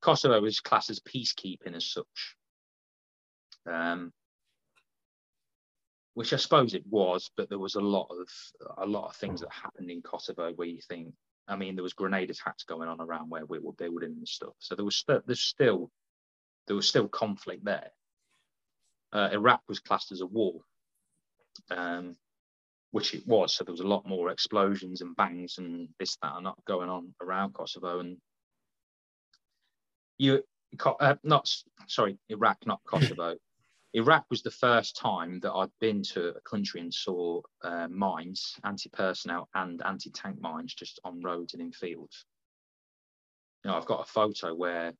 Kosovo 0.00 0.40
was 0.40 0.60
classed 0.60 0.90
as 0.90 1.00
peacekeeping 1.00 1.74
as 1.74 1.86
such. 1.86 2.36
Um, 3.70 4.12
which 6.14 6.32
I 6.32 6.36
suppose 6.36 6.74
it 6.74 6.86
was, 6.88 7.30
but 7.36 7.48
there 7.48 7.58
was 7.58 7.74
a 7.74 7.80
lot 7.80 8.08
of 8.10 8.28
a 8.78 8.86
lot 8.86 9.08
of 9.08 9.16
things 9.16 9.40
that 9.40 9.52
happened 9.52 9.90
in 9.90 10.00
Kosovo 10.00 10.52
where 10.52 10.68
you 10.68 10.80
think, 10.88 11.12
I 11.48 11.56
mean, 11.56 11.74
there 11.74 11.82
was 11.82 11.92
grenade 11.92 12.30
attacks 12.30 12.62
going 12.62 12.88
on 12.88 13.00
around 13.00 13.30
where 13.30 13.44
we 13.44 13.58
were 13.58 13.72
building 13.72 14.14
and 14.16 14.28
stuff. 14.28 14.54
So 14.60 14.76
there 14.76 14.84
was 14.84 14.96
st- 14.96 15.26
there's 15.26 15.40
still 15.40 15.90
there 16.66 16.76
was 16.76 16.88
still 16.88 17.08
conflict 17.08 17.64
there. 17.64 17.90
Uh, 19.12 19.28
Iraq 19.32 19.62
was 19.68 19.80
classed 19.80 20.12
as 20.12 20.20
a 20.20 20.26
war, 20.26 20.60
um, 21.70 22.16
which 22.94 23.12
it 23.12 23.26
was. 23.26 23.52
So 23.52 23.64
there 23.64 23.72
was 23.72 23.80
a 23.80 23.88
lot 23.88 24.06
more 24.06 24.30
explosions 24.30 25.00
and 25.00 25.16
bangs 25.16 25.58
and 25.58 25.88
this 25.98 26.16
that 26.22 26.36
and 26.36 26.46
that 26.46 26.54
going 26.64 26.88
on 26.88 27.12
around 27.20 27.52
Kosovo. 27.52 27.98
And 27.98 28.18
you, 30.16 30.44
uh, 31.00 31.16
not 31.24 31.52
sorry, 31.88 32.18
Iraq, 32.28 32.58
not 32.66 32.80
Kosovo. 32.86 33.34
Iraq 33.94 34.26
was 34.30 34.42
the 34.42 34.52
first 34.52 34.96
time 34.96 35.40
that 35.40 35.52
I'd 35.52 35.72
been 35.80 36.04
to 36.04 36.36
a 36.36 36.40
country 36.42 36.82
and 36.82 36.94
saw 36.94 37.40
uh, 37.64 37.88
mines, 37.88 38.54
anti-personnel 38.62 39.48
and 39.56 39.82
anti-tank 39.84 40.40
mines, 40.40 40.72
just 40.72 41.00
on 41.04 41.20
roads 41.20 41.54
and 41.54 41.62
in 41.62 41.72
fields. 41.72 42.24
You 43.64 43.72
know, 43.72 43.76
I've 43.76 43.86
got 43.86 44.02
a 44.08 44.12
photo 44.12 44.54
where 44.54 44.92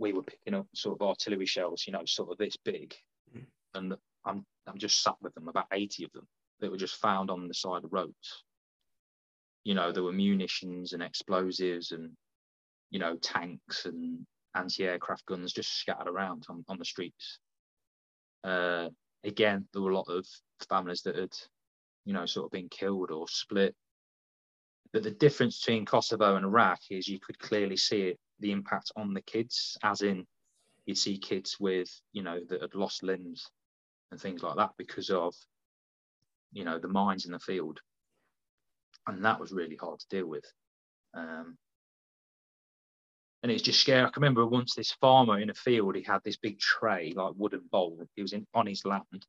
we 0.00 0.12
were 0.12 0.24
picking 0.24 0.54
up 0.54 0.66
sort 0.74 1.00
of 1.00 1.06
artillery 1.06 1.46
shells, 1.46 1.84
you 1.86 1.92
know, 1.92 2.04
sort 2.04 2.32
of 2.32 2.38
this 2.38 2.56
big, 2.56 2.96
mm. 3.32 3.46
and 3.74 3.94
I'm 4.24 4.44
I'm 4.66 4.78
just 4.78 5.04
sat 5.04 5.14
with 5.22 5.34
them, 5.34 5.46
about 5.46 5.66
80 5.72 6.02
of 6.02 6.12
them 6.12 6.26
that 6.60 6.70
were 6.70 6.76
just 6.76 7.00
found 7.00 7.30
on 7.30 7.48
the 7.48 7.54
side 7.54 7.84
of 7.84 7.92
roads. 7.92 8.44
You 9.64 9.74
know, 9.74 9.92
there 9.92 10.02
were 10.02 10.12
munitions 10.12 10.92
and 10.92 11.02
explosives 11.02 11.92
and 11.92 12.10
you 12.90 12.98
know 12.98 13.16
tanks 13.16 13.84
and 13.84 14.26
anti-aircraft 14.54 15.26
guns 15.26 15.52
just 15.52 15.78
scattered 15.78 16.08
around 16.08 16.44
on, 16.48 16.64
on 16.68 16.78
the 16.78 16.84
streets. 16.84 17.38
Uh, 18.44 18.88
again, 19.24 19.66
there 19.72 19.82
were 19.82 19.90
a 19.90 19.96
lot 19.96 20.08
of 20.08 20.26
families 20.68 21.02
that 21.02 21.16
had, 21.16 21.32
you 22.04 22.12
know, 22.12 22.26
sort 22.26 22.46
of 22.46 22.52
been 22.52 22.68
killed 22.68 23.10
or 23.10 23.28
split. 23.28 23.74
But 24.92 25.02
the 25.02 25.10
difference 25.10 25.60
between 25.60 25.84
Kosovo 25.84 26.36
and 26.36 26.46
Iraq 26.46 26.80
is 26.90 27.08
you 27.08 27.20
could 27.20 27.38
clearly 27.38 27.76
see 27.76 28.02
it, 28.02 28.18
the 28.40 28.52
impact 28.52 28.90
on 28.96 29.12
the 29.12 29.20
kids, 29.20 29.76
as 29.82 30.00
in 30.00 30.26
you'd 30.86 30.96
see 30.96 31.18
kids 31.18 31.58
with, 31.60 31.90
you 32.12 32.22
know, 32.22 32.40
that 32.48 32.62
had 32.62 32.74
lost 32.74 33.02
limbs 33.02 33.50
and 34.10 34.20
things 34.20 34.42
like 34.42 34.56
that 34.56 34.70
because 34.78 35.10
of, 35.10 35.34
you 36.52 36.64
know, 36.64 36.78
the 36.78 36.88
mines 36.88 37.26
in 37.26 37.32
the 37.32 37.38
field. 37.38 37.80
And 39.06 39.24
that 39.24 39.40
was 39.40 39.52
really 39.52 39.76
hard 39.76 40.00
to 40.00 40.08
deal 40.10 40.26
with. 40.26 40.44
Um, 41.14 41.56
and 43.42 43.52
it's 43.52 43.62
just 43.62 43.80
scary. 43.80 44.02
I 44.02 44.10
can 44.10 44.20
remember 44.20 44.46
once 44.46 44.74
this 44.74 44.92
farmer 45.00 45.38
in 45.38 45.50
a 45.50 45.54
field, 45.54 45.94
he 45.94 46.02
had 46.02 46.20
this 46.24 46.36
big 46.36 46.58
tray, 46.58 47.12
like 47.14 47.32
wooden 47.36 47.62
bowl. 47.70 48.04
He 48.16 48.22
was 48.22 48.32
in 48.32 48.46
on 48.52 48.66
his 48.66 48.84
land. 48.84 49.26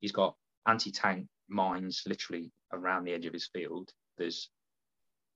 He's 0.00 0.12
got 0.12 0.36
anti-tank 0.66 1.26
mines 1.48 2.02
literally 2.06 2.50
around 2.72 3.04
the 3.04 3.12
edge 3.12 3.26
of 3.26 3.32
his 3.32 3.48
field. 3.52 3.90
There's 4.18 4.50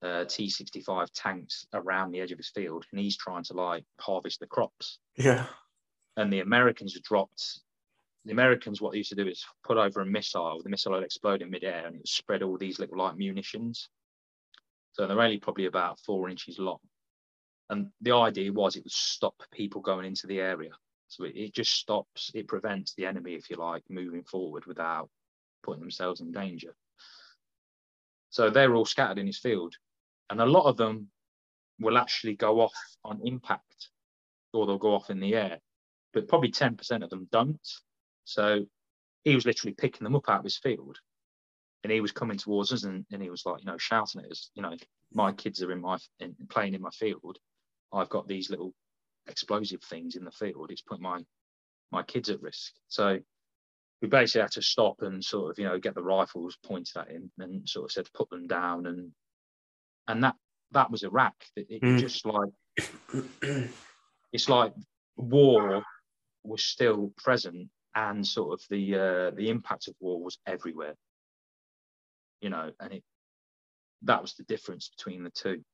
uh, 0.02 0.24
T65 0.26 1.08
tanks 1.14 1.66
around 1.72 2.10
the 2.10 2.20
edge 2.20 2.32
of 2.32 2.38
his 2.38 2.50
field, 2.50 2.84
and 2.92 3.00
he's 3.00 3.16
trying 3.16 3.44
to 3.44 3.54
like 3.54 3.84
harvest 4.00 4.40
the 4.40 4.46
crops. 4.46 4.98
Yeah. 5.16 5.46
And 6.16 6.32
the 6.32 6.40
Americans 6.40 6.94
have 6.94 7.02
dropped. 7.02 7.60
The 8.26 8.32
Americans, 8.32 8.80
what 8.80 8.92
they 8.92 8.98
used 8.98 9.10
to 9.10 9.16
do 9.16 9.26
is 9.26 9.44
put 9.64 9.78
over 9.78 10.00
a 10.00 10.06
missile. 10.06 10.60
The 10.62 10.68
missile 10.68 10.92
would 10.92 11.04
explode 11.04 11.42
in 11.42 11.50
midair, 11.50 11.86
and 11.86 11.94
it 11.94 11.98
would 11.98 12.08
spread 12.08 12.42
all 12.42 12.58
these 12.58 12.78
little 12.78 12.98
light 12.98 13.16
munitions. 13.16 13.88
So 14.92 15.06
they're 15.06 15.20
only 15.20 15.38
probably 15.38 15.66
about 15.66 16.00
four 16.00 16.28
inches 16.28 16.58
long 16.58 16.78
and 17.68 17.88
the 18.00 18.12
idea 18.12 18.52
was 18.52 18.76
it 18.76 18.84
would 18.84 18.92
stop 18.92 19.34
people 19.52 19.80
going 19.80 20.06
into 20.06 20.26
the 20.26 20.40
area. 20.40 20.70
So 21.08 21.24
it, 21.24 21.36
it 21.36 21.54
just 21.54 21.72
stops, 21.72 22.30
it 22.34 22.48
prevents 22.48 22.94
the 22.94 23.06
enemy, 23.06 23.34
if 23.34 23.50
you 23.50 23.56
like, 23.56 23.82
moving 23.88 24.22
forward 24.24 24.66
without 24.66 25.08
putting 25.62 25.80
themselves 25.80 26.20
in 26.20 26.32
danger. 26.32 26.74
So 28.30 28.50
they're 28.50 28.74
all 28.74 28.84
scattered 28.84 29.18
in 29.18 29.26
his 29.26 29.38
field. 29.38 29.74
And 30.30 30.40
a 30.40 30.46
lot 30.46 30.66
of 30.66 30.76
them 30.76 31.08
will 31.80 31.98
actually 31.98 32.34
go 32.34 32.60
off 32.60 32.74
on 33.04 33.20
impact 33.24 33.90
or 34.52 34.66
they'll 34.66 34.78
go 34.78 34.94
off 34.94 35.10
in 35.10 35.20
the 35.20 35.34
air. 35.34 35.58
But 36.12 36.28
probably 36.28 36.50
10% 36.50 37.02
of 37.02 37.10
them 37.10 37.28
don't. 37.30 37.60
So 38.26 38.66
he 39.24 39.34
was 39.34 39.46
literally 39.46 39.74
picking 39.74 40.04
them 40.04 40.14
up 40.14 40.28
out 40.28 40.40
of 40.40 40.44
his 40.44 40.58
field. 40.58 40.98
And 41.82 41.92
he 41.92 42.00
was 42.00 42.12
coming 42.12 42.36
towards 42.36 42.72
us 42.72 42.84
and, 42.84 43.06
and 43.10 43.22
he 43.22 43.30
was 43.30 43.46
like, 43.46 43.60
you 43.60 43.66
know, 43.66 43.78
shouting 43.78 44.22
at 44.22 44.30
us, 44.30 44.50
you 44.54 44.62
know, 44.62 44.76
my 45.12 45.32
kids 45.32 45.62
are 45.62 45.72
in 45.72 45.80
my 45.80 45.96
in, 46.20 46.34
playing 46.50 46.74
in 46.74 46.82
my 46.82 46.90
field 46.90 47.38
I've 47.92 48.08
got 48.08 48.28
these 48.28 48.50
little 48.50 48.74
explosive 49.26 49.82
things 49.82 50.16
in 50.16 50.24
the 50.24 50.30
field. 50.30 50.70
It's 50.70 50.82
put 50.82 51.00
my 51.00 51.24
my 51.92 52.02
kids 52.02 52.30
at 52.30 52.42
risk. 52.42 52.72
So 52.88 53.18
we 54.02 54.08
basically 54.08 54.42
had 54.42 54.52
to 54.52 54.62
stop 54.62 55.02
and 55.02 55.24
sort 55.24 55.50
of 55.50 55.58
you 55.58 55.66
know 55.66 55.78
get 55.78 55.94
the 55.94 56.02
rifles 56.02 56.58
pointed 56.64 56.96
at 56.96 57.10
him 57.10 57.30
and 57.38 57.68
sort 57.68 57.86
of 57.86 57.92
said 57.92 58.08
put 58.14 58.28
them 58.30 58.46
down 58.46 58.86
and 58.86 59.12
and 60.08 60.24
that 60.24 60.34
that 60.72 60.90
was 60.90 61.02
Iraq. 61.02 61.34
It, 61.56 61.66
it 61.70 61.82
mm. 61.82 61.98
just 61.98 62.26
like 62.26 62.50
it's 64.32 64.48
like 64.48 64.72
war 65.16 65.82
was 66.44 66.64
still 66.64 67.12
present 67.16 67.68
and 67.96 68.24
sort 68.24 68.52
of 68.52 68.64
the 68.68 68.94
uh, 68.94 69.30
the 69.34 69.48
impact 69.48 69.88
of 69.88 69.94
war 69.98 70.22
was 70.22 70.38
everywhere. 70.46 70.94
You 72.40 72.50
know, 72.50 72.70
and 72.78 72.92
it 72.92 73.02
that 74.02 74.20
was 74.22 74.34
the 74.34 74.44
difference 74.44 74.90
between 74.96 75.24
the 75.24 75.30
two. 75.30 75.64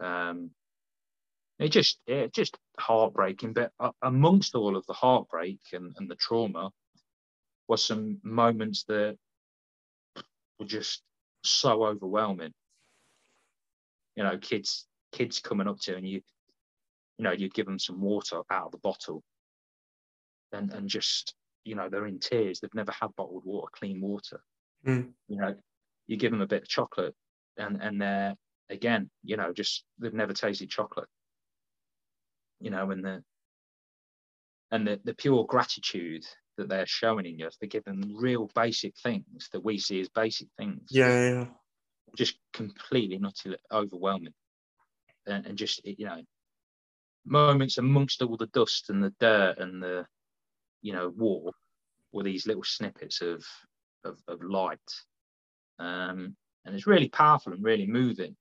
Um, 0.00 0.50
it 1.60 1.68
just 1.68 2.00
it 2.06 2.34
just 2.34 2.58
heartbreaking, 2.78 3.52
but 3.52 3.70
amongst 4.02 4.56
all 4.56 4.76
of 4.76 4.84
the 4.86 4.92
heartbreak 4.92 5.60
and, 5.72 5.94
and 5.96 6.10
the 6.10 6.16
trauma 6.16 6.70
was 7.68 7.84
some 7.84 8.18
moments 8.24 8.84
that 8.88 9.16
were 10.58 10.66
just 10.66 11.02
so 11.44 11.84
overwhelming. 11.84 12.52
You 14.16 14.24
know, 14.24 14.36
kids 14.38 14.86
kids 15.12 15.38
coming 15.38 15.68
up 15.68 15.78
to 15.78 15.96
and 15.96 16.06
you 16.06 16.20
you 17.18 17.22
know 17.22 17.30
you'd 17.30 17.54
give 17.54 17.66
them 17.66 17.78
some 17.78 18.00
water 18.00 18.40
out 18.50 18.66
of 18.66 18.72
the 18.72 18.78
bottle 18.78 19.22
and 20.50 20.72
and 20.72 20.88
just 20.88 21.34
you 21.64 21.74
know 21.74 21.88
they're 21.88 22.06
in 22.06 22.18
tears. 22.18 22.60
They've 22.60 22.74
never 22.74 22.92
had 22.92 23.14
bottled 23.16 23.44
water 23.44 23.70
clean 23.72 24.00
water. 24.00 24.40
Mm. 24.86 25.12
you 25.28 25.38
know 25.38 25.54
you 26.06 26.18
give 26.18 26.30
them 26.30 26.42
a 26.42 26.46
bit 26.46 26.62
of 26.62 26.68
chocolate 26.68 27.14
and 27.56 27.80
and 27.80 27.98
they're 28.02 28.34
again 28.68 29.08
you 29.22 29.38
know 29.38 29.50
just 29.50 29.84
they've 29.98 30.12
never 30.12 30.32
tasted 30.32 30.68
chocolate. 30.68 31.08
You 32.60 32.70
know 32.70 32.90
and 32.90 33.04
the 33.04 33.22
and 34.70 34.86
the, 34.86 35.00
the 35.04 35.14
pure 35.14 35.44
gratitude 35.46 36.24
that 36.56 36.68
they're 36.68 36.86
showing 36.86 37.26
in 37.26 37.38
you 37.38 37.48
they're 37.60 37.68
giving 37.68 38.16
real 38.16 38.50
basic 38.54 38.94
things 39.02 39.48
that 39.52 39.64
we 39.64 39.78
see 39.78 40.00
as 40.00 40.08
basic 40.08 40.48
things. 40.58 40.88
Yeah, 40.90 41.30
yeah. 41.30 41.46
just 42.16 42.38
completely 42.52 43.18
not 43.18 43.36
overwhelming 43.72 44.34
and, 45.26 45.46
and 45.46 45.58
just 45.58 45.80
you 45.84 46.06
know 46.06 46.20
moments 47.24 47.78
amongst 47.78 48.22
all 48.22 48.36
the 48.36 48.46
dust 48.48 48.90
and 48.90 49.02
the 49.02 49.12
dirt 49.18 49.58
and 49.58 49.82
the 49.82 50.06
you 50.84 50.92
know 50.92 51.08
war 51.16 51.50
were 52.12 52.22
these 52.22 52.46
little 52.46 52.62
snippets 52.62 53.20
of 53.20 53.44
of, 54.04 54.18
of 54.28 54.42
light. 54.42 54.78
Um, 55.78 56.36
and 56.64 56.74
it's 56.74 56.86
really 56.86 57.08
powerful 57.08 57.52
and 57.52 57.64
really 57.64 57.86
moving. 57.86 58.36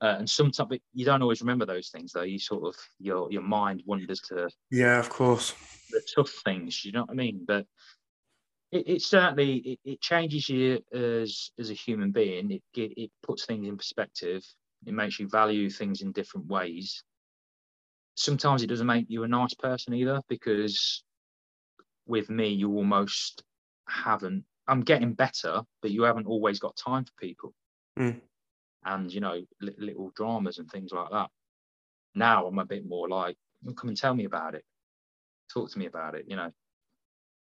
Uh, 0.00 0.16
and 0.18 0.30
sometimes 0.30 0.80
you 0.94 1.04
don't 1.04 1.22
always 1.22 1.40
remember 1.40 1.66
those 1.66 1.90
things 1.90 2.12
though. 2.12 2.22
You 2.22 2.38
sort 2.38 2.64
of 2.64 2.74
your 2.98 3.30
your 3.30 3.42
mind 3.42 3.82
wanders 3.84 4.20
to 4.28 4.48
yeah 4.70 4.98
of 4.98 5.10
course. 5.10 5.54
the 5.90 6.02
tough 6.16 6.32
things 6.44 6.84
you 6.84 6.92
know 6.92 7.02
what 7.02 7.10
i 7.10 7.14
mean? 7.14 7.44
But 7.46 7.66
it, 8.70 8.88
it 8.88 9.02
certainly 9.02 9.56
it, 9.58 9.78
it, 9.84 10.00
changes 10.00 10.48
you 10.48 10.80
as 10.92 11.50
as 11.58 11.70
a 11.70 11.74
human 11.74 12.10
being. 12.10 12.50
It, 12.50 12.62
it 12.74 12.92
it 12.96 13.10
puts 13.22 13.44
things 13.44 13.68
in 13.68 13.76
perspective. 13.76 14.42
It 14.86 14.94
makes 14.94 15.20
you 15.20 15.28
value 15.28 15.70
things 15.70 16.00
in 16.02 16.12
different 16.12 16.46
ways. 16.46 17.04
Sometimes 18.16 18.62
it 18.62 18.66
doesn't 18.66 18.86
make 18.86 19.06
you 19.08 19.22
a 19.22 19.28
nice 19.28 19.54
person 19.54 19.94
either 19.94 20.20
because 20.28 21.04
with 22.06 22.30
me 22.30 22.48
you 22.48 22.70
almost 22.74 23.42
haven't 23.88 24.44
i'm 24.68 24.80
getting 24.80 25.12
better 25.12 25.62
but 25.80 25.90
you 25.90 26.02
haven't 26.02 26.26
always 26.26 26.58
got 26.58 26.76
time 26.76 27.04
for 27.04 27.12
people. 27.18 27.54
Mm. 27.98 28.20
and 28.84 29.12
you 29.12 29.20
know 29.20 29.42
li- 29.60 29.74
little 29.78 30.10
dramas 30.16 30.58
and 30.58 30.70
things 30.70 30.92
like 30.92 31.10
that. 31.10 31.28
Now 32.14 32.46
i'm 32.46 32.58
a 32.58 32.64
bit 32.64 32.86
more 32.86 33.08
like 33.08 33.36
come 33.76 33.88
and 33.88 33.96
tell 33.96 34.14
me 34.14 34.24
about 34.24 34.54
it. 34.54 34.64
Talk 35.52 35.70
to 35.70 35.78
me 35.78 35.86
about 35.86 36.14
it 36.14 36.24
you 36.28 36.36
know. 36.36 36.50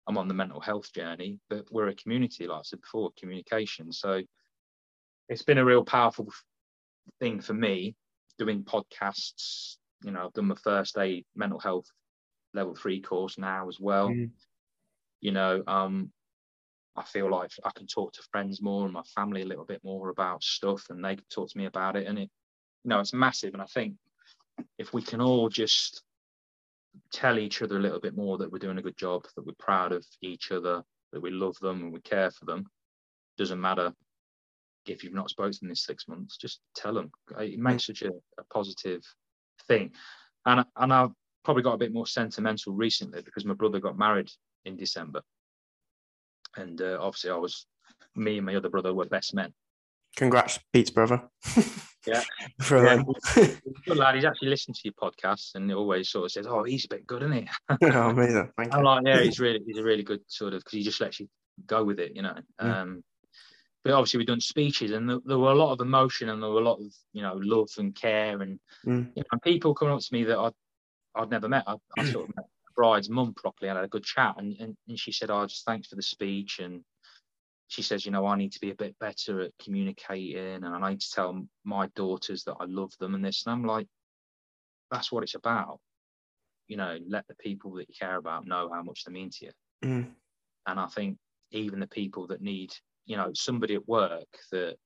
I'm 0.07 0.19
on 0.19 0.29
the 0.29 0.35
mental 0.35 0.61
health 0.61 0.93
journey 0.93 1.39
but 1.49 1.65
we're 1.71 1.89
a 1.89 1.95
community 1.95 2.47
like 2.47 2.59
i 2.59 2.63
said 2.63 2.81
before 2.81 3.11
communication. 3.19 3.93
So 3.93 4.23
it's 5.29 5.43
been 5.43 5.59
a 5.59 5.65
real 5.65 5.85
powerful 5.85 6.29
thing 7.21 7.41
for 7.41 7.55
me 7.55 7.95
doing 8.39 8.65
podcasts. 8.65 9.77
You 10.03 10.11
know, 10.11 10.27
I've 10.27 10.33
done 10.33 10.49
my 10.49 10.57
first 10.57 10.99
aid 10.99 11.25
mental 11.35 11.59
health 11.59 11.87
level 12.55 12.75
three 12.75 13.01
course 13.01 13.39
now 13.39 13.69
as 13.69 13.79
well. 13.81 14.09
Mm. 14.09 14.31
You 15.21 15.33
know, 15.33 15.63
um, 15.67 16.11
I 16.97 17.03
feel 17.05 17.31
like 17.31 17.51
I 17.65 17.71
can 17.75 17.87
talk 17.87 18.13
to 18.13 18.23
friends 18.31 18.63
more 18.63 18.85
and 18.85 18.93
my 18.93 19.03
family 19.15 19.43
a 19.43 19.47
little 19.47 19.65
bit 19.65 19.83
more 19.83 20.11
about 20.11 20.43
stuff, 20.43 20.87
and 20.91 21.05
they 21.05 21.17
can 21.17 21.25
talk 21.31 21.51
to 21.51 21.59
me 21.59 21.67
about 21.67 21.97
it. 21.97 22.07
And 22.07 22.19
it, 22.19 22.31
you 22.85 22.89
know, 22.89 23.01
it's 23.01 23.13
massive. 23.13 23.53
And 23.55 23.63
I 23.63 23.67
think 23.67 23.95
if 24.79 24.93
we 24.93 25.03
can 25.03 25.21
all 25.21 25.49
just 25.49 26.03
tell 27.13 27.39
each 27.39 27.63
other 27.63 27.77
a 27.77 27.81
little 27.81 28.01
bit 28.01 28.17
more 28.17 28.39
that 28.39 28.51
we're 28.51 28.59
doing 28.59 28.79
a 28.79 28.83
good 28.83 28.97
job, 28.97 29.25
that 29.35 29.45
we're 29.45 29.55
proud 29.59 29.93
of 29.93 30.05
each 30.21 30.53
other, 30.53 30.83
that 31.13 31.21
we 31.21 31.31
love 31.31 31.57
them 31.61 31.83
and 31.83 31.93
we 31.93 32.01
care 32.01 32.31
for 32.31 32.45
them, 32.45 32.67
doesn't 33.37 33.61
matter 33.61 33.93
if 34.87 35.03
you've 35.03 35.15
not 35.15 35.31
spoken 35.31 35.69
in 35.69 35.75
six 35.75 36.07
months, 36.09 36.37
just 36.37 36.61
tell 36.77 36.95
them. 36.95 37.11
It 37.39 37.59
makes 37.59 37.87
such 37.87 38.03
a, 38.03 38.11
a 38.39 38.45
positive 38.53 39.03
thing. 39.67 39.93
And 40.47 40.65
and 40.77 40.93
I've 40.93 41.11
probably 41.45 41.63
got 41.63 41.75
a 41.75 41.79
bit 41.79 41.93
more 41.93 42.07
sentimental 42.07 42.73
recently 42.73 43.23
because 43.23 43.45
my 43.45 43.55
brother 43.55 43.81
got 43.81 43.99
married 43.99 44.31
in 44.65 44.77
December, 44.77 45.23
and 46.57 46.81
uh, 46.81 46.99
obviously 47.01 47.31
I 47.31 47.37
was 47.37 47.67
me 48.15 48.39
and 48.39 48.47
my 48.47 48.57
other 48.57 48.69
brother 48.69 48.95
were 48.95 49.07
best 49.07 49.35
men. 49.35 49.53
Congrats, 50.17 50.59
Pete's 50.73 50.91
brother. 50.91 51.23
Yeah, 52.07 52.23
for 52.61 52.85
yeah. 52.85 53.03
good 53.87 53.97
lad. 53.97 54.15
He's 54.15 54.25
actually 54.25 54.49
listened 54.49 54.77
to 54.77 54.83
your 54.85 54.95
podcast 54.95 55.55
and 55.55 55.69
he 55.69 55.75
always 55.75 56.11
sort 56.11 56.27
of 56.27 56.33
says, 56.33 56.47
"Oh, 56.47 56.63
he's 56.65 56.85
a 56.85 56.89
bit 56.89 57.07
good, 57.07 57.23
isn't 57.23 57.33
he?" 57.33 57.49
oh, 57.83 58.11
amazing. 58.11 58.51
Thank 58.57 58.75
I'm 58.75 58.85
like, 58.85 59.05
yeah, 59.07 59.21
he's 59.21 59.41
really, 59.41 59.61
he's 59.67 59.79
a 59.79 59.83
really 59.83 60.03
good 60.03 60.21
sort 60.29 60.55
of 60.55 60.61
because 60.61 60.73
he 60.77 60.83
just 60.83 61.01
lets 61.01 61.21
you 61.21 61.29
go 61.67 61.85
with 61.85 61.99
it, 61.99 62.13
you 62.15 62.23
know. 62.23 62.37
Mm. 62.61 62.75
Um, 62.75 63.05
but 63.83 63.93
obviously 63.93 64.19
we've 64.19 64.27
done 64.27 64.41
speeches 64.41 64.93
and 64.93 65.09
there, 65.09 65.19
there, 65.27 65.39
were 65.39 65.51
a 65.51 65.55
lot 65.55 65.73
of 65.73 65.81
emotion 65.81 66.31
and 66.31 66.43
there 66.43 66.51
were 66.51 66.61
a 66.61 66.65
lot 66.65 66.81
of 66.81 66.87
you 67.13 67.21
know 67.21 67.39
love 67.43 67.69
and 67.77 67.95
care 67.95 68.41
and 68.41 68.59
mm. 68.87 69.11
you 69.15 69.23
know, 69.31 69.39
people 69.43 69.75
coming 69.75 69.95
up 69.95 70.01
to 70.01 70.13
me 70.13 70.25
that 70.25 70.39
I'd, 70.39 70.53
I'd 71.15 71.31
never 71.31 71.49
met 71.49 71.65
I, 71.67 71.77
I 71.99 72.05
sort 72.05 72.29
of 72.29 72.37
met 72.37 72.47
the 72.47 72.73
bride's 72.75 73.11
mum 73.11 73.35
properly. 73.35 73.71
I 73.71 73.75
had 73.75 73.85
a 73.85 73.89
good 73.89 74.05
chat 74.05 74.35
and, 74.39 74.57
and, 74.61 74.77
and 74.89 74.99
she 74.99 75.13
said 75.13 75.31
oh 75.31 75.47
just 75.47 75.65
thanks 75.65 75.89
for 75.89 75.97
the 75.97 76.03
speech. 76.03 76.59
And 76.59 76.83
she 77.69 77.83
says 77.83 78.05
you 78.05 78.13
know 78.13 78.27
I 78.27 78.37
need 78.37 78.53
to 78.53 78.61
be 78.61 78.71
a 78.71 78.77
bit 78.77 78.99
better 78.99 79.41
at 79.41 79.53
communicating 79.63 80.65
and 80.65 80.67
I 80.67 80.91
need 80.91 81.01
to 81.01 81.11
tell 81.11 81.45
my 81.65 81.89
daughters 81.95 82.45
that 82.45 82.57
I 82.61 82.65
love 82.67 82.93
them 83.01 83.15
and 83.15 83.25
this. 83.25 83.45
And 83.47 83.53
I'm 83.53 83.65
like 83.65 83.87
that's 84.91 85.11
what 85.11 85.23
it's 85.23 85.35
about. 85.35 85.81
You 86.69 86.77
know 86.77 86.99
let 87.09 87.27
the 87.29 87.35
people 87.37 87.73
that 87.75 87.89
you 87.89 87.95
care 87.99 88.17
about 88.17 88.47
know 88.47 88.71
how 88.73 88.83
much 88.83 89.05
they 89.05 89.13
mean 89.13 89.31
to 89.31 89.47
you. 89.47 89.53
Mm. 89.85 90.07
and 90.67 90.81
I 90.81 90.87
think 90.87 91.19
even 91.51 91.79
the 91.79 91.87
people 91.87 92.27
that 92.29 92.41
need 92.41 92.73
you 93.07 93.17
know 93.17 93.31
somebody 93.35 93.75
at 93.75 93.87
work 93.87 94.29
that 94.51 94.77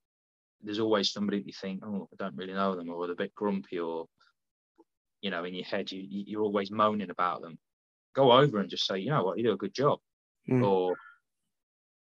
there's 0.63 0.81
always 0.81 1.13
somebody 1.13 1.39
that 1.39 1.47
you 1.47 1.53
think 1.53 1.83
oh 1.85 2.09
I 2.13 2.17
don't 2.25 2.37
really 2.37 2.53
know 2.53 2.75
them 2.75 2.91
or 2.91 3.07
they're 3.07 3.13
a 3.13 3.17
bit 3.17 3.35
grumpy 3.35 3.79
or 3.79 4.07
you 5.21 5.31
know 5.31 5.45
in 5.45 5.55
your 5.55 5.65
head 5.65 5.91
you 5.91 6.05
you're 6.09 6.43
always 6.43 6.71
moaning 6.71 7.11
about 7.11 7.43
them. 7.43 7.59
Go 8.15 8.33
over 8.33 8.59
and 8.59 8.71
just 8.71 8.87
say 8.87 8.99
you 8.99 9.11
know 9.11 9.25
what? 9.25 9.39
You 9.39 9.45
do 9.45 9.53
a 9.53 9.57
good 9.57 9.75
job. 9.75 9.99
Mm. 10.49 10.67
or 10.67 10.97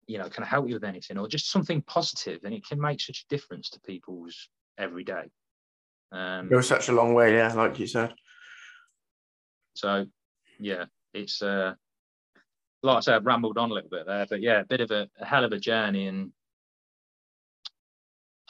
you 0.08 0.18
know 0.18 0.28
can 0.28 0.42
I 0.42 0.46
help 0.46 0.66
you 0.68 0.74
with 0.74 0.84
anything? 0.84 1.18
Or 1.18 1.28
just 1.28 1.50
something 1.50 1.82
positive 1.82 2.40
and 2.44 2.52
it 2.52 2.66
can 2.66 2.80
make 2.80 3.00
such 3.00 3.24
a 3.24 3.34
difference 3.34 3.70
to 3.70 3.80
people's 3.80 4.48
every 4.78 5.04
day. 5.04 5.30
Um 6.10 6.48
goes 6.48 6.68
such 6.68 6.88
a 6.88 6.92
long 6.92 7.14
way 7.14 7.34
yeah 7.34 7.52
like 7.52 7.78
you 7.78 7.86
said. 7.86 8.14
So 9.74 10.06
yeah 10.58 10.86
it's 11.14 11.42
uh 11.42 11.74
like 12.82 12.96
I 12.96 13.00
said, 13.00 13.14
I've 13.14 13.26
rambled 13.26 13.58
on 13.58 13.70
a 13.70 13.74
little 13.74 13.90
bit 13.90 14.06
there, 14.06 14.26
but 14.28 14.40
yeah, 14.40 14.60
a 14.60 14.64
bit 14.64 14.80
of 14.80 14.90
a, 14.90 15.08
a 15.20 15.24
hell 15.24 15.44
of 15.44 15.52
a 15.52 15.58
journey. 15.58 16.08
And 16.08 16.32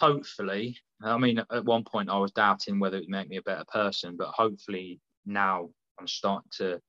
hopefully, 0.03 0.77
I 1.01 1.17
mean, 1.17 1.39
at 1.39 1.65
one 1.65 1.85
point 1.85 2.11
I 2.11 2.19
was 2.19 2.33
doubting 2.33 2.81
whether 2.81 2.97
it 2.97 3.03
would 3.03 3.09
make 3.09 3.29
me 3.29 3.37
a 3.37 3.43
better 3.43 3.65
person, 3.73 4.17
but 4.17 4.29
hopefully 4.29 5.01
now 5.25 5.71
I'm 5.99 6.09
starting 6.09 6.51
to 6.59 6.81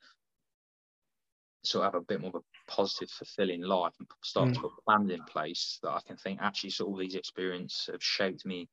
sort 1.64 1.86
of 1.86 1.94
have 1.94 2.02
a 2.02 2.06
bit 2.06 2.22
more 2.22 2.32
of 2.34 2.42
a 2.42 2.72
positive, 2.72 3.10
fulfilling 3.12 3.62
life 3.62 3.94
and 4.00 4.08
start 4.24 4.50
mm. 4.50 4.54
to 4.56 4.62
put 4.62 4.72
plans 4.88 5.12
in 5.12 5.24
place 5.26 5.78
that 5.84 5.92
I 5.92 6.00
can 6.08 6.18
think 6.18 6.40
actually 6.42 6.72
sort 6.72 6.88
of 6.88 6.94
all 6.94 7.00
these 7.00 7.14
experiences 7.14 7.90
have 7.92 8.04
shaped 8.04 8.48
me 8.48 8.68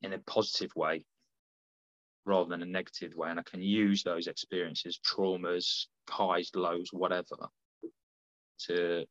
in 0.00 0.14
a 0.14 0.18
positive 0.20 0.70
way 0.74 1.04
rather 2.24 2.48
than 2.48 2.62
a 2.62 2.66
negative 2.66 3.14
way. 3.14 3.28
And 3.28 3.38
I 3.38 3.42
can 3.42 3.60
use 3.60 4.02
those 4.02 4.26
experiences, 4.26 4.98
traumas, 5.06 5.84
highs, 6.08 6.50
lows, 6.54 6.88
whatever, 6.92 7.36
to 8.66 9.04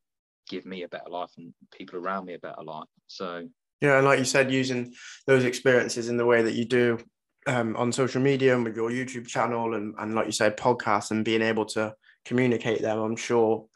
give 0.48 0.66
me 0.66 0.82
a 0.82 0.88
better 0.88 1.08
life 1.08 1.30
and 1.38 1.54
people 1.72 2.00
around 2.00 2.26
me 2.26 2.34
a 2.34 2.38
better 2.40 2.62
life. 2.64 2.88
So 3.06 3.48
yeah, 3.80 3.96
and 3.96 4.04
like 4.04 4.18
you 4.18 4.24
said, 4.24 4.50
using 4.50 4.94
those 5.26 5.44
experiences 5.44 6.08
in 6.08 6.16
the 6.16 6.26
way 6.26 6.42
that 6.42 6.54
you 6.54 6.64
do 6.64 6.98
um, 7.46 7.76
on 7.76 7.92
social 7.92 8.20
media 8.20 8.54
and 8.54 8.64
with 8.64 8.76
your 8.76 8.90
YouTube 8.90 9.26
channel 9.26 9.74
and, 9.74 9.94
and 9.98 10.14
like 10.14 10.26
you 10.26 10.32
said, 10.32 10.56
podcasts 10.56 11.10
and 11.10 11.24
being 11.24 11.42
able 11.42 11.64
to 11.66 11.94
communicate 12.24 12.82
them, 12.82 12.98
I'm 12.98 13.16
sure 13.16 13.66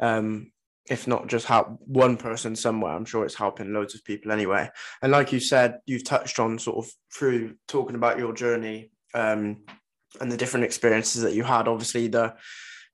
um, 0.00 0.52
if 0.88 1.06
not 1.06 1.26
just 1.26 1.46
help 1.46 1.78
one 1.80 2.16
person 2.16 2.54
somewhere, 2.54 2.92
I'm 2.92 3.04
sure 3.04 3.24
it's 3.24 3.34
helping 3.34 3.72
loads 3.72 3.94
of 3.94 4.04
people 4.04 4.30
anyway. 4.30 4.70
And 5.02 5.10
like 5.10 5.32
you 5.32 5.40
said, 5.40 5.78
you've 5.86 6.04
touched 6.04 6.38
on 6.38 6.58
sort 6.58 6.84
of 6.84 6.92
through 7.12 7.56
talking 7.66 7.96
about 7.96 8.18
your 8.18 8.32
journey 8.32 8.90
um, 9.14 9.64
and 10.20 10.30
the 10.30 10.36
different 10.36 10.64
experiences 10.64 11.22
that 11.22 11.34
you 11.34 11.42
had. 11.42 11.66
Obviously, 11.66 12.08
the 12.08 12.34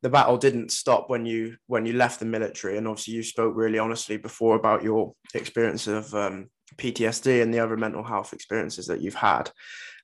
the 0.02 0.10
battle 0.10 0.36
didn't 0.36 0.72
stop 0.72 1.08
when 1.08 1.24
you 1.24 1.56
when 1.66 1.86
you 1.86 1.94
left 1.94 2.18
the 2.18 2.26
military, 2.26 2.76
and 2.76 2.86
obviously 2.86 3.14
you 3.14 3.22
spoke 3.22 3.54
really 3.56 3.78
honestly 3.78 4.16
before 4.16 4.56
about 4.56 4.82
your 4.82 5.14
experience 5.34 5.86
of 5.86 6.12
um, 6.14 6.50
PTSD 6.76 7.42
and 7.42 7.54
the 7.54 7.60
other 7.60 7.76
mental 7.76 8.02
health 8.02 8.32
experiences 8.32 8.86
that 8.86 9.00
you've 9.00 9.14
had. 9.14 9.50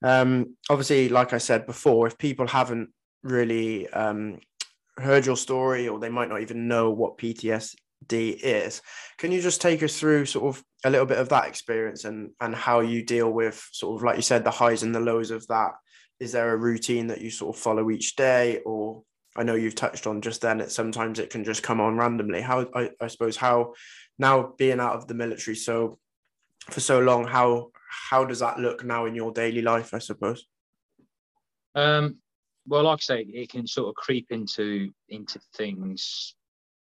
Um, 0.02 0.56
obviously, 0.70 1.08
like 1.08 1.32
I 1.32 1.38
said 1.38 1.66
before, 1.66 2.06
if 2.06 2.16
people 2.16 2.46
haven't 2.46 2.90
really 3.22 3.88
um, 3.88 4.38
heard 4.98 5.26
your 5.26 5.36
story 5.36 5.88
or 5.88 5.98
they 5.98 6.08
might 6.08 6.28
not 6.28 6.42
even 6.42 6.68
know 6.68 6.90
what 6.90 7.18
PTSD 7.18 7.76
is. 8.12 8.82
Can 9.18 9.32
you 9.32 9.40
just 9.40 9.60
take 9.60 9.82
us 9.82 9.98
through 9.98 10.26
sort 10.26 10.56
of 10.56 10.64
a 10.84 10.90
little 10.90 11.06
bit 11.06 11.18
of 11.18 11.28
that 11.30 11.48
experience 11.48 12.04
and 12.04 12.30
and 12.40 12.54
how 12.54 12.80
you 12.80 13.04
deal 13.04 13.30
with 13.30 13.68
sort 13.72 13.96
of 13.96 14.04
like 14.04 14.16
you 14.16 14.22
said 14.22 14.44
the 14.44 14.50
highs 14.50 14.82
and 14.82 14.94
the 14.94 15.00
lows 15.00 15.30
of 15.30 15.46
that? 15.48 15.72
Is 16.20 16.32
there 16.32 16.52
a 16.52 16.56
routine 16.56 17.08
that 17.08 17.20
you 17.20 17.30
sort 17.30 17.56
of 17.56 17.62
follow 17.62 17.90
each 17.90 18.16
day 18.16 18.60
or 18.64 19.02
I 19.38 19.44
know 19.44 19.54
you've 19.54 19.74
touched 19.74 20.06
on 20.06 20.20
just 20.20 20.40
then 20.42 20.58
that 20.58 20.72
sometimes 20.72 21.18
it 21.18 21.30
can 21.30 21.44
just 21.44 21.62
come 21.62 21.80
on 21.80 21.96
randomly. 21.96 22.40
How 22.40 22.66
I, 22.74 22.90
I 23.00 23.06
suppose 23.06 23.36
how 23.36 23.74
now 24.18 24.54
being 24.58 24.80
out 24.80 24.96
of 24.96 25.06
the 25.06 25.14
military 25.14 25.54
so 25.54 25.98
for 26.70 26.80
so 26.80 26.98
long, 26.98 27.26
how 27.26 27.70
how 27.88 28.24
does 28.24 28.40
that 28.40 28.58
look 28.58 28.84
now 28.84 29.06
in 29.06 29.14
your 29.14 29.32
daily 29.32 29.62
life, 29.62 29.94
I 29.94 29.98
suppose? 29.98 30.46
Um, 31.74 32.16
well, 32.66 32.84
like 32.84 32.98
I 32.98 33.00
say, 33.00 33.20
it 33.22 33.50
can 33.50 33.66
sort 33.66 33.88
of 33.88 33.94
creep 33.94 34.26
into 34.30 34.90
into 35.08 35.40
things. 35.54 36.34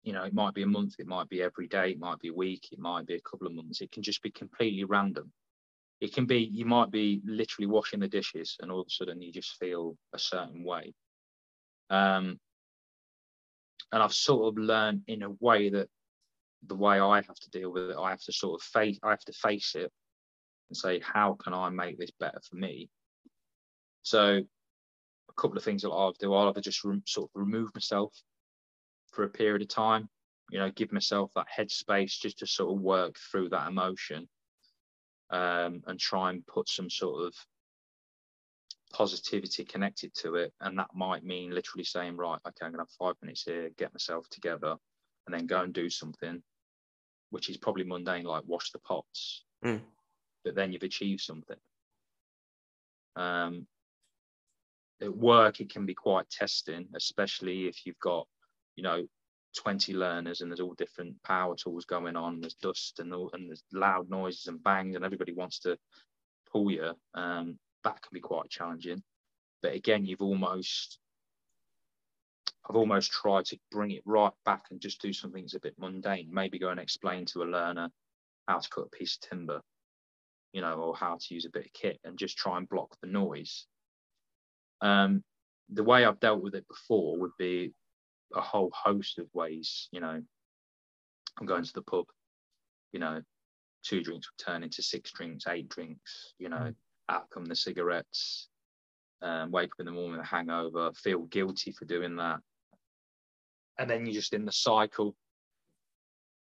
You 0.02 0.12
know, 0.12 0.22
it 0.22 0.32
might 0.32 0.54
be 0.54 0.62
a 0.62 0.66
month, 0.66 0.94
it 0.98 1.06
might 1.06 1.28
be 1.28 1.42
every 1.42 1.66
day, 1.66 1.90
it 1.90 1.98
might 1.98 2.20
be 2.20 2.28
a 2.28 2.34
week, 2.34 2.68
it 2.72 2.78
might 2.78 3.06
be 3.06 3.16
a 3.16 3.20
couple 3.20 3.46
of 3.46 3.52
months. 3.52 3.80
It 3.80 3.90
can 3.90 4.02
just 4.02 4.22
be 4.22 4.30
completely 4.30 4.84
random. 4.84 5.32
It 6.00 6.14
can 6.14 6.24
be 6.24 6.38
you 6.38 6.64
might 6.64 6.90
be 6.90 7.20
literally 7.24 7.66
washing 7.66 8.00
the 8.00 8.08
dishes, 8.08 8.56
and 8.60 8.70
all 8.70 8.80
of 8.80 8.86
a 8.86 8.90
sudden 8.90 9.20
you 9.20 9.32
just 9.32 9.58
feel 9.58 9.96
a 10.14 10.18
certain 10.18 10.62
way. 10.62 10.94
Um, 11.90 12.38
and 13.92 14.02
I've 14.02 14.12
sort 14.12 14.48
of 14.48 14.62
learned 14.62 15.02
in 15.06 15.22
a 15.22 15.30
way 15.40 15.70
that 15.70 15.88
the 16.66 16.74
way 16.74 17.00
I 17.00 17.16
have 17.16 17.38
to 17.38 17.50
deal 17.50 17.72
with 17.72 17.90
it, 17.90 17.96
I 17.98 18.10
have 18.10 18.22
to 18.22 18.32
sort 18.32 18.60
of 18.60 18.66
face, 18.66 18.98
I 19.02 19.10
have 19.10 19.24
to 19.24 19.32
face 19.32 19.74
it 19.74 19.90
and 20.68 20.76
say, 20.76 21.00
how 21.00 21.34
can 21.34 21.54
I 21.54 21.70
make 21.70 21.98
this 21.98 22.10
better 22.10 22.40
for 22.48 22.56
me? 22.56 22.90
So, 24.02 24.42
a 25.28 25.40
couple 25.40 25.56
of 25.56 25.64
things 25.64 25.82
that 25.82 25.90
I'll 25.90 26.12
do, 26.12 26.34
I'll 26.34 26.48
either 26.48 26.60
just 26.60 26.84
re- 26.84 27.02
sort 27.06 27.30
of 27.30 27.40
remove 27.40 27.70
myself 27.74 28.14
for 29.12 29.24
a 29.24 29.28
period 29.28 29.62
of 29.62 29.68
time, 29.68 30.08
you 30.50 30.58
know, 30.58 30.70
give 30.70 30.92
myself 30.92 31.30
that 31.34 31.46
headspace 31.56 32.18
just 32.20 32.38
to 32.40 32.46
sort 32.46 32.74
of 32.74 32.80
work 32.80 33.16
through 33.30 33.50
that 33.50 33.68
emotion 33.68 34.28
um, 35.30 35.82
and 35.86 35.98
try 35.98 36.30
and 36.30 36.46
put 36.46 36.68
some 36.68 36.90
sort 36.90 37.26
of 37.26 37.34
positivity 38.92 39.64
connected 39.64 40.14
to 40.14 40.36
it. 40.36 40.52
And 40.60 40.78
that 40.78 40.88
might 40.94 41.24
mean 41.24 41.50
literally 41.50 41.84
saying, 41.84 42.16
right, 42.16 42.38
okay, 42.46 42.64
I'm 42.64 42.72
going 42.72 42.84
to 42.84 42.90
have 42.90 42.98
five 42.98 43.14
minutes 43.22 43.42
here, 43.42 43.70
get 43.76 43.92
myself 43.92 44.28
together, 44.30 44.76
and 45.26 45.34
then 45.34 45.46
go 45.46 45.60
and 45.60 45.72
do 45.72 45.90
something, 45.90 46.42
which 47.30 47.48
is 47.48 47.56
probably 47.56 47.84
mundane, 47.84 48.24
like 48.24 48.44
wash 48.46 48.70
the 48.70 48.78
pots. 48.80 49.44
Mm. 49.64 49.80
But 50.44 50.54
then 50.54 50.72
you've 50.72 50.82
achieved 50.82 51.20
something. 51.20 51.56
Um, 53.16 53.66
at 55.00 55.16
work, 55.16 55.60
it 55.60 55.70
can 55.70 55.86
be 55.86 55.94
quite 55.94 56.28
testing, 56.30 56.86
especially 56.94 57.66
if 57.66 57.84
you've 57.84 58.00
got, 58.00 58.26
you 58.76 58.82
know, 58.82 59.06
20 59.56 59.94
learners 59.94 60.40
and 60.40 60.50
there's 60.50 60.60
all 60.60 60.74
different 60.74 61.20
power 61.22 61.54
tools 61.56 61.84
going 61.84 62.16
on. 62.16 62.40
There's 62.40 62.54
dust 62.54 63.00
and 63.00 63.12
all, 63.12 63.30
and 63.32 63.48
there's 63.48 63.64
loud 63.72 64.08
noises 64.10 64.46
and 64.46 64.62
bangs, 64.62 64.96
and 64.96 65.04
everybody 65.04 65.32
wants 65.32 65.60
to 65.60 65.76
pull 66.52 66.70
you. 66.70 66.92
Um, 67.14 67.58
that 67.84 68.02
can 68.02 68.10
be 68.12 68.20
quite 68.20 68.50
challenging. 68.50 69.02
But 69.62 69.74
again, 69.74 70.04
you've 70.04 70.22
almost 70.22 70.98
I've 72.68 72.76
almost 72.76 73.10
tried 73.10 73.46
to 73.46 73.58
bring 73.70 73.92
it 73.92 74.02
right 74.04 74.32
back 74.44 74.66
and 74.70 74.80
just 74.80 75.00
do 75.00 75.12
something 75.12 75.42
that's 75.42 75.54
a 75.54 75.60
bit 75.60 75.78
mundane. 75.78 76.28
Maybe 76.30 76.58
go 76.58 76.68
and 76.68 76.80
explain 76.80 77.24
to 77.26 77.42
a 77.42 77.44
learner 77.44 77.88
how 78.46 78.58
to 78.58 78.68
cut 78.68 78.86
a 78.86 78.96
piece 78.96 79.16
of 79.16 79.28
timber, 79.28 79.60
you 80.52 80.60
know, 80.60 80.74
or 80.74 80.94
how 80.94 81.16
to 81.18 81.34
use 81.34 81.46
a 81.46 81.50
bit 81.50 81.66
of 81.66 81.72
kit 81.72 81.98
and 82.04 82.18
just 82.18 82.36
try 82.36 82.58
and 82.58 82.68
block 82.68 82.94
the 83.00 83.08
noise. 83.08 83.66
Um, 84.82 85.24
the 85.70 85.84
way 85.84 86.04
I've 86.04 86.20
dealt 86.20 86.42
with 86.42 86.54
it 86.54 86.68
before 86.68 87.18
would 87.18 87.36
be 87.38 87.72
a 88.34 88.40
whole 88.40 88.70
host 88.74 89.18
of 89.18 89.26
ways. 89.32 89.88
You 89.90 90.00
know, 90.00 90.22
I'm 91.38 91.46
going 91.46 91.64
to 91.64 91.72
the 91.72 91.82
pub, 91.82 92.06
you 92.92 93.00
know, 93.00 93.22
two 93.82 94.02
drinks 94.02 94.28
would 94.30 94.44
turn 94.44 94.62
into 94.62 94.82
six 94.82 95.10
drinks, 95.10 95.46
eight 95.46 95.70
drinks, 95.70 96.34
you 96.38 96.50
know, 96.50 96.56
mm 96.56 96.74
out 97.08 97.30
come 97.30 97.46
the 97.46 97.56
cigarettes, 97.56 98.48
um, 99.22 99.50
wake 99.50 99.70
up 99.72 99.80
in 99.80 99.86
the 99.86 99.92
morning 99.92 100.12
with 100.12 100.20
a 100.20 100.24
hangover, 100.24 100.92
feel 100.92 101.22
guilty 101.22 101.72
for 101.72 101.84
doing 101.84 102.16
that. 102.16 102.40
And 103.78 103.88
then 103.88 104.06
you're 104.06 104.14
just 104.14 104.34
in 104.34 104.44
the 104.44 104.52
cycle 104.52 105.14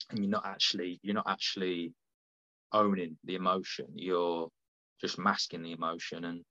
and 0.10 0.20
you're 0.20 0.30
not 0.30 0.46
actually, 0.46 1.00
you're 1.04 1.16
not 1.16 1.30
actually 1.30 1.94
owning 2.72 3.18
the 3.24 3.36
emotion. 3.36 3.88
You're 3.96 4.50
just 5.00 5.18
masking 5.18 5.64
the 5.64 5.72
emotion. 5.72 6.26
And 6.26 6.44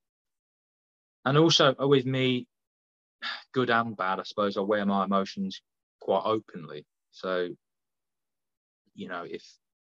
and 1.24 1.38
also 1.38 1.74
with 1.78 2.04
me, 2.04 2.46
good 3.52 3.70
and 3.70 3.96
bad, 3.96 4.18
I 4.18 4.24
suppose 4.24 4.56
I 4.56 4.60
wear 4.60 4.84
my 4.84 5.04
emotions 5.04 5.62
quite 6.00 6.22
openly. 6.24 6.84
So, 7.12 7.48
you 8.94 9.08
know, 9.08 9.24
if 9.28 9.44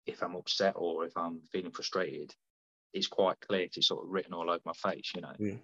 if 0.06 0.22
I'm 0.22 0.36
upset 0.36 0.74
or 0.76 1.06
if 1.06 1.18
I'm 1.18 1.42
feeling 1.52 1.72
frustrated, 1.72 2.34
it's 2.96 3.08
quite 3.08 3.36
clear 3.42 3.62
it's 3.62 3.88
sort 3.88 4.04
of 4.04 4.10
written 4.10 4.34
all 4.34 4.50
over 4.50 4.62
my 4.66 4.74
face, 4.74 5.12
you 5.14 5.22
know. 5.22 5.34
Yeah. 5.38 5.58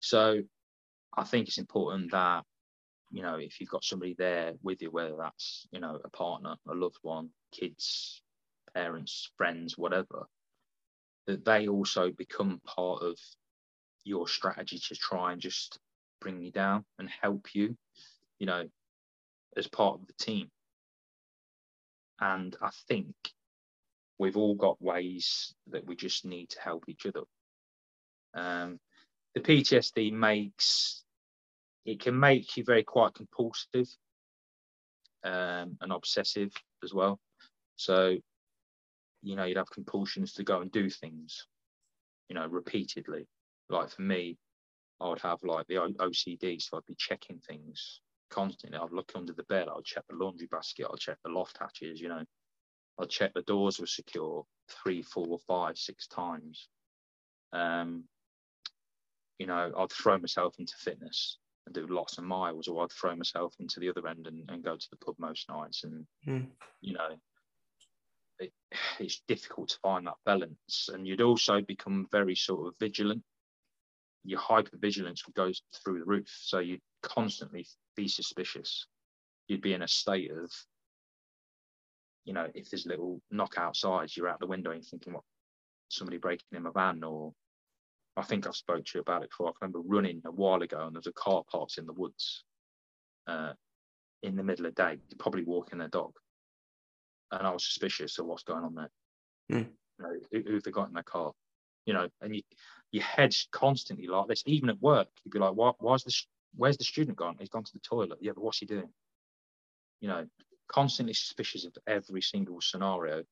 So 0.00 0.42
I 1.16 1.24
think 1.24 1.46
it's 1.46 1.58
important 1.58 2.10
that, 2.12 2.42
you 3.12 3.22
know, 3.22 3.36
if 3.36 3.60
you've 3.60 3.70
got 3.70 3.84
somebody 3.84 4.14
there 4.18 4.54
with 4.62 4.80
you, 4.80 4.90
whether 4.90 5.14
that's, 5.16 5.68
you 5.70 5.78
know, 5.78 6.00
a 6.02 6.08
partner, 6.08 6.56
a 6.66 6.74
loved 6.74 6.98
one, 7.02 7.28
kids, 7.52 8.22
parents, 8.74 9.30
friends, 9.36 9.76
whatever, 9.76 10.26
that 11.26 11.44
they 11.44 11.68
also 11.68 12.10
become 12.10 12.60
part 12.64 13.02
of 13.02 13.18
your 14.04 14.26
strategy 14.26 14.78
to 14.78 14.94
try 14.96 15.32
and 15.32 15.40
just 15.40 15.78
bring 16.20 16.40
you 16.40 16.50
down 16.50 16.84
and 16.98 17.08
help 17.08 17.54
you, 17.54 17.76
you 18.38 18.46
know, 18.46 18.64
as 19.56 19.68
part 19.68 20.00
of 20.00 20.06
the 20.06 20.14
team. 20.14 20.50
And 22.20 22.56
I 22.62 22.70
think 22.88 23.14
we've 24.18 24.36
all 24.36 24.54
got 24.54 24.80
ways 24.80 25.54
that 25.68 25.86
we 25.86 25.96
just 25.96 26.24
need 26.24 26.50
to 26.50 26.60
help 26.60 26.84
each 26.88 27.06
other. 27.06 27.22
Um, 28.34 28.78
the 29.34 29.40
PTSD 29.40 30.12
makes 30.12 31.04
it 31.84 32.00
can 32.00 32.18
make 32.18 32.56
you 32.56 32.64
very 32.64 32.82
quite 32.82 33.14
compulsive 33.14 33.88
um, 35.22 35.76
and 35.80 35.92
obsessive 35.92 36.50
as 36.82 36.94
well. 36.94 37.20
So, 37.76 38.16
you 39.22 39.36
know, 39.36 39.44
you'd 39.44 39.58
have 39.58 39.70
compulsions 39.70 40.32
to 40.34 40.44
go 40.44 40.60
and 40.60 40.72
do 40.72 40.88
things, 40.88 41.46
you 42.28 42.34
know, 42.34 42.46
repeatedly. 42.46 43.26
Like 43.68 43.90
for 43.90 44.02
me, 44.02 44.38
I 45.00 45.08
would 45.08 45.20
have 45.20 45.42
like 45.42 45.66
the 45.66 45.74
OCD, 45.74 46.60
so 46.62 46.76
I'd 46.76 46.86
be 46.86 46.94
checking 46.96 47.38
things 47.40 48.00
constantly. 48.30 48.78
I'd 48.78 48.92
look 48.92 49.12
under 49.14 49.32
the 49.32 49.44
bed, 49.44 49.68
I'd 49.68 49.84
check 49.84 50.04
the 50.08 50.16
laundry 50.16 50.48
basket, 50.50 50.86
I'd 50.90 50.98
check 50.98 51.18
the 51.24 51.30
loft 51.30 51.58
hatches, 51.58 52.00
you 52.00 52.08
know, 52.08 52.22
I'd 53.00 53.10
check 53.10 53.32
the 53.34 53.42
doors 53.42 53.78
were 53.78 53.86
secure 53.86 54.44
three, 54.68 55.02
four, 55.02 55.38
five, 55.46 55.76
six 55.76 56.06
times. 56.06 56.68
Um, 57.52 58.04
you 59.38 59.46
know, 59.46 59.72
I'd 59.76 59.92
throw 59.92 60.18
myself 60.18 60.54
into 60.58 60.74
fitness 60.78 61.38
and 61.66 61.74
do 61.74 61.86
lots 61.86 62.18
of 62.18 62.24
miles, 62.24 62.68
or 62.68 62.84
I'd 62.84 62.92
throw 62.92 63.16
myself 63.16 63.54
into 63.58 63.80
the 63.80 63.88
other 63.88 64.06
end 64.06 64.26
and, 64.26 64.48
and 64.48 64.62
go 64.62 64.76
to 64.76 64.86
the 64.90 64.96
pub 65.04 65.16
most 65.18 65.48
nights. 65.48 65.84
And, 65.84 66.06
mm. 66.26 66.46
you 66.80 66.94
know, 66.94 67.08
it, 68.38 68.52
it's 69.00 69.22
difficult 69.26 69.70
to 69.70 69.78
find 69.82 70.06
that 70.06 70.14
balance. 70.24 70.88
And 70.92 71.06
you'd 71.06 71.20
also 71.20 71.60
become 71.62 72.06
very 72.12 72.34
sort 72.36 72.68
of 72.68 72.74
vigilant. 72.78 73.22
Your 74.24 74.40
hyper 74.40 74.76
vigilance 74.76 75.26
would 75.26 75.34
go 75.34 75.50
through 75.82 75.98
the 75.98 76.04
roof. 76.04 76.28
So 76.28 76.60
you'd 76.60 76.80
constantly 77.02 77.66
be 77.96 78.08
suspicious. 78.08 78.86
You'd 79.48 79.62
be 79.62 79.74
in 79.74 79.82
a 79.82 79.88
state 79.88 80.30
of 80.30 80.50
you 82.24 82.32
know, 82.32 82.48
if 82.54 82.70
there's 82.70 82.86
a 82.86 82.88
little 82.88 83.20
knock 83.30 83.54
outside, 83.56 84.10
you're 84.16 84.28
out 84.28 84.40
the 84.40 84.46
window 84.46 84.70
and 84.70 84.82
you're 84.82 84.88
thinking, 84.88 85.12
what, 85.12 85.24
somebody 85.88 86.18
breaking 86.18 86.46
in 86.52 86.62
my 86.62 86.70
van? 86.74 87.02
Or 87.04 87.32
I 88.16 88.22
think 88.22 88.46
I've 88.46 88.56
spoke 88.56 88.84
to 88.84 88.90
you 88.96 89.00
about 89.00 89.22
it 89.22 89.30
before. 89.30 89.48
I 89.48 89.52
remember 89.60 89.80
running 89.80 90.22
a 90.24 90.30
while 90.30 90.62
ago 90.62 90.86
and 90.86 90.94
there's 90.94 91.06
a 91.06 91.12
car 91.12 91.42
parked 91.50 91.78
in 91.78 91.86
the 91.86 91.92
woods 91.92 92.44
uh, 93.26 93.52
in 94.22 94.36
the 94.36 94.42
middle 94.42 94.66
of 94.66 94.74
the 94.74 94.82
day, 94.82 94.98
probably 95.18 95.44
walking 95.44 95.78
their 95.78 95.88
dog. 95.88 96.12
And 97.30 97.46
I 97.46 97.50
was 97.50 97.64
suspicious 97.64 98.18
of 98.18 98.26
what's 98.26 98.42
going 98.42 98.64
on 98.64 98.74
there. 98.74 98.90
Mm. 99.52 99.66
You 99.98 100.04
know, 100.04 100.14
who, 100.32 100.52
who 100.52 100.60
they 100.60 100.70
got 100.70 100.88
in 100.88 100.94
their 100.94 101.02
car? 101.02 101.32
You 101.86 101.92
know, 101.92 102.08
and 102.22 102.34
you, 102.34 102.42
your 102.92 103.02
head's 103.02 103.48
constantly 103.52 104.06
like 104.06 104.28
this. 104.28 104.42
Even 104.46 104.70
at 104.70 104.80
work, 104.80 105.08
you'd 105.24 105.32
be 105.32 105.38
like, 105.38 105.54
why, 105.54 105.72
why's 105.78 106.04
this? 106.04 106.26
Where's 106.56 106.78
the 106.78 106.84
student 106.84 107.18
gone? 107.18 107.36
He's 107.38 107.48
gone 107.48 107.64
to 107.64 107.72
the 107.72 107.80
toilet. 107.80 108.18
Yeah, 108.20 108.32
but 108.34 108.44
what's 108.44 108.58
he 108.58 108.66
doing? 108.66 108.88
You 110.00 110.08
know, 110.08 110.26
constantly 110.68 111.14
suspicious 111.14 111.64
of 111.64 111.76
every 111.86 112.22
single 112.22 112.60
scenario 112.60 113.22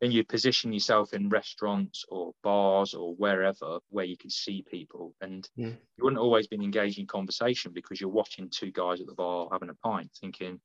and 0.00 0.12
you 0.12 0.24
position 0.24 0.72
yourself 0.72 1.12
in 1.12 1.28
restaurants 1.28 2.04
or 2.08 2.32
bars 2.42 2.94
or 2.94 3.14
wherever 3.16 3.78
where 3.88 4.04
you 4.04 4.16
can 4.16 4.30
see 4.30 4.64
people 4.70 5.14
and 5.20 5.48
yeah. 5.56 5.68
you 5.68 6.04
wouldn't 6.04 6.20
always 6.20 6.46
be 6.46 6.56
engaged 6.56 6.98
in 6.98 7.06
conversation 7.06 7.72
because 7.74 8.00
you're 8.00 8.10
watching 8.10 8.48
two 8.48 8.70
guys 8.70 9.00
at 9.00 9.06
the 9.06 9.14
bar 9.14 9.48
having 9.50 9.70
a 9.70 9.74
pint 9.86 10.10
thinking 10.20 10.60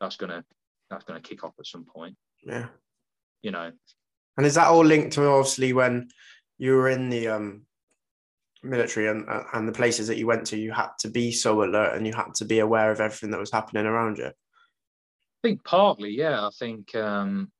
that's 0.00 0.16
gonna 0.16 0.44
that's 0.90 1.04
gonna 1.04 1.20
kick 1.20 1.44
off 1.44 1.54
at 1.58 1.66
some 1.66 1.84
point 1.84 2.16
yeah 2.44 2.66
you 3.42 3.50
know 3.50 3.70
and 4.36 4.46
is 4.46 4.54
that 4.54 4.68
all 4.68 4.84
linked 4.84 5.12
to 5.12 5.26
obviously 5.26 5.72
when 5.72 6.08
you 6.58 6.74
were 6.74 6.88
in 6.88 7.10
the 7.10 7.28
um 7.28 7.66
military 8.62 9.08
and 9.08 9.24
and 9.52 9.68
the 9.68 9.72
places 9.72 10.08
that 10.08 10.18
you 10.18 10.26
went 10.26 10.46
to, 10.46 10.58
you 10.58 10.72
had 10.72 10.90
to 10.98 11.08
be 11.08 11.32
so 11.32 11.62
alert 11.62 11.94
and 11.94 12.06
you 12.06 12.12
had 12.12 12.34
to 12.34 12.44
be 12.44 12.58
aware 12.58 12.90
of 12.90 13.00
everything 13.00 13.30
that 13.30 13.40
was 13.40 13.52
happening 13.52 13.86
around 13.86 14.18
you? 14.18 14.30
I 15.46 15.50
think 15.50 15.64
partly, 15.64 16.10
yeah. 16.10 16.44
I 16.44 16.50
think 16.58 16.92
um, 16.96 17.52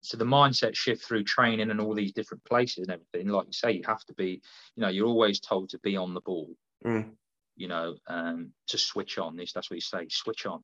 so. 0.00 0.16
The 0.16 0.24
mindset 0.24 0.76
shift 0.76 1.02
through 1.02 1.24
training 1.24 1.72
and 1.72 1.80
all 1.80 1.92
these 1.92 2.12
different 2.12 2.44
places 2.44 2.86
and 2.86 2.90
everything. 2.92 3.32
Like 3.32 3.46
you 3.46 3.52
say, 3.52 3.72
you 3.72 3.82
have 3.84 4.04
to 4.04 4.14
be. 4.14 4.40
You 4.76 4.82
know, 4.82 4.88
you're 4.90 5.08
always 5.08 5.40
told 5.40 5.70
to 5.70 5.78
be 5.80 5.96
on 5.96 6.14
the 6.14 6.20
ball. 6.20 6.54
Mm. 6.86 7.10
You 7.56 7.66
know, 7.66 7.96
um, 8.06 8.52
to 8.68 8.78
switch 8.78 9.18
on. 9.18 9.34
This 9.34 9.52
that's 9.52 9.72
what 9.72 9.74
you 9.76 9.80
say. 9.80 10.06
Switch 10.08 10.46
on. 10.46 10.62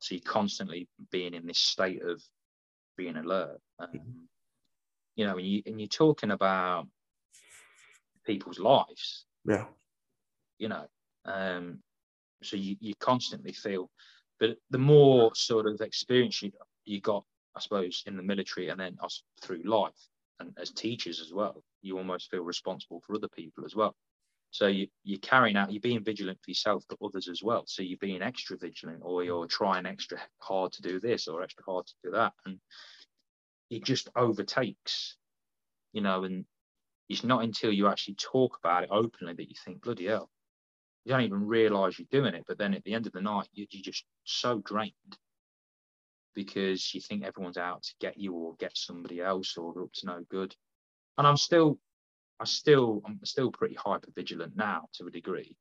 So 0.00 0.14
you're 0.14 0.22
constantly 0.22 0.86
being 1.10 1.32
in 1.32 1.46
this 1.46 1.60
state 1.60 2.02
of 2.02 2.22
being 2.98 3.16
alert. 3.16 3.58
Um, 3.78 3.88
mm-hmm. 3.88 4.10
you 5.14 5.26
know, 5.26 5.38
and 5.38 5.46
you 5.46 5.62
and 5.64 5.80
you're 5.80 5.88
talking 5.88 6.30
about 6.30 6.88
people's 8.26 8.58
lives. 8.58 9.24
Yeah. 9.46 9.64
You 10.58 10.68
know, 10.68 10.86
um, 11.24 11.78
so 12.42 12.56
you, 12.56 12.76
you 12.80 12.94
constantly 13.00 13.52
feel, 13.52 13.90
but 14.40 14.56
the 14.70 14.78
more 14.78 15.34
sort 15.34 15.66
of 15.66 15.80
experience 15.80 16.42
you 16.42 16.52
you 16.84 17.00
got, 17.00 17.24
I 17.56 17.60
suppose, 17.60 18.02
in 18.06 18.16
the 18.16 18.22
military 18.22 18.68
and 18.68 18.78
then 18.78 18.96
us 19.02 19.22
through 19.42 19.62
life 19.64 20.08
and 20.38 20.52
as 20.58 20.70
teachers 20.70 21.20
as 21.20 21.32
well, 21.32 21.62
you 21.82 21.98
almost 21.98 22.30
feel 22.30 22.42
responsible 22.42 23.00
for 23.00 23.14
other 23.14 23.28
people 23.28 23.64
as 23.64 23.74
well. 23.74 23.94
So 24.50 24.68
you, 24.68 24.86
you're 25.04 25.18
carrying 25.18 25.56
out, 25.56 25.72
you're 25.72 25.80
being 25.80 26.04
vigilant 26.04 26.38
for 26.42 26.50
yourself, 26.50 26.84
but 26.88 26.98
others 27.04 27.28
as 27.28 27.42
well. 27.42 27.64
So 27.66 27.82
you're 27.82 27.98
being 27.98 28.22
extra 28.22 28.56
vigilant, 28.56 29.00
or 29.02 29.24
you're 29.24 29.46
trying 29.46 29.86
extra 29.86 30.18
hard 30.38 30.72
to 30.72 30.82
do 30.82 31.00
this 31.00 31.28
or 31.28 31.42
extra 31.42 31.64
hard 31.64 31.86
to 31.86 31.94
do 32.04 32.10
that, 32.12 32.32
and 32.44 32.58
it 33.70 33.84
just 33.84 34.08
overtakes, 34.16 35.16
you 35.92 36.00
know. 36.00 36.24
And 36.24 36.44
it's 37.08 37.24
not 37.24 37.42
until 37.42 37.72
you 37.72 37.88
actually 37.88 38.14
talk 38.14 38.58
about 38.62 38.84
it 38.84 38.90
openly 38.92 39.34
that 39.34 39.48
you 39.48 39.56
think, 39.64 39.82
bloody 39.82 40.06
hell, 40.06 40.30
you 41.06 41.12
don't 41.12 41.22
even 41.22 41.46
realize 41.46 41.98
you're 42.00 42.08
doing 42.10 42.34
it. 42.34 42.44
But 42.48 42.58
then 42.58 42.74
at 42.74 42.82
the 42.82 42.92
end 42.92 43.06
of 43.06 43.12
the 43.12 43.20
night, 43.20 43.46
you're, 43.52 43.68
you're 43.70 43.82
just 43.82 44.04
so 44.24 44.60
drained 44.64 44.92
because 46.34 46.92
you 46.92 47.00
think 47.00 47.22
everyone's 47.22 47.56
out 47.56 47.84
to 47.84 47.94
get 48.00 48.18
you 48.18 48.34
or 48.34 48.56
get 48.58 48.76
somebody 48.76 49.20
else 49.20 49.56
or 49.56 49.72
they're 49.72 49.84
up 49.84 49.92
to 49.94 50.06
no 50.06 50.24
good. 50.28 50.52
And 51.16 51.24
I'm 51.24 51.36
still, 51.36 51.78
I 52.40 52.44
still, 52.44 53.02
I'm 53.06 53.20
still 53.22 53.52
pretty 53.52 53.76
hyper 53.76 54.10
vigilant 54.16 54.56
now 54.56 54.88
to 54.94 55.06
a 55.06 55.10
degree, 55.10 55.56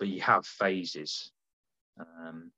but 0.00 0.08
you 0.08 0.20
have 0.22 0.44
phases. 0.44 1.30
Um, 2.00 2.50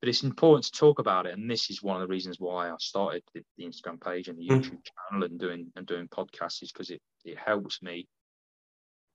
but 0.00 0.08
it's 0.08 0.22
important 0.22 0.64
to 0.64 0.78
talk 0.78 0.98
about 0.98 1.26
it, 1.26 1.36
and 1.36 1.50
this 1.50 1.70
is 1.70 1.82
one 1.82 1.96
of 1.96 2.02
the 2.02 2.12
reasons 2.12 2.38
why 2.38 2.70
I 2.70 2.74
started 2.78 3.22
the, 3.34 3.42
the 3.58 3.64
Instagram 3.64 4.00
page 4.00 4.28
and 4.28 4.38
the 4.38 4.48
mm. 4.48 4.56
YouTube 4.56 4.78
channel 5.10 5.24
and 5.24 5.38
doing 5.38 5.72
and 5.76 5.86
doing 5.86 6.08
podcasts 6.08 6.62
is 6.62 6.72
because 6.72 6.90
it 6.90 7.02
it 7.24 7.36
helps 7.36 7.82
me, 7.82 8.06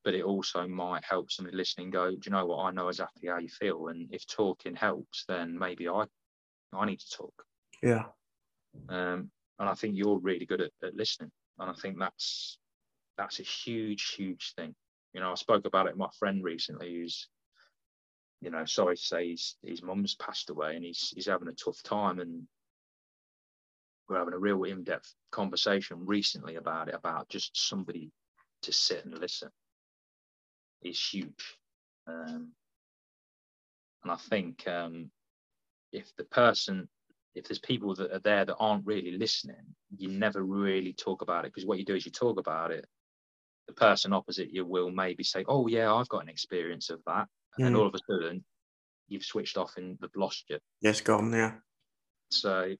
but 0.03 0.13
it 0.13 0.23
also 0.23 0.67
might 0.67 1.03
help 1.03 1.31
somebody 1.31 1.55
listening 1.55 1.89
go, 1.89 2.11
do 2.11 2.19
you 2.25 2.31
know 2.31 2.45
what? 2.45 2.63
I 2.63 2.71
know 2.71 2.89
exactly 2.89 3.29
how 3.29 3.39
you 3.39 3.49
feel, 3.49 3.87
and 3.87 4.07
if 4.11 4.27
talking 4.27 4.75
helps, 4.75 5.25
then 5.27 5.57
maybe 5.57 5.87
I 5.87 6.05
I 6.73 6.85
need 6.85 6.99
to 6.99 7.17
talk. 7.17 7.45
Yeah. 7.81 8.05
Um, 8.89 9.29
and 9.59 9.69
I 9.69 9.73
think 9.75 9.95
you're 9.95 10.19
really 10.19 10.45
good 10.45 10.61
at, 10.61 10.71
at 10.83 10.95
listening, 10.95 11.31
and 11.59 11.69
I 11.69 11.73
think 11.73 11.99
that's 11.99 12.57
that's 13.17 13.39
a 13.39 13.43
huge, 13.43 14.15
huge 14.15 14.53
thing. 14.55 14.75
You 15.13 15.21
know, 15.21 15.31
I 15.31 15.35
spoke 15.35 15.65
about 15.65 15.85
it 15.87 15.93
with 15.93 15.99
my 15.99 16.09
friend 16.17 16.43
recently, 16.43 16.93
who's 16.95 17.27
you 18.41 18.49
know, 18.49 18.65
sorry 18.65 18.97
to 18.97 19.01
say 19.01 19.29
his 19.29 19.55
his 19.63 19.81
mum's 19.81 20.15
passed 20.15 20.49
away 20.49 20.75
and 20.75 20.83
he's 20.83 21.13
he's 21.15 21.27
having 21.27 21.47
a 21.47 21.53
tough 21.53 21.81
time 21.83 22.19
and 22.19 22.43
we're 24.09 24.17
having 24.17 24.33
a 24.33 24.39
real 24.39 24.63
in-depth 24.65 25.13
conversation 25.31 26.05
recently 26.05 26.55
about 26.55 26.89
it, 26.89 26.95
about 26.95 27.29
just 27.29 27.55
somebody 27.55 28.11
to 28.63 28.73
sit 28.73 29.05
and 29.05 29.17
listen 29.17 29.49
is 30.85 31.01
huge. 31.01 31.57
Um, 32.07 32.51
and 34.03 34.11
I 34.11 34.15
think 34.15 34.67
um, 34.67 35.09
if 35.91 36.13
the 36.17 36.25
person, 36.25 36.87
if 37.35 37.45
there's 37.45 37.59
people 37.59 37.95
that 37.95 38.11
are 38.11 38.19
there 38.19 38.45
that 38.45 38.55
aren't 38.55 38.85
really 38.85 39.17
listening, 39.17 39.75
you 39.95 40.09
never 40.09 40.43
really 40.43 40.93
talk 40.93 41.21
about 41.21 41.45
it 41.45 41.53
because 41.53 41.65
what 41.65 41.79
you 41.79 41.85
do 41.85 41.95
is 41.95 42.05
you 42.05 42.11
talk 42.11 42.39
about 42.39 42.71
it. 42.71 42.85
The 43.67 43.73
person 43.73 44.11
opposite 44.11 44.53
you 44.53 44.65
will 44.65 44.91
maybe 44.91 45.23
say, 45.23 45.45
"Oh 45.47 45.67
yeah, 45.67 45.93
I've 45.93 46.09
got 46.09 46.23
an 46.23 46.29
experience 46.29 46.89
of 46.89 47.01
that," 47.05 47.27
and 47.57 47.65
then 47.65 47.73
mm. 47.73 47.79
all 47.79 47.87
of 47.87 47.95
a 47.95 47.99
sudden 48.11 48.43
you've 49.07 49.23
switched 49.23 49.57
off 49.57 49.77
and 49.77 49.97
they've 50.01 50.09
lost 50.17 50.43
you. 50.49 50.59
Yes, 50.81 50.99
gone. 50.99 51.31
Yeah. 51.31 51.53
So. 52.29 52.75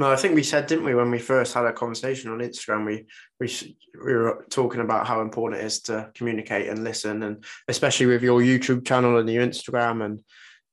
No, 0.00 0.10
I 0.10 0.16
think 0.16 0.34
we 0.34 0.42
said, 0.42 0.66
didn't 0.66 0.86
we, 0.86 0.94
when 0.94 1.10
we 1.10 1.18
first 1.18 1.52
had 1.52 1.66
a 1.66 1.74
conversation 1.74 2.30
on 2.30 2.38
Instagram, 2.38 2.86
we 2.86 3.06
we 3.38 3.76
we 4.02 4.14
were 4.14 4.46
talking 4.48 4.80
about 4.80 5.06
how 5.06 5.20
important 5.20 5.60
it 5.60 5.66
is 5.66 5.82
to 5.82 6.10
communicate 6.14 6.70
and 6.70 6.82
listen, 6.82 7.22
and 7.22 7.44
especially 7.68 8.06
with 8.06 8.22
your 8.22 8.40
YouTube 8.40 8.86
channel 8.86 9.18
and 9.18 9.28
your 9.28 9.46
Instagram 9.46 10.02
and 10.02 10.22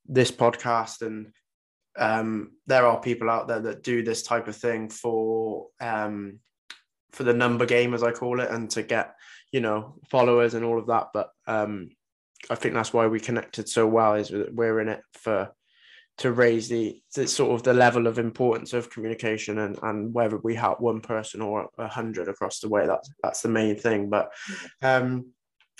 this 0.05 0.31
podcast, 0.31 1.01
and 1.01 1.33
um, 1.99 2.53
there 2.67 2.87
are 2.87 3.01
people 3.01 3.29
out 3.29 3.49
there 3.49 3.59
that 3.59 3.83
do 3.83 4.01
this 4.01 4.23
type 4.23 4.47
of 4.47 4.55
thing 4.55 4.87
for 4.87 5.67
um, 5.81 6.39
for 7.11 7.25
the 7.25 7.33
number 7.33 7.65
game, 7.65 7.93
as 7.93 8.03
I 8.03 8.13
call 8.13 8.39
it, 8.39 8.49
and 8.49 8.69
to 8.69 8.81
get 8.81 9.13
you 9.51 9.59
know 9.59 9.95
followers 10.09 10.53
and 10.53 10.63
all 10.63 10.79
of 10.79 10.87
that. 10.87 11.07
But 11.13 11.31
um, 11.47 11.89
I 12.49 12.55
think 12.55 12.75
that's 12.75 12.93
why 12.93 13.07
we 13.07 13.19
connected 13.19 13.67
so 13.67 13.87
well 13.87 14.13
is 14.13 14.31
we're 14.31 14.79
in 14.79 14.87
it 14.87 15.01
for 15.11 15.51
to 16.17 16.31
raise 16.31 16.67
the, 16.67 16.99
the, 17.15 17.27
sort 17.27 17.51
of 17.51 17.63
the 17.63 17.73
level 17.73 18.07
of 18.07 18.19
importance 18.19 18.73
of 18.73 18.89
communication 18.89 19.59
and, 19.59 19.77
and 19.83 20.13
whether 20.13 20.37
we 20.37 20.55
help 20.55 20.79
one 20.79 20.99
person 20.99 21.41
or 21.41 21.69
a 21.77 21.87
hundred 21.87 22.27
across 22.27 22.59
the 22.59 22.69
way 22.69 22.85
that's 22.87 23.09
that's 23.21 23.41
the 23.41 23.49
main 23.49 23.75
thing 23.75 24.09
but 24.09 24.31
um 24.81 25.27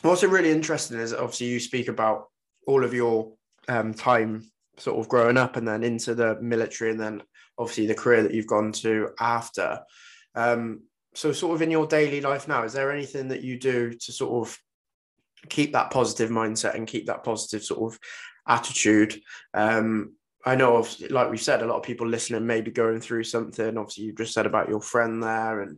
what's 0.02 0.24
really 0.24 0.52
interesting 0.52 1.00
is 1.00 1.14
obviously 1.14 1.48
you 1.48 1.60
speak 1.60 1.88
about 1.88 2.26
all 2.68 2.84
of 2.84 2.94
your 2.94 3.34
um, 3.68 3.94
time 3.94 4.44
sort 4.78 5.00
of 5.00 5.10
growing 5.10 5.38
up 5.38 5.56
and 5.56 5.68
then 5.68 5.84
into 5.84 6.14
the 6.14 6.40
military 6.40 6.92
and 6.92 7.00
then 7.00 7.22
obviously 7.58 7.88
the 7.88 7.96
career 7.96 8.22
that 8.22 8.34
you've 8.34 8.48
gone 8.48 8.72
to 8.72 9.10
after 9.20 9.80
um 10.36 10.82
so 11.16 11.32
sort 11.32 11.56
of 11.56 11.64
in 11.64 11.72
your 11.72 11.88
daily 11.88 12.22
life 12.22 12.48
now 12.48 12.64
is 12.64 12.74
there 12.74 12.92
anything 12.92 13.28
that 13.28 13.42
you 13.42 13.60
do 13.60 13.92
to 13.92 14.12
sort 14.12 14.48
of 14.48 14.58
keep 15.50 15.74
that 15.74 15.90
positive 15.90 16.30
mindset 16.30 16.76
and 16.76 16.88
keep 16.88 17.08
that 17.08 17.24
positive 17.24 17.64
sort 17.64 17.92
of 17.92 18.00
attitude. 18.48 19.22
Um, 19.54 20.14
I 20.48 20.56
know, 20.56 20.78
of, 20.78 20.96
like 21.10 21.30
we 21.30 21.38
said, 21.38 21.62
a 21.62 21.66
lot 21.66 21.76
of 21.76 21.84
people 21.84 22.08
listening 22.08 22.48
may 22.48 22.62
be 22.62 22.72
going 22.72 23.02
through 23.02 23.26
something. 23.26 23.78
Obviously, 23.78 24.06
you 24.06 24.14
just 24.14 24.34
said 24.34 24.46
about 24.46 24.70
your 24.70 24.80
friend 24.80 25.22
there, 25.22 25.62
and 25.62 25.78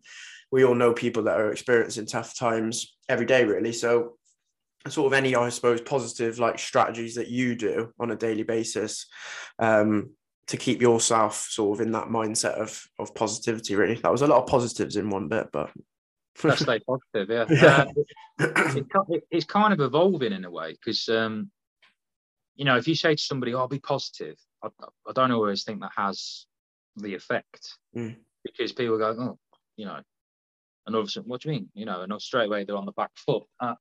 we 0.52 0.64
all 0.64 0.76
know 0.76 0.94
people 0.94 1.24
that 1.24 1.40
are 1.40 1.52
experiencing 1.52 2.06
tough 2.06 2.38
times 2.38 2.96
every 3.10 3.26
day, 3.26 3.46
really. 3.46 3.74
So, 3.74 4.18
sort 4.88 5.08
of 5.08 5.14
any, 5.14 5.36
I 5.36 5.50
suppose, 5.50 5.82
positive 5.82 6.38
like 6.38 6.60
strategies 6.60 7.16
that 7.16 7.30
you 7.30 7.56
do 7.56 7.92
on 8.00 8.12
a 8.12 8.16
daily 8.16 8.44
basis 8.44 9.08
um, 9.58 10.12
to 10.48 10.58
keep 10.58 10.84
yourself 10.84 11.48
sort 11.50 11.80
of 11.80 11.86
in 11.86 11.92
that 11.94 12.10
mindset 12.10 12.54
of 12.54 12.88
of 13.00 13.16
positivity. 13.16 13.76
Really, 13.76 13.96
that 13.96 14.12
was 14.12 14.22
a 14.22 14.28
lot 14.28 14.44
of 14.44 14.48
positives 14.48 14.98
in 14.98 15.10
one 15.10 15.30
bit, 15.30 15.50
but 15.52 15.72
Let's 16.44 16.62
stay 16.62 16.80
positive, 16.80 17.30
yeah. 17.30 17.46
yeah. 17.50 17.86
Uh, 18.40 19.04
it, 19.10 19.24
it's 19.32 19.46
kind 19.46 19.74
of 19.74 19.82
evolving 19.82 20.32
in 20.32 20.46
a 20.46 20.52
way 20.52 20.72
because, 20.72 21.10
um, 21.10 21.50
you 22.56 22.66
know, 22.66 22.78
if 22.78 22.88
you 22.88 22.96
say 22.96 23.16
to 23.16 23.22
somebody, 23.22 23.54
"I'll 23.54 23.64
oh, 23.64 23.68
be 23.68 23.80
positive," 23.80 24.38
I, 24.64 24.68
I, 25.08 25.12
don't 25.14 25.32
always 25.32 25.64
think 25.64 25.82
that 25.82 25.92
has 25.96 26.46
the 26.96 27.16
effect 27.16 27.78
mm. 27.96 28.16
because 28.44 28.72
people 28.72 28.98
go, 28.98 29.16
"Oh, 29.18 29.40
you 29.78 29.86
know," 29.86 30.02
and 30.86 30.96
all 30.96 31.02
of 31.02 31.08
a 31.08 31.12
sudden, 31.12 31.30
what 31.30 31.42
do 31.42 31.50
you 31.50 31.56
mean? 31.56 31.70
You 31.74 31.86
know, 31.86 32.02
and 32.02 32.22
straight 32.22 32.48
away 32.48 32.64
they're 32.64 32.76
on 32.76 32.86
the 32.86 32.92
back 32.94 33.12
foot. 33.16 33.44
Uh, 33.60 33.76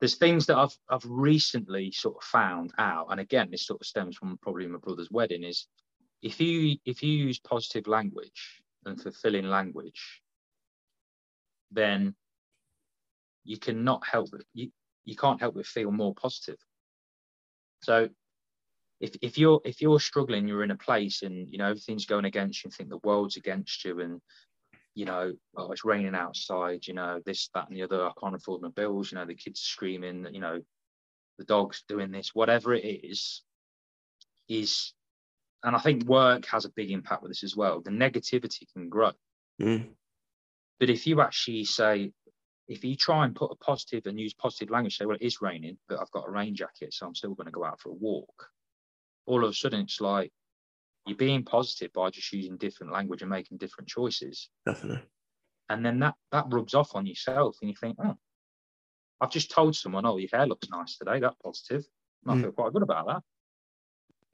there's 0.00 0.16
things 0.16 0.46
that 0.46 0.56
I've 0.56 0.76
I've 0.88 1.04
recently 1.04 1.92
sort 1.92 2.16
of 2.16 2.22
found 2.22 2.72
out, 2.78 3.08
and 3.10 3.20
again, 3.20 3.48
this 3.50 3.66
sort 3.66 3.80
of 3.80 3.86
stems 3.86 4.16
from 4.16 4.38
probably 4.42 4.66
my 4.66 4.78
brother's 4.78 5.10
wedding. 5.10 5.44
Is 5.44 5.66
if 6.22 6.40
you 6.40 6.76
if 6.84 7.02
you 7.02 7.12
use 7.12 7.38
positive 7.38 7.86
language 7.86 8.62
and 8.86 9.00
fulfilling 9.00 9.46
language, 9.46 10.22
then 11.70 12.14
you 13.44 13.58
cannot 13.58 14.06
help 14.06 14.28
it. 14.34 14.46
you, 14.54 14.70
you 15.04 15.16
can't 15.16 15.40
help 15.40 15.54
but 15.54 15.66
feel 15.66 15.90
more 15.90 16.14
positive. 16.14 16.58
So 17.82 18.08
if, 19.00 19.16
if 19.22 19.38
you're 19.38 19.60
if 19.64 19.80
you're 19.80 20.00
struggling, 20.00 20.46
you're 20.46 20.64
in 20.64 20.70
a 20.70 20.76
place 20.76 21.22
and 21.22 21.48
you 21.50 21.58
know 21.58 21.70
everything's 21.70 22.06
going 22.06 22.26
against 22.26 22.62
you, 22.62 22.68
and 22.68 22.74
think 22.74 22.90
the 22.90 22.98
world's 22.98 23.36
against 23.36 23.84
you, 23.84 24.00
and 24.00 24.20
you 24.94 25.04
know, 25.04 25.32
oh, 25.56 25.72
it's 25.72 25.84
raining 25.84 26.14
outside, 26.14 26.86
you 26.86 26.94
know, 26.94 27.20
this, 27.24 27.48
that, 27.54 27.68
and 27.68 27.76
the 27.76 27.82
other. 27.82 28.04
I 28.04 28.12
can't 28.20 28.34
afford 28.34 28.62
my 28.62 28.68
bills, 28.68 29.10
you 29.10 29.18
know, 29.18 29.24
the 29.24 29.34
kids 29.34 29.60
screaming, 29.60 30.26
you 30.32 30.40
know, 30.40 30.60
the 31.38 31.44
dog's 31.44 31.84
doing 31.88 32.10
this, 32.10 32.34
whatever 32.34 32.74
it 32.74 32.84
is, 32.84 33.42
is, 34.48 34.92
and 35.62 35.76
I 35.76 35.78
think 35.78 36.04
work 36.04 36.44
has 36.46 36.64
a 36.64 36.70
big 36.70 36.90
impact 36.90 37.22
with 37.22 37.30
this 37.30 37.44
as 37.44 37.56
well. 37.56 37.80
The 37.80 37.90
negativity 37.90 38.70
can 38.72 38.88
grow. 38.88 39.12
Mm. 39.60 39.88
But 40.78 40.90
if 40.90 41.06
you 41.06 41.20
actually 41.20 41.64
say, 41.64 42.12
if 42.68 42.84
you 42.84 42.96
try 42.96 43.24
and 43.24 43.34
put 43.34 43.52
a 43.52 43.56
positive 43.56 44.06
and 44.06 44.18
use 44.18 44.34
positive 44.34 44.70
language, 44.70 44.96
say, 44.96 45.06
well, 45.06 45.16
it 45.20 45.24
is 45.24 45.40
raining, 45.40 45.78
but 45.88 46.00
I've 46.00 46.10
got 46.10 46.26
a 46.26 46.30
rain 46.30 46.54
jacket, 46.54 46.92
so 46.94 47.06
I'm 47.06 47.14
still 47.14 47.34
going 47.34 47.46
to 47.46 47.52
go 47.52 47.64
out 47.64 47.80
for 47.80 47.90
a 47.90 47.94
walk. 47.94 48.48
All 49.30 49.44
of 49.44 49.50
a 49.50 49.54
sudden, 49.54 49.82
it's 49.82 50.00
like 50.00 50.32
you're 51.06 51.16
being 51.16 51.44
positive 51.44 51.92
by 51.92 52.10
just 52.10 52.32
using 52.32 52.56
different 52.56 52.92
language 52.92 53.22
and 53.22 53.30
making 53.30 53.58
different 53.58 53.88
choices. 53.88 54.50
Definitely. 54.66 55.04
And 55.68 55.86
then 55.86 56.00
that 56.00 56.16
that 56.32 56.46
rubs 56.48 56.74
off 56.74 56.96
on 56.96 57.06
yourself, 57.06 57.56
and 57.60 57.70
you 57.70 57.76
think, 57.80 57.96
oh, 58.02 58.16
I've 59.20 59.30
just 59.30 59.52
told 59.52 59.76
someone, 59.76 60.04
"Oh, 60.04 60.16
your 60.16 60.28
hair 60.32 60.46
looks 60.46 60.68
nice 60.68 60.98
today." 60.98 61.20
That's 61.20 61.36
positive. 61.44 61.84
And 62.24 62.32
I 62.32 62.34
Mm. 62.34 62.42
feel 62.42 62.52
quite 62.52 62.72
good 62.72 62.82
about 62.82 63.06
that. 63.06 63.22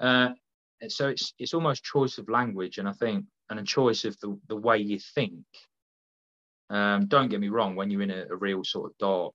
Uh, 0.07 0.89
so 0.89 1.09
it's 1.09 1.35
it's 1.39 1.53
almost 1.53 1.85
choice 1.85 2.17
of 2.17 2.31
language, 2.31 2.79
and 2.79 2.89
I 2.89 2.93
think, 2.93 3.27
and 3.51 3.61
a 3.61 3.65
choice 3.65 4.07
of 4.07 4.19
the 4.21 4.41
the 4.49 4.57
way 4.57 4.79
you 4.79 4.99
think. 4.99 5.45
Um, 6.71 7.07
don't 7.07 7.29
get 7.29 7.41
me 7.41 7.51
wrong. 7.51 7.77
When 7.77 7.91
you're 7.91 8.03
in 8.03 8.11
a, 8.11 8.27
a 8.31 8.37
real 8.37 8.65
sort 8.65 8.91
of 8.91 8.99
dark, 8.99 9.35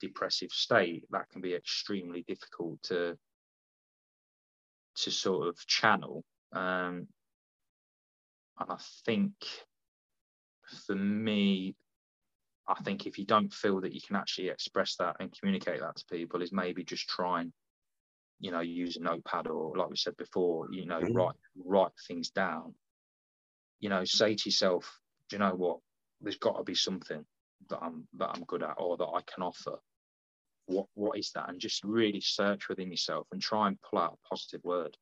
depressive 0.00 0.50
state, 0.50 1.04
that 1.10 1.28
can 1.28 1.40
be 1.42 1.54
extremely 1.54 2.22
difficult 2.22 2.82
to 2.84 3.18
to 5.02 5.10
sort 5.10 5.48
of 5.48 5.56
channel. 5.66 6.24
Um, 6.52 7.08
and 8.58 8.70
I 8.70 8.78
think 9.04 9.32
for 10.86 10.94
me, 10.94 11.74
I 12.66 12.82
think 12.82 13.06
if 13.06 13.18
you 13.18 13.24
don't 13.24 13.52
feel 13.52 13.80
that 13.80 13.94
you 13.94 14.00
can 14.00 14.16
actually 14.16 14.48
express 14.48 14.96
that 14.96 15.16
and 15.20 15.32
communicate 15.32 15.80
that 15.80 15.96
to 15.96 16.04
people, 16.10 16.42
is 16.42 16.52
maybe 16.52 16.84
just 16.84 17.08
try 17.08 17.40
and, 17.40 17.52
you 18.40 18.50
know, 18.50 18.60
use 18.60 18.96
a 18.96 19.00
notepad 19.00 19.46
or, 19.46 19.76
like 19.76 19.88
we 19.88 19.96
said 19.96 20.16
before, 20.16 20.68
you 20.70 20.86
know, 20.86 21.00
Mhm. 21.00 21.14
write 21.14 21.36
write 21.56 21.92
things 22.06 22.30
down. 22.30 22.74
You 23.80 23.88
know, 23.88 24.04
say 24.04 24.34
to 24.34 24.48
yourself, 24.48 25.00
do 25.28 25.36
you 25.36 25.40
know 25.40 25.54
what? 25.54 25.78
There's 26.20 26.38
got 26.38 26.56
to 26.56 26.64
be 26.64 26.74
something 26.74 27.24
that 27.70 27.78
I'm 27.82 28.08
that 28.14 28.30
I'm 28.34 28.44
good 28.44 28.62
at 28.62 28.74
or 28.78 28.96
that 28.96 29.06
I 29.06 29.22
can 29.22 29.42
offer. 29.42 29.78
What 30.68 30.86
what 30.94 31.18
is 31.18 31.32
that? 31.34 31.48
And 31.48 31.58
just 31.58 31.82
really 31.82 32.20
search 32.20 32.68
within 32.68 32.90
yourself 32.90 33.26
and 33.32 33.40
try 33.40 33.68
and 33.68 33.78
pull 33.82 33.98
out 33.98 34.18
a 34.22 34.28
positive 34.28 34.60
word. 34.64 34.96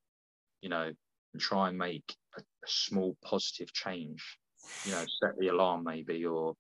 You 0.62 0.70
know, 0.70 0.90
and 1.32 1.42
try 1.42 1.68
and 1.68 1.76
make 1.76 2.16
a, 2.38 2.40
a 2.40 2.66
small 2.66 3.16
positive 3.24 3.72
change. 3.72 4.38
You 4.84 4.92
know, 4.92 5.04
set 5.20 5.38
the 5.38 5.48
alarm 5.48 5.84
maybe 5.84 6.24
or 6.24 6.54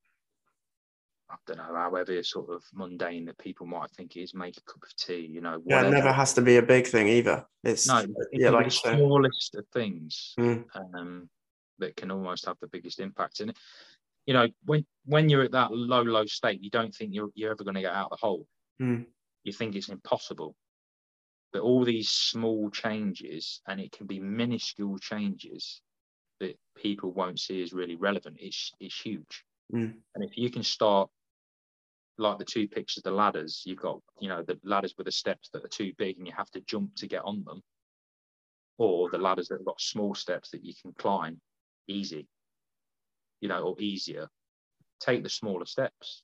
I 1.28 1.34
don't 1.46 1.56
know, 1.56 1.74
however 1.74 2.22
sort 2.22 2.50
of 2.50 2.62
mundane 2.72 3.24
that 3.24 3.38
people 3.38 3.66
might 3.66 3.90
think 3.90 4.16
is, 4.16 4.32
make 4.34 4.56
a 4.56 4.60
cup 4.60 4.82
of 4.82 4.96
tea, 4.96 5.26
you 5.26 5.40
know. 5.40 5.60
Yeah, 5.66 5.86
it 5.86 5.90
never 5.90 6.12
has 6.12 6.34
to 6.34 6.42
be 6.42 6.56
a 6.56 6.62
big 6.62 6.86
thing 6.86 7.08
either. 7.08 7.44
It's 7.64 7.88
No, 7.88 8.04
yeah, 8.32 8.50
like 8.50 8.66
the 8.66 8.70
smallest 8.70 9.54
of 9.56 9.66
things 9.72 10.34
Mm. 10.38 10.64
um, 10.74 11.28
that 11.78 11.96
can 11.96 12.10
almost 12.10 12.46
have 12.46 12.56
the 12.60 12.68
biggest 12.68 13.00
impact. 13.00 13.40
And 13.40 13.56
you 14.26 14.34
know, 14.34 14.48
when 14.64 14.86
when 15.04 15.28
you're 15.28 15.42
at 15.42 15.52
that 15.52 15.72
low, 15.72 16.02
low 16.02 16.26
state, 16.26 16.62
you 16.62 16.70
don't 16.70 16.94
think 16.94 17.12
you're 17.12 17.30
you're 17.34 17.52
ever 17.52 17.64
going 17.64 17.74
to 17.74 17.80
get 17.80 17.92
out 17.92 18.10
of 18.12 18.18
the 18.18 18.26
hole. 18.26 18.46
Mm. 18.80 19.06
You 19.44 19.52
think 19.52 19.74
it's 19.74 19.88
impossible. 19.88 20.54
But 21.52 21.62
all 21.62 21.84
these 21.84 22.10
small 22.10 22.70
changes, 22.70 23.60
and 23.66 23.80
it 23.80 23.92
can 23.92 24.06
be 24.06 24.20
minuscule 24.20 24.98
changes 24.98 25.80
that 26.40 26.58
people 26.76 27.12
won't 27.12 27.40
see 27.40 27.62
as 27.62 27.72
really 27.72 27.96
relevant. 27.96 28.36
It's 28.40 28.72
it's 28.80 29.00
huge. 29.00 29.44
Mm. 29.72 29.94
And 30.14 30.24
if 30.24 30.36
you 30.36 30.50
can 30.50 30.62
start 30.62 31.08
like 32.18 32.38
the 32.38 32.44
two 32.44 32.68
pictures, 32.68 33.02
the 33.02 33.10
ladders, 33.10 33.62
you've 33.64 33.80
got, 33.80 34.00
you 34.20 34.28
know, 34.28 34.42
the 34.42 34.58
ladders 34.64 34.94
with 34.96 35.06
the 35.06 35.12
steps 35.12 35.50
that 35.52 35.64
are 35.64 35.68
too 35.68 35.92
big 35.98 36.18
and 36.18 36.26
you 36.26 36.32
have 36.36 36.50
to 36.50 36.60
jump 36.62 36.94
to 36.96 37.06
get 37.06 37.22
on 37.24 37.44
them, 37.44 37.62
or 38.78 39.10
the 39.10 39.18
ladders 39.18 39.48
that 39.48 39.58
have 39.58 39.66
got 39.66 39.80
small 39.80 40.14
steps 40.14 40.50
that 40.50 40.64
you 40.64 40.74
can 40.80 40.92
climb 40.94 41.40
easy, 41.88 42.26
you 43.40 43.48
know, 43.48 43.62
or 43.62 43.80
easier. 43.80 44.28
Take 45.00 45.22
the 45.22 45.30
smaller 45.30 45.66
steps 45.66 46.22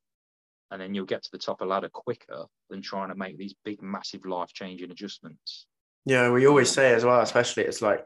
and 0.73 0.81
then 0.81 0.95
you'll 0.95 1.05
get 1.05 1.23
to 1.23 1.31
the 1.31 1.39
top 1.39 1.61
of 1.61 1.69
the 1.69 1.73
ladder 1.73 1.91
quicker 1.91 2.47
than 2.71 2.81
trying 2.81 3.11
to 3.11 3.15
make 3.15 3.37
these 3.37 3.55
big, 3.63 3.83
massive 3.83 4.25
life 4.25 4.53
changing 4.55 4.91
adjustments. 4.91 5.67
Yeah, 6.07 6.31
we 6.31 6.47
always 6.47 6.71
say 6.71 6.95
as 6.95 7.05
well, 7.05 7.21
especially 7.21 7.65
it's 7.65 7.83
like 7.83 8.05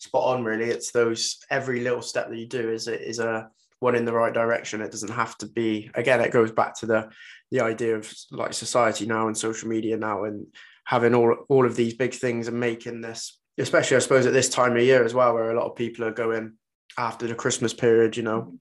spot 0.00 0.36
on. 0.36 0.44
Really, 0.44 0.66
it's 0.66 0.90
those 0.90 1.38
every 1.48 1.80
little 1.80 2.02
step 2.02 2.28
that 2.28 2.36
you 2.36 2.46
do 2.46 2.68
is 2.70 2.88
is 2.88 3.20
a 3.20 3.48
one 3.78 3.94
in 3.94 4.04
the 4.04 4.12
right 4.12 4.34
direction. 4.34 4.82
It 4.82 4.90
doesn't 4.90 5.12
have 5.12 5.38
to 5.38 5.46
be. 5.46 5.90
Again, 5.94 6.20
it 6.20 6.32
goes 6.32 6.52
back 6.52 6.74
to 6.80 6.86
the 6.86 7.08
the 7.50 7.60
idea 7.60 7.96
of 7.96 8.12
like 8.32 8.52
society 8.52 9.06
now 9.06 9.28
and 9.28 9.38
social 9.38 9.68
media 9.68 9.96
now 9.96 10.24
and 10.24 10.46
having 10.84 11.14
all 11.14 11.34
all 11.48 11.64
of 11.64 11.76
these 11.76 11.94
big 11.94 12.12
things 12.12 12.48
and 12.48 12.60
making 12.60 13.00
this, 13.00 13.38
especially 13.56 13.96
I 13.96 14.00
suppose 14.00 14.26
at 14.26 14.34
this 14.34 14.50
time 14.50 14.76
of 14.76 14.82
year 14.82 15.04
as 15.04 15.14
well, 15.14 15.32
where 15.32 15.50
a 15.50 15.58
lot 15.58 15.70
of 15.70 15.76
people 15.76 16.04
are 16.04 16.12
going 16.12 16.54
after 16.98 17.26
the 17.26 17.34
Christmas 17.34 17.72
period. 17.72 18.16
You 18.16 18.24
know, 18.24 18.58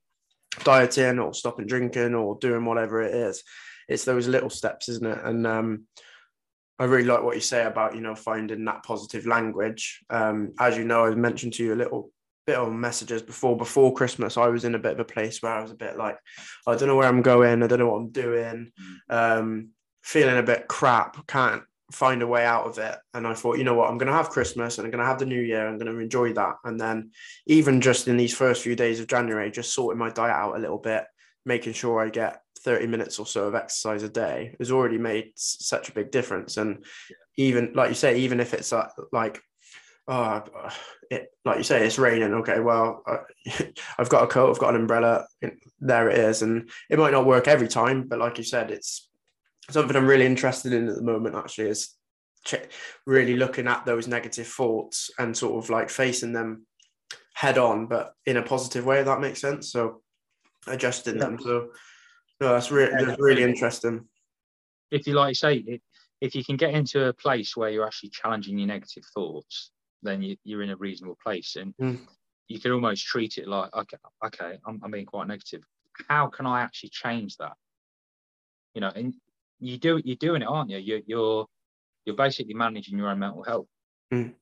dieting 0.63 1.19
or 1.19 1.33
stopping 1.33 1.67
drinking 1.67 2.15
or 2.15 2.37
doing 2.39 2.65
whatever 2.65 3.01
it 3.01 3.13
is. 3.13 3.43
It's 3.87 4.05
those 4.05 4.27
little 4.27 4.49
steps, 4.49 4.89
isn't 4.89 5.05
it? 5.05 5.19
And 5.23 5.47
um, 5.47 5.85
I 6.79 6.85
really 6.85 7.07
like 7.07 7.23
what 7.23 7.35
you 7.35 7.41
say 7.41 7.65
about 7.65 7.95
you 7.95 8.01
know 8.01 8.15
finding 8.15 8.65
that 8.65 8.83
positive 8.83 9.25
language. 9.25 10.03
Um, 10.09 10.53
as 10.59 10.77
you 10.77 10.83
know, 10.83 11.05
I 11.05 11.15
mentioned 11.15 11.53
to 11.53 11.63
you 11.63 11.73
a 11.73 11.75
little 11.75 12.11
bit 12.45 12.57
on 12.57 12.79
messages 12.79 13.21
before 13.21 13.57
before 13.57 13.93
Christmas. 13.93 14.37
I 14.37 14.47
was 14.47 14.65
in 14.65 14.75
a 14.75 14.79
bit 14.79 14.93
of 14.93 14.99
a 14.99 15.05
place 15.05 15.41
where 15.41 15.53
I 15.53 15.61
was 15.61 15.71
a 15.71 15.75
bit 15.75 15.97
like, 15.97 16.17
I 16.65 16.75
don't 16.75 16.87
know 16.87 16.95
where 16.95 17.07
I'm 17.07 17.21
going. 17.21 17.63
I 17.63 17.67
don't 17.67 17.79
know 17.79 17.89
what 17.89 17.97
I'm 17.97 18.09
doing. 18.09 18.71
Um, 19.09 19.69
feeling 20.01 20.37
a 20.37 20.43
bit 20.43 20.67
crap. 20.67 21.27
Can't 21.27 21.63
find 21.91 22.21
a 22.21 22.27
way 22.27 22.45
out 22.45 22.65
of 22.65 22.77
it. 22.77 22.95
And 23.13 23.25
I 23.25 23.33
thought, 23.33 23.57
you 23.57 23.63
know 23.63 23.73
what, 23.73 23.89
I'm 23.89 23.97
going 23.97 24.07
to 24.07 24.13
have 24.13 24.29
Christmas 24.29 24.77
and 24.77 24.85
I'm 24.85 24.91
going 24.91 25.03
to 25.03 25.07
have 25.07 25.19
the 25.19 25.25
New 25.25 25.41
Year. 25.41 25.67
I'm 25.67 25.77
going 25.77 25.91
to 25.91 25.99
enjoy 25.99 26.33
that. 26.33 26.55
And 26.63 26.79
then 26.79 27.11
even 27.45 27.81
just 27.81 28.07
in 28.07 28.17
these 28.17 28.35
first 28.35 28.61
few 28.61 28.75
days 28.75 28.99
of 28.99 29.07
January, 29.07 29.51
just 29.51 29.73
sorting 29.73 29.99
my 29.99 30.09
diet 30.09 30.35
out 30.35 30.55
a 30.55 30.59
little 30.59 30.77
bit, 30.77 31.05
making 31.45 31.73
sure 31.73 31.99
I 31.99 32.09
get 32.09 32.41
30 32.59 32.87
minutes 32.87 33.19
or 33.19 33.25
so 33.25 33.47
of 33.47 33.55
exercise 33.55 34.03
a 34.03 34.09
day 34.09 34.55
has 34.59 34.71
already 34.71 34.97
made 34.97 35.31
such 35.35 35.89
a 35.89 35.93
big 35.93 36.11
difference. 36.11 36.57
And 36.57 36.83
even 37.37 37.71
like 37.73 37.89
you 37.89 37.95
say, 37.95 38.19
even 38.19 38.39
if 38.39 38.53
it's 38.53 38.73
uh, 38.73 38.89
like, 39.11 39.41
oh, 40.07 40.43
it 41.09 41.29
like 41.45 41.57
you 41.57 41.63
say, 41.63 41.85
it's 41.85 41.97
raining. 41.97 42.33
Okay, 42.33 42.59
well, 42.59 43.03
uh, 43.07 43.19
I've 43.97 44.09
got 44.09 44.25
a 44.25 44.27
coat, 44.27 44.49
I've 44.49 44.59
got 44.59 44.75
an 44.75 44.81
umbrella. 44.81 45.25
There 45.79 46.09
it 46.09 46.17
is, 46.17 46.41
and 46.41 46.69
it 46.89 46.99
might 46.99 47.13
not 47.13 47.25
work 47.25 47.47
every 47.47 47.69
time, 47.69 48.07
but 48.09 48.19
like 48.19 48.37
you 48.37 48.43
said, 48.43 48.71
it's 48.71 49.06
something 49.69 49.95
I'm 49.95 50.07
really 50.07 50.25
interested 50.25 50.73
in 50.73 50.87
at 50.87 50.95
the 50.95 51.01
moment. 51.01 51.35
Actually, 51.35 51.69
is 51.69 51.95
ch- 52.45 52.55
really 53.05 53.35
looking 53.35 53.67
at 53.67 53.85
those 53.85 54.07
negative 54.07 54.47
thoughts 54.47 55.09
and 55.19 55.35
sort 55.35 55.63
of 55.63 55.69
like 55.69 55.89
facing 55.89 56.33
them 56.33 56.65
head 57.33 57.57
on, 57.57 57.87
but 57.87 58.13
in 58.25 58.37
a 58.37 58.43
positive 58.43 58.85
way. 58.85 58.99
If 58.99 59.05
that 59.05 59.21
makes 59.21 59.41
sense. 59.41 59.71
So 59.71 60.01
adjusting 60.67 61.15
Yeah. 61.15 61.25
them. 61.25 61.39
So 61.39 61.69
no, 62.39 62.53
that's 62.53 62.71
really 62.71 62.91
Yeah, 62.93 63.05
that's 63.05 63.21
really 63.21 63.43
interesting. 63.43 64.07
if 64.91 65.05
you 65.07 65.13
like 65.13 65.35
say 65.35 65.57
it, 65.57 65.81
if 66.21 66.33
you 66.33 66.43
can 66.43 66.55
get 66.57 66.73
into 66.73 67.07
a 67.07 67.13
place 67.13 67.55
where 67.57 67.69
you're 67.69 67.85
actually 67.85 68.09
challenging 68.09 68.57
your 68.57 68.67
negative 68.67 69.03
thoughts 69.13 69.71
then 70.03 70.21
you, 70.21 70.37
you're 70.43 70.61
in 70.61 70.69
a 70.69 70.75
reasonable 70.77 71.17
place 71.23 71.55
and 71.55 71.73
Mm. 71.81 71.99
you 72.47 72.59
can 72.59 72.71
almost 72.71 73.05
treat 73.05 73.37
it 73.37 73.47
like 73.47 73.73
okay 73.75 73.97
okay 74.23 74.59
I'm, 74.65 74.79
I'm 74.83 74.91
being 74.91 75.05
quite 75.07 75.27
negative 75.27 75.63
how 76.07 76.27
can 76.27 76.45
i 76.45 76.61
actually 76.61 76.89
change 76.89 77.35
that 77.37 77.55
you 78.75 78.81
know 78.81 78.91
and 78.95 79.13
you 79.59 79.77
do 79.77 80.01
you're 80.03 80.15
doing 80.15 80.41
it 80.41 80.47
aren't 80.47 80.69
you? 80.69 80.77
You're 80.77 81.01
you're, 81.05 81.45
you're 82.05 82.15
basically 82.15 82.53
managing 82.53 82.97
your 82.97 83.09
own 83.09 83.19
mental 83.19 83.43
health 83.43 83.67
Mm. 84.13 84.33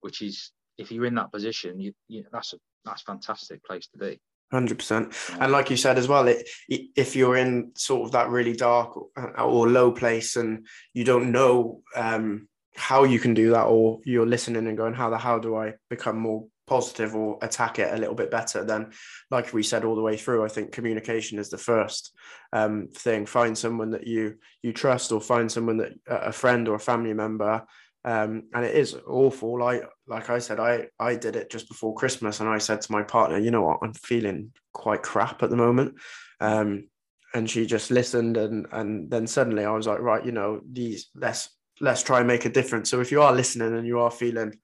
which 0.00 0.22
is 0.22 0.52
if 0.76 0.92
you're 0.92 1.06
in 1.06 1.16
that 1.16 1.32
position 1.32 1.80
you, 1.80 1.92
you 2.06 2.24
that's 2.32 2.52
a 2.52 2.58
that's 2.84 3.02
fantastic 3.02 3.64
place 3.64 3.88
to 3.88 3.98
be. 3.98 4.20
Hundred 4.52 4.78
percent, 4.78 5.12
and 5.40 5.52
like 5.52 5.68
you 5.68 5.76
said 5.76 5.98
as 5.98 6.08
well, 6.08 6.26
it, 6.26 6.48
if 6.68 7.14
you're 7.14 7.36
in 7.36 7.72
sort 7.76 8.06
of 8.06 8.12
that 8.12 8.30
really 8.30 8.54
dark 8.54 8.96
or, 8.96 9.40
or 9.40 9.68
low 9.68 9.92
place 9.92 10.36
and 10.36 10.66
you 10.94 11.04
don't 11.04 11.32
know 11.32 11.82
um, 11.94 12.48
how 12.74 13.04
you 13.04 13.18
can 13.18 13.34
do 13.34 13.50
that, 13.50 13.64
or 13.64 13.98
you're 14.04 14.24
listening 14.24 14.66
and 14.66 14.78
going, 14.78 14.94
"How 14.94 15.10
the 15.10 15.18
how 15.18 15.38
do 15.38 15.54
I 15.56 15.74
become 15.90 16.18
more 16.18 16.46
positive 16.68 17.14
or 17.14 17.38
attack 17.42 17.78
it 17.78 17.92
a 17.92 17.96
little 17.96 18.14
bit 18.14 18.30
better?" 18.30 18.64
Then, 18.64 18.92
like 19.30 19.52
we 19.52 19.62
said 19.62 19.84
all 19.84 19.96
the 19.96 20.02
way 20.02 20.16
through, 20.16 20.44
I 20.44 20.48
think 20.48 20.72
communication 20.72 21.38
is 21.38 21.50
the 21.50 21.58
first 21.58 22.14
um, 22.52 22.88
thing. 22.92 23.26
Find 23.26 23.56
someone 23.56 23.90
that 23.90 24.06
you 24.06 24.36
you 24.62 24.72
trust, 24.72 25.12
or 25.12 25.20
find 25.20 25.50
someone 25.50 25.78
that 25.78 25.92
a 26.06 26.32
friend 26.32 26.68
or 26.68 26.74
a 26.74 26.80
family 26.80 27.14
member 27.14 27.64
um, 28.04 28.44
and 28.54 28.64
it 28.64 28.74
is 28.74 28.96
awful. 29.06 29.58
Like 29.58 29.82
like 30.06 30.30
I 30.30 30.38
said, 30.38 30.60
I 30.60 30.86
I 30.98 31.16
did 31.16 31.36
it 31.36 31.50
just 31.50 31.68
before 31.68 31.94
Christmas, 31.94 32.40
and 32.40 32.48
I 32.48 32.58
said 32.58 32.80
to 32.80 32.92
my 32.92 33.02
partner, 33.02 33.38
you 33.38 33.50
know 33.50 33.62
what, 33.62 33.80
I'm 33.82 33.92
feeling 33.92 34.52
quite 34.72 35.02
crap 35.02 35.42
at 35.42 35.50
the 35.50 35.56
moment, 35.56 35.96
um, 36.40 36.88
and 37.34 37.50
she 37.50 37.66
just 37.66 37.90
listened, 37.90 38.36
and 38.36 38.66
and 38.72 39.10
then 39.10 39.26
suddenly 39.26 39.64
I 39.64 39.72
was 39.72 39.86
like, 39.86 40.00
right, 40.00 40.24
you 40.24 40.32
know, 40.32 40.60
these 40.70 41.10
let's 41.14 41.50
let's 41.80 42.02
try 42.02 42.18
and 42.18 42.26
make 42.26 42.44
a 42.44 42.50
difference. 42.50 42.88
So 42.88 43.00
if 43.00 43.10
you 43.12 43.20
are 43.20 43.32
listening 43.32 43.76
and 43.76 43.86
you 43.86 43.98
are 43.98 44.10
feeling 44.10 44.54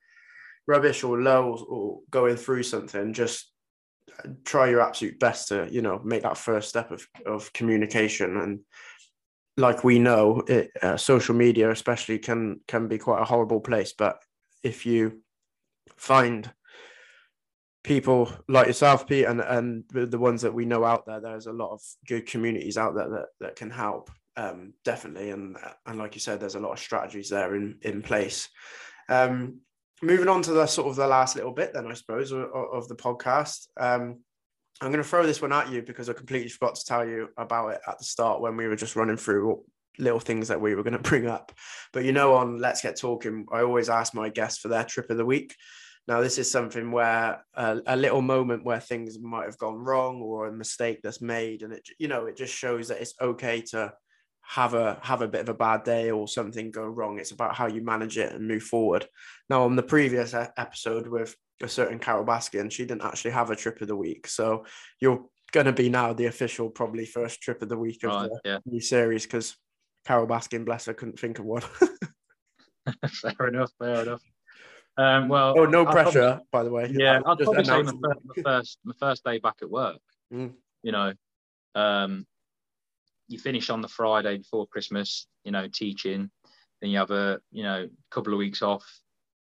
rubbish 0.67 1.05
or 1.05 1.21
low 1.21 1.53
or, 1.53 1.67
or 1.67 2.01
going 2.11 2.37
through 2.37 2.63
something, 2.63 3.13
just 3.13 3.51
try 4.45 4.69
your 4.69 4.81
absolute 4.81 5.19
best 5.19 5.49
to 5.49 5.67
you 5.71 5.83
know 5.83 6.01
make 6.05 6.23
that 6.23 6.39
first 6.39 6.69
step 6.69 6.91
of 6.91 7.07
of 7.27 7.53
communication 7.53 8.37
and 8.37 8.61
like 9.57 9.85
we 9.85 9.99
know, 9.99 10.43
it, 10.49 10.71
uh, 10.83 10.97
social 10.97 11.35
media 11.35 11.71
especially 11.71 12.19
can 12.19 12.61
can 12.67 12.89
be 12.89 12.99
quite 12.99 13.23
a 13.23 13.27
horrible 13.27 13.61
place. 13.61 13.93
But 13.97 14.19
if 14.63 14.85
you 14.87 15.23
find 15.97 16.51
people 17.83 18.33
like 18.49 18.67
yourself, 18.67 19.07
Pete, 19.07 19.27
and 19.27 19.41
and 19.41 19.85
the 19.91 20.19
ones 20.19 20.43
that 20.43 20.55
we 20.55 20.65
know 20.65 20.85
out 20.85 21.07
there, 21.07 21.21
there's 21.21 21.47
a 21.47 21.53
lot 21.53 21.73
of 21.73 21.81
good 22.07 22.27
communities 22.27 22.77
out 22.77 22.95
there 22.95 23.09
that 23.11 23.27
that 23.41 23.57
can 23.57 23.71
help. 23.71 24.11
Um, 24.37 24.75
definitely, 24.85 25.31
and 25.31 25.57
and 25.87 25.99
like 25.99 26.15
you 26.15 26.21
said, 26.21 26.41
there's 26.41 26.57
a 26.57 26.61
lot 26.61 26.73
of 26.73 26.79
strategies 26.81 27.29
there 27.29 27.55
in 27.55 27.79
in 27.83 28.03
place. 28.03 28.49
Um, 29.09 29.61
moving 30.03 30.29
on 30.29 30.43
to 30.43 30.53
the 30.53 30.67
sort 30.67 30.89
of 30.89 30.97
the 30.97 31.07
last 31.07 31.37
little 31.37 31.53
bit, 31.53 31.73
then 31.73 31.87
I 31.87 31.95
suppose 31.95 32.33
of, 32.33 32.49
of 32.53 32.89
the 32.89 32.97
podcast. 32.97 33.69
Um, 33.79 34.21
I'm 34.81 34.91
going 34.91 35.03
to 35.03 35.09
throw 35.09 35.25
this 35.25 35.41
one 35.41 35.53
at 35.53 35.71
you 35.71 35.83
because 35.83 36.09
I 36.09 36.15
completely 36.15 36.49
forgot 36.49 36.75
to 36.75 36.85
tell 36.85 37.07
you 37.07 37.29
about 37.37 37.69
it 37.75 37.81
at 37.87 37.99
the 37.99 38.05
start 38.05 38.41
when 38.41 38.57
we 38.57 38.67
were 38.67 38.77
just 38.77 38.97
running 38.97 39.17
through 39.17 39.63
little 39.99 40.19
things 40.19 40.49
that 40.49 40.61
we 40.61 40.75
were 40.75 40.83
going 40.83 40.93
to 41.01 41.11
bring 41.11 41.27
up. 41.27 41.53
But 41.93 42.05
you 42.05 42.13
know, 42.13 42.35
on 42.35 42.59
Let's 42.59 42.83
Get 42.83 42.99
Talking, 42.99 43.47
I 43.53 43.63
always 43.63 43.89
ask 43.89 44.15
my 44.15 44.29
guests 44.29 44.59
for 44.59 44.69
their 44.69 44.85
trip 44.85 45.11
of 45.11 45.17
the 45.17 45.27
week. 45.27 45.55
Now, 46.07 46.21
this 46.21 46.37
is 46.37 46.51
something 46.51 46.91
where 46.91 47.43
a, 47.55 47.81
a, 47.87 47.97
little 47.97 48.21
moment 48.21 48.63
where 48.63 48.81
things 48.81 49.19
might 49.19 49.47
have 49.47 49.57
gone 49.57 49.79
wrong 49.79 50.21
or 50.21 50.47
a 50.47 50.53
mistake 50.53 51.01
that's 51.03 51.23
made, 51.23 51.63
and 51.63 51.73
it 51.73 51.89
you 51.99 52.09
know 52.09 52.27
it 52.27 52.37
just 52.37 52.55
shows 52.55 52.89
that 52.89 53.01
it's 53.01 53.15
okay 53.23 53.63
to 53.71 53.91
have 54.47 54.75
a 54.75 54.99
have 55.03 55.23
a 55.23 55.29
bit 55.29 55.43
of 55.43 55.49
a 55.49 55.55
bad 55.55 55.85
day 55.85 56.11
or 56.11 56.29
something 56.29 56.71
go 56.71 56.85
wrong. 56.85 57.19
It's 57.19 57.31
about 57.31 57.55
how 57.55 57.67
you 57.67 57.83
manage 57.83 58.19
it 58.19 58.33
and 58.33 58.47
move 58.47 58.63
forward. 58.63 59.07
Now, 59.49 59.65
on 59.65 59.77
the 59.77 59.83
previous 59.83 60.35
episode 60.35 61.07
with 61.07 61.35
a 61.63 61.69
certain 61.69 61.99
Carole 61.99 62.27
Baskin, 62.27 62.71
she 62.71 62.85
didn't 62.85 63.05
actually 63.05 63.33
have 63.33 63.51
a 63.51 63.57
trip 63.57 63.81
of 63.81 63.89
the 63.89 63.97
week, 63.97 64.27
so 64.27 64.65
you're 65.01 65.25
going 65.53 65.67
to 65.67 65.73
be 65.73 65.89
now 65.89 66.13
the 66.13 66.27
official 66.27 66.69
probably 66.69 67.07
first 67.07 67.41
trip 67.41 67.63
of 67.63 67.69
the 67.69 67.79
week 67.79 68.03
of 68.03 68.29
the 68.29 68.41
yeah. 68.45 68.59
new 68.67 68.81
series 68.81 69.25
because 69.25 69.57
Carole 70.05 70.27
Baskin, 70.27 70.65
bless 70.65 70.87
her, 70.87 70.95
couldn't 70.95 71.19
think 71.19 71.39
of 71.39 71.45
one. 71.45 71.63
fair 73.07 73.49
enough. 73.49 73.71
Fair 73.79 74.03
enough. 74.03 74.23
Um, 74.97 75.29
well, 75.29 75.55
oh, 75.57 75.65
no 75.65 75.85
pressure, 75.85 76.21
probably, 76.21 76.47
by 76.53 76.63
the 76.65 76.71
way. 76.71 76.93
Yeah, 76.93 77.21
I'll 77.25 77.37
probably 77.37 77.65
say 77.65 77.83
my 77.83 77.93
first, 77.93 78.21
my 78.25 78.43
first, 78.43 78.79
my 78.85 78.95
first 78.99 79.25
day 79.25 79.39
back 79.39 79.57
at 79.63 79.71
work. 79.71 79.99
Mm. 80.33 80.55
You 80.83 80.91
know, 80.91 81.13
um, 81.77 82.27
you 83.29 83.39
finish 83.39 83.71
on 83.71 83.81
the 83.81 83.89
Friday 83.89 84.39
before 84.39 84.67
Christmas. 84.67 85.27
You 85.45 85.53
know, 85.53 85.69
teaching. 85.69 86.31
Then 86.81 86.91
you 86.91 86.99
have 86.99 87.11
a 87.11 87.41
you 87.51 87.63
know 87.63 87.89
couple 88.11 88.33
of 88.33 88.39
weeks 88.39 88.63
off, 88.63 88.87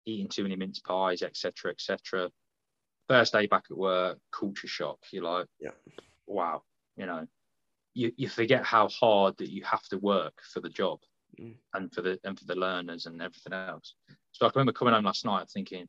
eating 0.05 0.29
too 0.29 0.43
many 0.43 0.57
mince 0.57 0.81
pies, 0.81 1.23
etc., 1.23 1.73
etc. 1.73 2.31
First 3.09 3.33
day 3.33 3.47
back 3.47 3.64
at 3.71 3.77
work, 3.77 4.19
culture 4.33 4.67
shock. 4.67 4.99
You're 5.12 5.25
like, 5.25 5.47
yeah, 5.61 5.71
wow. 6.27 6.62
You 6.97 7.07
know, 7.07 7.27
you, 7.95 8.12
you 8.17 8.29
forget 8.29 8.64
how 8.64 8.89
hard 8.89 9.37
that 9.39 9.51
you 9.51 9.64
have 9.64 9.83
to 9.89 9.99
work 9.99 10.35
for 10.53 10.61
the 10.61 10.69
job 10.69 10.99
mm. 11.41 11.55
and 11.75 11.93
for 11.93 12.03
the 12.03 12.19
and 12.25 12.39
for 12.39 12.45
the 12.45 12.55
learners 12.55 13.07
and 13.07 13.21
everything 13.23 13.53
else. 13.53 13.95
So 14.33 14.47
I 14.47 14.51
remember 14.55 14.73
coming 14.73 14.95
home 14.95 15.05
last 15.05 15.25
night 15.25 15.49
thinking, 15.53 15.89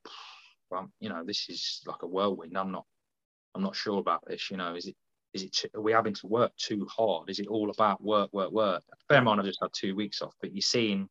well, 0.69 0.89
you 0.99 1.09
know, 1.09 1.23
this 1.25 1.49
is 1.49 1.81
like 1.85 2.03
a 2.03 2.07
whirlwind. 2.07 2.57
I'm 2.57 2.71
not, 2.71 2.85
I'm 3.55 3.61
not 3.61 3.75
sure 3.75 3.99
about 3.99 4.23
this. 4.25 4.49
You 4.49 4.57
know, 4.57 4.75
is 4.75 4.87
it, 4.87 4.95
is 5.33 5.43
it, 5.43 5.71
are 5.75 5.81
we 5.81 5.91
having 5.91 6.13
to 6.15 6.27
work 6.27 6.55
too 6.57 6.87
hard? 6.89 7.29
Is 7.29 7.39
it 7.39 7.47
all 7.47 7.69
about 7.69 8.01
work, 8.01 8.31
work, 8.33 8.51
work? 8.51 8.83
Bear 9.09 9.19
in 9.19 9.25
mind, 9.25 9.39
I've 9.39 9.45
just 9.45 9.59
had 9.61 9.71
two 9.73 9.95
weeks 9.95 10.21
off, 10.21 10.33
but 10.41 10.53
you're 10.53 10.61
seeing, 10.61 11.09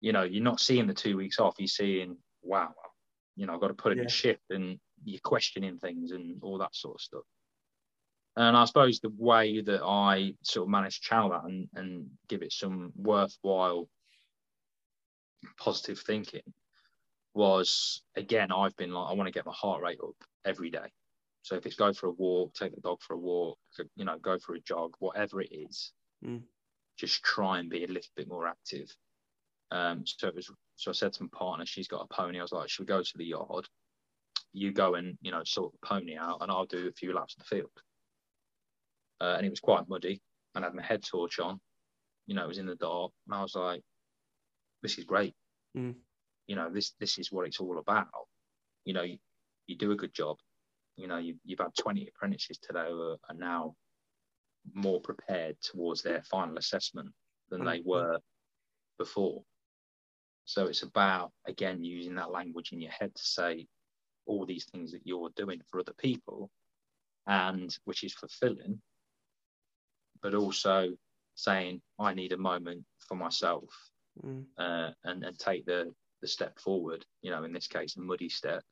you 0.00 0.12
know, 0.12 0.22
you're 0.22 0.42
not 0.42 0.60
seeing 0.60 0.86
the 0.86 0.94
two 0.94 1.16
weeks 1.16 1.38
off. 1.38 1.56
You're 1.58 1.68
seeing, 1.68 2.16
wow, 2.42 2.74
you 3.36 3.46
know, 3.46 3.54
I've 3.54 3.60
got 3.60 3.68
to 3.68 3.74
put 3.74 3.92
in 3.92 3.98
yeah. 3.98 4.04
a 4.04 4.08
shift 4.08 4.42
and 4.50 4.78
you're 5.04 5.20
questioning 5.22 5.78
things 5.78 6.10
and 6.10 6.42
all 6.42 6.58
that 6.58 6.74
sort 6.74 6.96
of 6.96 7.00
stuff. 7.00 7.24
And 8.36 8.56
I 8.56 8.64
suppose 8.64 9.00
the 9.00 9.12
way 9.16 9.60
that 9.60 9.82
I 9.82 10.34
sort 10.42 10.66
of 10.66 10.70
managed 10.70 11.02
to 11.02 11.08
channel 11.08 11.30
that 11.30 11.44
and, 11.44 11.68
and 11.74 12.06
give 12.28 12.42
it 12.42 12.52
some 12.52 12.92
worthwhile 12.96 13.88
positive 15.58 15.98
thinking 16.00 16.42
was 17.34 18.02
again, 18.16 18.52
I've 18.52 18.76
been 18.76 18.92
like, 18.92 19.10
I 19.10 19.14
want 19.14 19.26
to 19.26 19.32
get 19.32 19.46
my 19.46 19.52
heart 19.52 19.82
rate 19.82 19.98
up 20.02 20.14
every 20.44 20.70
day. 20.70 20.92
So 21.42 21.56
if 21.56 21.66
it's 21.66 21.76
go 21.76 21.92
for 21.92 22.08
a 22.08 22.12
walk, 22.12 22.54
take 22.54 22.74
the 22.74 22.80
dog 22.80 23.00
for 23.00 23.14
a 23.14 23.18
walk, 23.18 23.58
you 23.96 24.04
know, 24.04 24.18
go 24.18 24.38
for 24.38 24.54
a 24.54 24.60
jog, 24.60 24.94
whatever 24.98 25.40
it 25.40 25.50
is, 25.52 25.92
mm. 26.24 26.42
just 26.98 27.22
try 27.22 27.58
and 27.58 27.70
be 27.70 27.84
a 27.84 27.88
little 27.88 28.12
bit 28.16 28.28
more 28.28 28.46
active. 28.46 28.94
Um, 29.70 30.04
so 30.04 30.28
it 30.28 30.34
was, 30.34 30.50
so 30.76 30.90
I 30.90 30.94
said 30.94 31.12
to 31.14 31.22
my 31.22 31.28
partner, 31.32 31.64
she's 31.64 31.88
got 31.88 32.06
a 32.10 32.14
pony. 32.14 32.38
I 32.38 32.42
was 32.42 32.52
like, 32.52 32.68
should 32.68 32.82
we 32.82 32.86
go 32.86 33.02
to 33.02 33.18
the 33.18 33.24
yard? 33.24 33.66
You 34.52 34.72
go 34.72 34.96
and, 34.96 35.16
you 35.22 35.30
know, 35.30 35.42
sort 35.44 35.72
the 35.72 35.86
pony 35.86 36.16
out 36.16 36.38
and 36.40 36.50
I'll 36.50 36.66
do 36.66 36.88
a 36.88 36.92
few 36.92 37.14
laps 37.14 37.36
of 37.38 37.44
the 37.44 37.56
field. 37.56 37.70
Uh, 39.20 39.34
and 39.36 39.46
it 39.46 39.50
was 39.50 39.60
quite 39.60 39.88
muddy 39.88 40.20
and 40.54 40.64
I 40.64 40.68
had 40.68 40.74
my 40.74 40.82
head 40.82 41.04
torch 41.04 41.38
on, 41.38 41.60
you 42.26 42.34
know, 42.34 42.44
it 42.44 42.48
was 42.48 42.58
in 42.58 42.66
the 42.66 42.76
dark. 42.76 43.12
And 43.26 43.34
I 43.34 43.42
was 43.42 43.54
like, 43.54 43.82
this 44.82 44.98
is 44.98 45.04
great. 45.04 45.34
Mm. 45.76 45.94
You 46.46 46.56
know, 46.56 46.70
this 46.70 46.94
this 46.98 47.18
is 47.18 47.30
what 47.30 47.46
it's 47.46 47.60
all 47.60 47.78
about. 47.78 48.08
You 48.84 48.94
know, 48.94 49.02
you, 49.02 49.18
you 49.66 49.76
do 49.76 49.92
a 49.92 49.96
good 49.96 50.12
job. 50.12 50.36
You 51.00 51.08
know, 51.08 51.18
you, 51.18 51.36
you've 51.44 51.60
had 51.60 51.74
20 51.78 52.08
apprentices 52.08 52.58
today 52.58 52.86
who 52.88 53.16
are 53.28 53.34
now 53.34 53.74
more 54.74 55.00
prepared 55.00 55.56
towards 55.62 56.02
their 56.02 56.22
final 56.22 56.58
assessment 56.58 57.08
than 57.48 57.64
they 57.64 57.82
were 57.84 58.18
before. 58.98 59.42
So 60.44 60.66
it's 60.66 60.82
about, 60.82 61.32
again, 61.46 61.82
using 61.82 62.14
that 62.16 62.30
language 62.30 62.72
in 62.72 62.80
your 62.80 62.90
head 62.90 63.14
to 63.14 63.22
say 63.22 63.66
all 64.26 64.44
these 64.44 64.66
things 64.66 64.92
that 64.92 65.02
you're 65.04 65.30
doing 65.36 65.60
for 65.70 65.80
other 65.80 65.94
people 65.98 66.50
and 67.26 67.76
which 67.84 68.04
is 68.04 68.12
fulfilling, 68.12 68.80
but 70.22 70.34
also 70.34 70.90
saying, 71.34 71.80
I 71.98 72.14
need 72.14 72.32
a 72.32 72.38
moment 72.38 72.84
for 73.08 73.14
myself 73.14 73.70
mm. 74.24 74.44
uh, 74.58 74.90
and 75.04 75.24
and 75.24 75.38
take 75.38 75.64
the 75.66 75.92
the 76.20 76.28
step 76.28 76.58
forward. 76.58 77.04
You 77.22 77.30
know, 77.30 77.44
in 77.44 77.52
this 77.52 77.66
case, 77.66 77.96
a 77.96 78.00
muddy 78.00 78.28
step, 78.28 78.62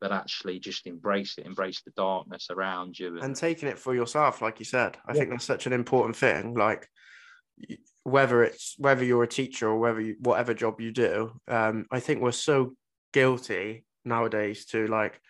but 0.00 0.12
actually 0.12 0.58
just 0.58 0.86
embrace 0.86 1.36
it, 1.38 1.46
embrace 1.46 1.82
the 1.82 1.92
darkness 1.92 2.48
around 2.50 2.98
you, 2.98 3.08
and, 3.08 3.24
and 3.24 3.36
taking 3.36 3.68
it 3.68 3.78
for 3.78 3.94
yourself, 3.94 4.40
like 4.40 4.58
you 4.58 4.64
said. 4.64 4.96
I 5.06 5.12
yeah. 5.12 5.18
think 5.18 5.30
that's 5.30 5.44
such 5.44 5.66
an 5.66 5.72
important 5.72 6.16
thing. 6.16 6.54
Like 6.54 6.88
whether 8.04 8.42
it's 8.42 8.74
whether 8.78 9.04
you're 9.04 9.22
a 9.22 9.28
teacher 9.28 9.68
or 9.68 9.78
whether 9.78 10.00
you, 10.00 10.16
whatever 10.20 10.54
job 10.54 10.80
you 10.80 10.92
do, 10.92 11.40
um, 11.48 11.86
I 11.90 12.00
think 12.00 12.20
we're 12.20 12.32
so 12.32 12.74
guilty 13.12 13.84
nowadays 14.04 14.64
to 14.66 14.86
like 14.86 15.20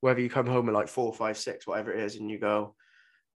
whether 0.00 0.20
you 0.20 0.28
come 0.28 0.46
home 0.46 0.68
at 0.68 0.74
like 0.74 0.88
four, 0.88 1.12
five, 1.14 1.38
six, 1.38 1.66
whatever 1.66 1.92
it 1.92 2.00
is, 2.00 2.16
and 2.16 2.30
you 2.30 2.38
go. 2.38 2.74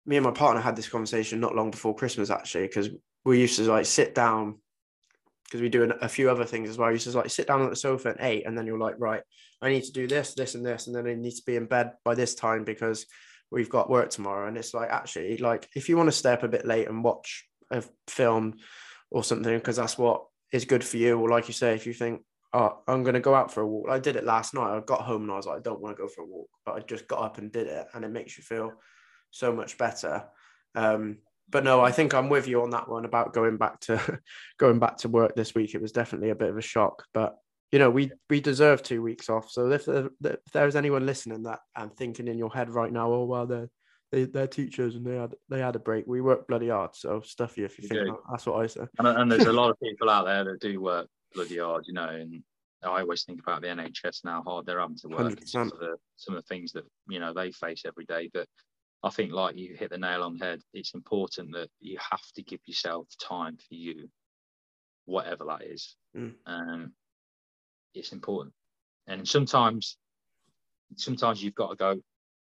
Me 0.06 0.16
and 0.16 0.24
my 0.24 0.32
partner 0.32 0.62
had 0.62 0.74
this 0.74 0.88
conversation 0.88 1.38
not 1.38 1.54
long 1.54 1.70
before 1.70 1.94
Christmas 1.94 2.30
actually, 2.30 2.66
because 2.66 2.88
we 3.26 3.38
used 3.38 3.56
to 3.56 3.70
like 3.70 3.84
sit 3.84 4.14
down 4.14 4.56
because 5.48 5.62
we 5.62 5.70
do 5.70 5.90
a 6.02 6.08
few 6.08 6.28
other 6.30 6.44
things 6.44 6.68
as 6.68 6.76
well. 6.76 6.92
You 6.92 6.98
just 6.98 7.16
like 7.16 7.30
sit 7.30 7.46
down 7.46 7.62
on 7.62 7.70
the 7.70 7.76
sofa 7.76 8.10
at 8.10 8.16
eight, 8.20 8.46
and 8.46 8.56
then 8.56 8.66
you're 8.66 8.78
like, 8.78 8.96
right, 8.98 9.22
I 9.62 9.70
need 9.70 9.84
to 9.84 9.92
do 9.92 10.06
this, 10.06 10.34
this, 10.34 10.54
and 10.54 10.64
this, 10.64 10.86
and 10.86 10.94
then 10.94 11.06
I 11.06 11.14
need 11.14 11.36
to 11.36 11.42
be 11.46 11.56
in 11.56 11.66
bed 11.66 11.92
by 12.04 12.14
this 12.14 12.34
time 12.34 12.64
because 12.64 13.06
we've 13.50 13.70
got 13.70 13.88
work 13.88 14.10
tomorrow. 14.10 14.46
And 14.46 14.58
it's 14.58 14.74
like 14.74 14.90
actually, 14.90 15.38
like 15.38 15.68
if 15.74 15.88
you 15.88 15.96
want 15.96 16.08
to 16.08 16.12
stay 16.12 16.32
up 16.32 16.42
a 16.42 16.48
bit 16.48 16.66
late 16.66 16.88
and 16.88 17.02
watch 17.02 17.46
a 17.70 17.82
film 18.08 18.56
or 19.10 19.24
something, 19.24 19.54
because 19.54 19.76
that's 19.76 19.96
what 19.96 20.24
is 20.52 20.66
good 20.66 20.84
for 20.84 20.98
you, 20.98 21.18
or 21.18 21.30
like 21.30 21.48
you 21.48 21.54
say, 21.54 21.74
if 21.74 21.86
you 21.86 21.94
think, 21.94 22.22
oh, 22.52 22.78
I'm 22.86 23.02
going 23.02 23.14
to 23.14 23.20
go 23.20 23.34
out 23.34 23.52
for 23.52 23.62
a 23.62 23.66
walk. 23.66 23.88
I 23.90 23.98
did 23.98 24.16
it 24.16 24.24
last 24.24 24.54
night. 24.54 24.74
I 24.74 24.80
got 24.80 25.02
home 25.02 25.22
and 25.22 25.32
I 25.32 25.36
was 25.36 25.46
like, 25.46 25.58
I 25.58 25.62
don't 25.62 25.80
want 25.80 25.96
to 25.96 26.02
go 26.02 26.08
for 26.08 26.22
a 26.22 26.26
walk, 26.26 26.48
but 26.64 26.74
I 26.76 26.80
just 26.80 27.08
got 27.08 27.22
up 27.22 27.38
and 27.38 27.52
did 27.52 27.66
it, 27.66 27.86
and 27.94 28.04
it 28.04 28.10
makes 28.10 28.36
you 28.36 28.44
feel 28.44 28.72
so 29.30 29.52
much 29.52 29.78
better. 29.78 30.24
Um, 30.74 31.18
but 31.50 31.64
no, 31.64 31.80
I 31.80 31.92
think 31.92 32.14
I'm 32.14 32.28
with 32.28 32.46
you 32.46 32.62
on 32.62 32.70
that 32.70 32.88
one 32.88 33.04
about 33.04 33.32
going 33.32 33.56
back 33.56 33.80
to 33.80 34.20
going 34.58 34.78
back 34.78 34.98
to 34.98 35.08
work 35.08 35.34
this 35.34 35.54
week. 35.54 35.74
It 35.74 35.82
was 35.82 35.92
definitely 35.92 36.30
a 36.30 36.34
bit 36.34 36.50
of 36.50 36.58
a 36.58 36.62
shock, 36.62 37.04
but 37.14 37.36
you 37.72 37.78
know, 37.78 37.90
we 37.90 38.10
we 38.30 38.40
deserve 38.40 38.82
two 38.82 39.02
weeks 39.02 39.28
off. 39.28 39.50
So 39.50 39.70
if, 39.70 39.84
there, 39.84 40.08
if 40.22 40.52
there's 40.52 40.76
anyone 40.76 41.04
listening 41.04 41.42
that 41.44 41.60
and 41.76 41.94
thinking 41.94 42.28
in 42.28 42.38
your 42.38 42.52
head 42.52 42.70
right 42.70 42.92
now, 42.92 43.12
oh 43.12 43.24
well, 43.24 43.46
they're 43.46 43.68
they, 44.10 44.24
they're 44.24 44.46
teachers 44.46 44.94
and 44.94 45.04
they 45.04 45.16
had 45.16 45.34
they 45.48 45.60
had 45.60 45.76
a 45.76 45.80
break. 45.80 46.06
We 46.06 46.20
work 46.20 46.48
bloody 46.48 46.68
hard, 46.68 46.94
so 46.94 47.20
stuff 47.20 47.58
you 47.58 47.66
if 47.66 47.78
you, 47.78 47.88
think 47.88 48.06
that. 48.06 48.16
that's 48.30 48.46
what 48.46 48.62
I 48.62 48.66
say. 48.66 48.86
And, 48.98 49.08
and 49.08 49.30
there's 49.30 49.46
a 49.46 49.52
lot 49.52 49.70
of 49.70 49.78
people 49.82 50.08
out 50.08 50.24
there 50.24 50.44
that 50.44 50.60
do 50.60 50.80
work 50.80 51.08
bloody 51.34 51.58
hard, 51.58 51.84
you 51.86 51.92
know. 51.92 52.08
And 52.08 52.42
I 52.82 53.00
always 53.00 53.24
think 53.24 53.40
about 53.40 53.60
the 53.60 53.68
NHS 53.68 54.24
and 54.24 54.32
how 54.32 54.42
hard 54.42 54.64
they're 54.64 54.80
having 54.80 54.96
to 54.98 55.08
work. 55.08 55.38
Some 55.44 55.70
of 55.72 55.78
the 55.78 55.96
some 56.16 56.36
of 56.36 56.42
the 56.42 56.46
things 56.46 56.72
that 56.72 56.84
you 57.08 57.18
know 57.18 57.34
they 57.34 57.52
face 57.52 57.82
every 57.86 58.06
day. 58.06 58.30
But 58.32 58.48
I 59.02 59.10
think, 59.10 59.32
like 59.32 59.56
you 59.56 59.76
hit 59.76 59.90
the 59.90 59.98
nail 59.98 60.22
on 60.22 60.38
the 60.38 60.44
head, 60.44 60.60
it's 60.74 60.94
important 60.94 61.52
that 61.52 61.68
you 61.80 61.98
have 62.10 62.24
to 62.34 62.42
give 62.42 62.60
yourself 62.66 63.06
time 63.22 63.56
for 63.56 63.74
you, 63.74 64.08
whatever 65.04 65.44
that 65.44 65.62
is. 65.62 65.96
Mm. 66.16 66.34
Um, 66.46 66.92
it's 67.94 68.12
important. 68.12 68.54
And 69.06 69.26
sometimes, 69.26 69.96
sometimes 70.96 71.42
you've 71.42 71.54
got 71.54 71.70
to 71.70 71.76
go, 71.76 72.00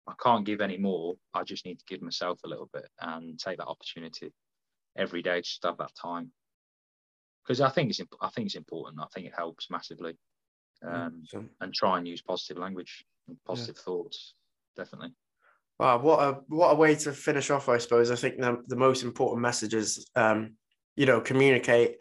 I 0.06 0.12
can't 0.22 0.44
give 0.44 0.60
any 0.60 0.76
more. 0.76 1.14
I 1.32 1.42
just 1.44 1.64
need 1.64 1.78
to 1.78 1.84
give 1.88 2.02
myself 2.02 2.38
a 2.44 2.48
little 2.48 2.68
bit 2.72 2.86
and 3.00 3.38
take 3.38 3.58
that 3.58 3.66
opportunity 3.66 4.32
every 4.96 5.22
day 5.22 5.40
to 5.40 5.66
have 5.68 5.78
that 5.78 5.94
time. 6.00 6.30
Because 7.42 7.60
I 7.60 7.70
think 7.70 7.90
it's 7.90 8.00
I 8.20 8.28
think 8.28 8.46
it's 8.46 8.54
important. 8.54 9.00
I 9.00 9.06
think 9.12 9.26
it 9.26 9.34
helps 9.36 9.70
massively, 9.70 10.16
mm, 10.82 10.94
um, 10.94 11.22
mm. 11.34 11.48
and 11.60 11.74
try 11.74 11.98
and 11.98 12.08
use 12.08 12.22
positive 12.22 12.58
language 12.58 13.04
and 13.28 13.36
positive 13.44 13.76
yeah. 13.76 13.82
thoughts. 13.82 14.34
Definitely. 14.76 15.14
Wow, 15.78 15.98
what 15.98 16.20
a 16.20 16.40
what 16.48 16.70
a 16.70 16.76
way 16.76 16.94
to 16.94 17.12
finish 17.12 17.50
off, 17.50 17.68
I 17.68 17.78
suppose. 17.78 18.10
I 18.10 18.16
think 18.16 18.38
the, 18.38 18.62
the 18.68 18.76
most 18.76 19.02
important 19.02 19.42
message 19.42 19.74
is 19.74 20.08
um, 20.14 20.54
you 20.96 21.06
know, 21.06 21.20
communicate, 21.20 21.96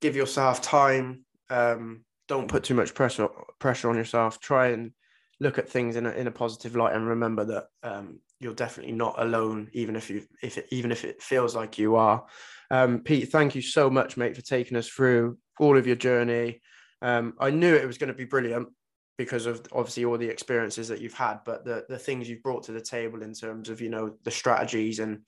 give 0.00 0.14
yourself 0.14 0.60
time, 0.60 1.24
um, 1.50 2.04
don't 2.28 2.48
put 2.48 2.64
too 2.64 2.74
much 2.74 2.94
pressure 2.94 3.28
pressure 3.58 3.88
on 3.88 3.96
yourself. 3.96 4.40
Try 4.40 4.68
and 4.68 4.92
look 5.40 5.58
at 5.58 5.68
things 5.68 5.96
in 5.96 6.06
a 6.06 6.10
in 6.10 6.26
a 6.26 6.30
positive 6.32 6.76
light 6.76 6.94
and 6.94 7.08
remember 7.08 7.44
that 7.46 7.64
um, 7.82 8.20
you're 8.40 8.54
definitely 8.54 8.92
not 8.92 9.14
alone, 9.18 9.68
even 9.72 9.96
if 9.96 10.10
you 10.10 10.24
if 10.42 10.58
it, 10.58 10.66
even 10.70 10.92
if 10.92 11.04
it 11.04 11.22
feels 11.22 11.56
like 11.56 11.78
you 11.78 11.96
are. 11.96 12.26
Um, 12.70 13.00
Pete, 13.00 13.30
thank 13.30 13.54
you 13.54 13.62
so 13.62 13.88
much, 13.88 14.16
mate, 14.18 14.36
for 14.36 14.42
taking 14.42 14.76
us 14.76 14.88
through 14.88 15.38
all 15.58 15.78
of 15.78 15.86
your 15.86 15.96
journey. 15.96 16.60
Um, 17.00 17.34
I 17.40 17.50
knew 17.50 17.74
it 17.74 17.86
was 17.86 17.96
going 17.96 18.08
to 18.08 18.14
be 18.14 18.24
brilliant 18.24 18.68
because 19.18 19.46
of 19.46 19.66
obviously 19.72 20.04
all 20.04 20.16
the 20.16 20.28
experiences 20.28 20.88
that 20.88 21.00
you've 21.00 21.12
had, 21.12 21.40
but 21.44 21.64
the 21.64 21.84
the 21.88 21.98
things 21.98 22.28
you've 22.28 22.42
brought 22.42 22.62
to 22.62 22.72
the 22.72 22.80
table 22.80 23.22
in 23.22 23.34
terms 23.34 23.68
of 23.68 23.80
you 23.80 23.90
know 23.90 24.14
the 24.22 24.30
strategies 24.30 25.00
and 25.00 25.20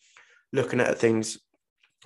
looking 0.52 0.80
at 0.80 0.98
things 0.98 1.38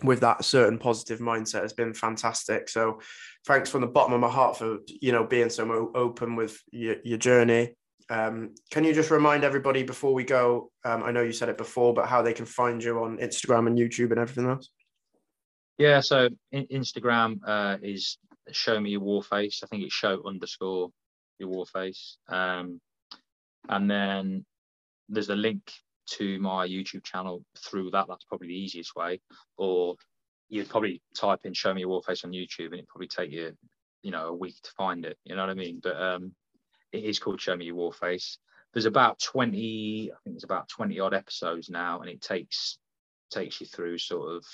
with 0.03 0.21
that 0.21 0.45
certain 0.45 0.79
positive 0.79 1.21
mindset 1.21 1.63
has 1.63 1.73
been 1.73 1.95
fantastic. 1.95 2.69
So 2.69 3.01
thanks 3.47 3.71
from 3.71 3.83
the 3.83 3.87
bottom 3.87 4.13
of 4.13 4.21
my 4.21 4.31
heart 4.31 4.57
for 4.57 4.79
you 4.89 5.13
know 5.13 5.25
being 5.25 5.51
so 5.51 5.93
open 5.95 6.35
with 6.35 6.61
your, 6.73 6.97
your 7.05 7.19
journey. 7.19 7.77
Um, 8.11 8.55
can 8.71 8.85
you 8.85 8.93
just 8.93 9.11
remind 9.11 9.45
everybody 9.45 9.83
before 9.83 10.13
we 10.13 10.25
go? 10.25 10.71
Um, 10.85 11.03
I 11.03 11.13
know 11.13 11.23
you 11.23 11.33
said 11.33 11.49
it 11.49 11.57
before, 11.57 11.95
but 11.95 12.07
how 12.07 12.23
they 12.23 12.35
can 12.35 12.45
find 12.45 12.83
you 12.83 13.03
on 13.05 13.19
Instagram 13.19 13.67
and 13.67 13.79
YouTube 13.79 14.11
and 14.11 14.19
everything 14.19 14.47
else? 14.47 14.71
Yeah, 15.79 16.01
so 16.01 16.29
Instagram 16.53 17.39
uh, 17.47 17.79
is 17.83 18.19
show 18.53 18.79
me 18.79 18.91
your 18.91 19.01
war 19.01 19.23
face. 19.23 19.61
I 19.63 19.67
think 19.67 19.85
it's 19.85 19.95
show 19.95 20.23
underscore 20.27 20.91
your 21.39 21.49
war 21.49 21.67
face. 21.67 22.19
Um, 22.29 22.81
and 23.69 23.91
then 23.91 24.45
there's 25.09 25.31
a 25.31 25.37
link 25.37 25.73
to 26.07 26.39
my 26.39 26.67
YouTube 26.67 27.05
channel 27.05 27.43
through 27.59 27.91
that. 27.91 28.07
That's 28.09 28.25
probably 28.25 28.49
the 28.49 28.59
easiest 28.59 28.95
way. 28.95 29.21
Or 29.57 29.97
you'd 30.49 30.69
probably 30.69 31.01
type 31.17 31.41
in 31.45 31.55
show 31.55 31.73
me 31.73 31.81
your 31.81 31.91
war 31.91 32.03
face 32.03 32.25
on 32.25 32.33
YouTube 32.33 32.67
and 32.67 32.75
it'd 32.75 32.89
probably 32.89 33.09
take 33.09 33.33
you, 33.33 33.53
you 34.03 34.11
know, 34.11 34.29
a 34.29 34.35
week 34.35 34.57
to 34.63 34.71
find 34.77 35.05
it. 35.05 35.17
You 35.25 35.37
know 35.37 35.43
what 35.43 35.51
I 35.51 35.55
mean? 35.55 35.81
But 35.83 36.01
um, 36.01 36.33
it 36.93 37.05
is 37.05 37.19
called 37.19 37.41
Show 37.41 37.57
Me 37.57 37.67
Your 37.67 37.75
War 37.77 37.93
Face. 37.93 38.39
There's 38.73 38.87
about 38.87 39.21
20, 39.21 40.11
I 40.13 40.17
think 40.23 40.35
there's 40.35 40.45
about 40.45 40.69
20 40.69 40.99
odd 41.01 41.15
episodes 41.15 41.71
now, 41.71 42.01
and 42.01 42.11
it 42.11 42.21
takes 42.21 42.79
takes 43.31 43.61
you 43.61 43.67
through 43.67 43.99
sort 43.99 44.37
of 44.37 44.45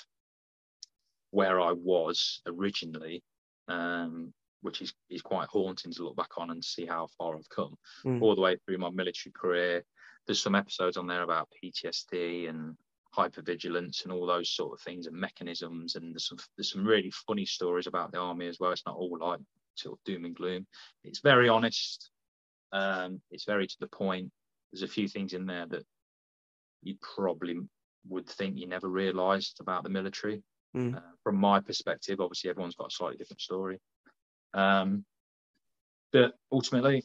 where 1.31 1.59
I 1.59 1.71
was 1.71 2.41
originally, 2.45 3.23
um, 3.67 4.33
which 4.61 4.81
is, 4.81 4.93
is 5.09 5.21
quite 5.21 5.47
haunting 5.47 5.91
to 5.91 6.03
look 6.03 6.15
back 6.15 6.37
on 6.37 6.51
and 6.51 6.63
see 6.63 6.85
how 6.85 7.07
far 7.17 7.35
I've 7.35 7.49
come, 7.49 7.75
mm. 8.05 8.21
all 8.21 8.35
the 8.35 8.41
way 8.41 8.57
through 8.57 8.77
my 8.77 8.89
military 8.89 9.33
career. 9.33 9.83
There's 10.25 10.41
some 10.41 10.55
episodes 10.55 10.97
on 10.97 11.07
there 11.07 11.23
about 11.23 11.49
PTSD 11.63 12.49
and 12.49 12.75
hypervigilance 13.15 14.03
and 14.03 14.13
all 14.13 14.25
those 14.25 14.49
sort 14.49 14.73
of 14.73 14.81
things 14.81 15.07
and 15.07 15.15
mechanisms. 15.15 15.95
And 15.95 16.13
there's 16.13 16.27
some 16.27 16.37
there's 16.57 16.71
some 16.71 16.85
really 16.85 17.11
funny 17.27 17.45
stories 17.45 17.87
about 17.87 18.11
the 18.11 18.19
army 18.19 18.47
as 18.47 18.59
well. 18.59 18.71
It's 18.71 18.85
not 18.85 18.95
all 18.95 19.17
like 19.19 19.39
sort 19.75 19.97
of 19.97 20.03
doom 20.05 20.25
and 20.25 20.35
gloom. 20.35 20.65
It's 21.03 21.19
very 21.19 21.49
honest. 21.49 22.09
Um, 22.71 23.21
it's 23.31 23.45
very 23.45 23.67
to 23.67 23.77
the 23.79 23.87
point. 23.87 24.31
There's 24.71 24.83
a 24.83 24.87
few 24.87 25.07
things 25.07 25.33
in 25.33 25.45
there 25.45 25.65
that 25.67 25.83
you 26.83 26.95
probably 27.15 27.57
would 28.07 28.27
think 28.27 28.57
you 28.57 28.67
never 28.67 28.87
realised 28.87 29.57
about 29.59 29.83
the 29.83 29.89
military. 29.89 30.41
Mm. 30.75 30.95
Uh, 30.95 31.01
from 31.23 31.35
my 31.35 31.59
perspective, 31.59 32.21
obviously 32.21 32.49
everyone's 32.49 32.75
got 32.75 32.87
a 32.87 32.95
slightly 32.95 33.17
different 33.17 33.41
story. 33.41 33.79
Um, 34.53 35.05
but 36.11 36.33
ultimately, 36.51 37.03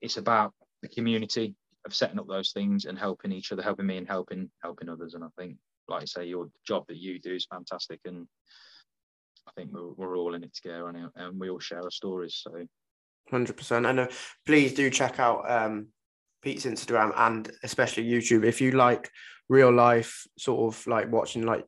it's 0.00 0.16
about 0.16 0.52
the 0.82 0.88
community 0.88 1.54
of 1.86 1.94
setting 1.94 2.18
up 2.18 2.28
those 2.28 2.52
things 2.52 2.84
and 2.84 2.98
helping 2.98 3.32
each 3.32 3.52
other, 3.52 3.62
helping 3.62 3.86
me 3.86 3.96
and 3.96 4.06
helping 4.06 4.50
helping 4.62 4.88
others. 4.88 5.14
And 5.14 5.24
I 5.24 5.28
think, 5.38 5.56
like 5.88 6.02
I 6.02 6.06
say, 6.06 6.26
your 6.26 6.50
job 6.66 6.84
that 6.88 6.98
you 6.98 7.18
do 7.18 7.34
is 7.34 7.46
fantastic, 7.50 8.00
and 8.04 8.26
I 9.46 9.52
think 9.56 9.70
we're, 9.72 9.92
we're 9.92 10.16
all 10.16 10.34
in 10.34 10.44
it 10.44 10.54
together, 10.54 10.88
and, 10.88 11.08
and 11.16 11.40
we 11.40 11.50
all 11.50 11.60
share 11.60 11.82
our 11.82 11.90
stories. 11.90 12.40
So, 12.42 12.66
hundred 13.30 13.56
percent. 13.56 13.86
And 13.86 14.00
uh, 14.00 14.08
please 14.46 14.74
do 14.74 14.90
check 14.90 15.18
out 15.18 15.50
um, 15.50 15.88
Pete's 16.42 16.66
Instagram 16.66 17.12
and 17.16 17.50
especially 17.62 18.04
YouTube 18.04 18.44
if 18.44 18.60
you 18.60 18.72
like 18.72 19.10
real 19.48 19.72
life 19.72 20.26
sort 20.38 20.72
of 20.72 20.86
like 20.86 21.10
watching 21.10 21.44
like 21.44 21.64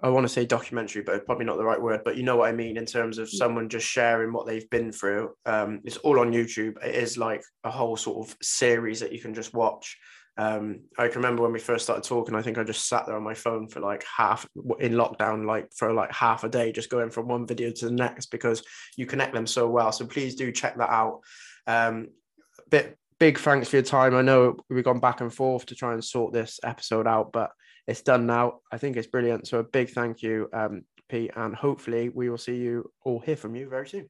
I 0.00 0.08
want 0.10 0.24
to 0.24 0.32
say 0.32 0.46
documentary, 0.46 1.02
but 1.02 1.26
probably 1.26 1.44
not 1.44 1.56
the 1.56 1.64
right 1.64 1.80
word. 1.80 2.02
But 2.04 2.16
you 2.16 2.22
know 2.22 2.36
what 2.36 2.48
I 2.48 2.52
mean 2.52 2.76
in 2.76 2.86
terms 2.86 3.18
of 3.18 3.28
someone 3.28 3.68
just 3.68 3.86
sharing 3.86 4.32
what 4.32 4.46
they've 4.46 4.68
been 4.70 4.92
through. 4.92 5.34
Um, 5.44 5.80
it's 5.84 5.96
all 5.98 6.20
on 6.20 6.32
YouTube. 6.32 6.82
It 6.84 6.94
is 6.94 7.18
like 7.18 7.42
a 7.64 7.70
whole 7.70 7.96
sort 7.96 8.28
of 8.28 8.36
series 8.40 9.00
that 9.00 9.12
you 9.12 9.20
can 9.20 9.34
just 9.34 9.54
watch. 9.54 9.98
Um, 10.36 10.82
I 10.96 11.08
can 11.08 11.16
remember 11.16 11.42
when 11.42 11.52
we 11.52 11.58
first 11.58 11.84
started 11.84 12.04
talking. 12.04 12.36
I 12.36 12.42
think 12.42 12.58
I 12.58 12.62
just 12.62 12.88
sat 12.88 13.06
there 13.06 13.16
on 13.16 13.24
my 13.24 13.34
phone 13.34 13.66
for 13.66 13.80
like 13.80 14.04
half 14.04 14.46
in 14.78 14.92
lockdown, 14.92 15.44
like 15.44 15.72
for 15.74 15.92
like 15.92 16.12
half 16.12 16.44
a 16.44 16.48
day, 16.48 16.70
just 16.70 16.90
going 16.90 17.10
from 17.10 17.26
one 17.26 17.44
video 17.44 17.72
to 17.72 17.86
the 17.86 17.92
next 17.92 18.26
because 18.26 18.62
you 18.96 19.04
connect 19.04 19.34
them 19.34 19.48
so 19.48 19.68
well. 19.68 19.90
So 19.90 20.06
please 20.06 20.36
do 20.36 20.52
check 20.52 20.78
that 20.78 20.90
out. 20.90 21.22
Um, 21.66 22.08
bit 22.70 22.96
big 23.18 23.38
thanks 23.38 23.68
for 23.68 23.76
your 23.76 23.82
time. 23.82 24.14
I 24.14 24.22
know 24.22 24.56
we've 24.70 24.84
gone 24.84 25.00
back 25.00 25.20
and 25.20 25.34
forth 25.34 25.66
to 25.66 25.74
try 25.74 25.92
and 25.92 26.04
sort 26.04 26.32
this 26.32 26.60
episode 26.62 27.08
out, 27.08 27.32
but 27.32 27.50
it's 27.88 28.02
done 28.02 28.26
now. 28.26 28.60
I 28.70 28.76
think 28.76 28.96
it's 28.98 29.06
brilliant. 29.06 29.48
So 29.48 29.60
a 29.60 29.64
big 29.64 29.88
thank 29.88 30.22
you, 30.22 30.48
um, 30.52 30.82
Pete, 31.08 31.30
and 31.34 31.56
hopefully 31.56 32.10
we 32.10 32.28
will 32.28 32.38
see 32.38 32.56
you 32.56 32.92
all 33.02 33.18
hear 33.18 33.34
from 33.34 33.56
you 33.56 33.66
very 33.68 33.88
soon. 33.88 34.08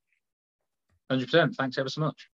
100%. 1.11 1.55
Thanks 1.55 1.79
ever 1.79 1.89
so 1.89 2.01
much. 2.01 2.29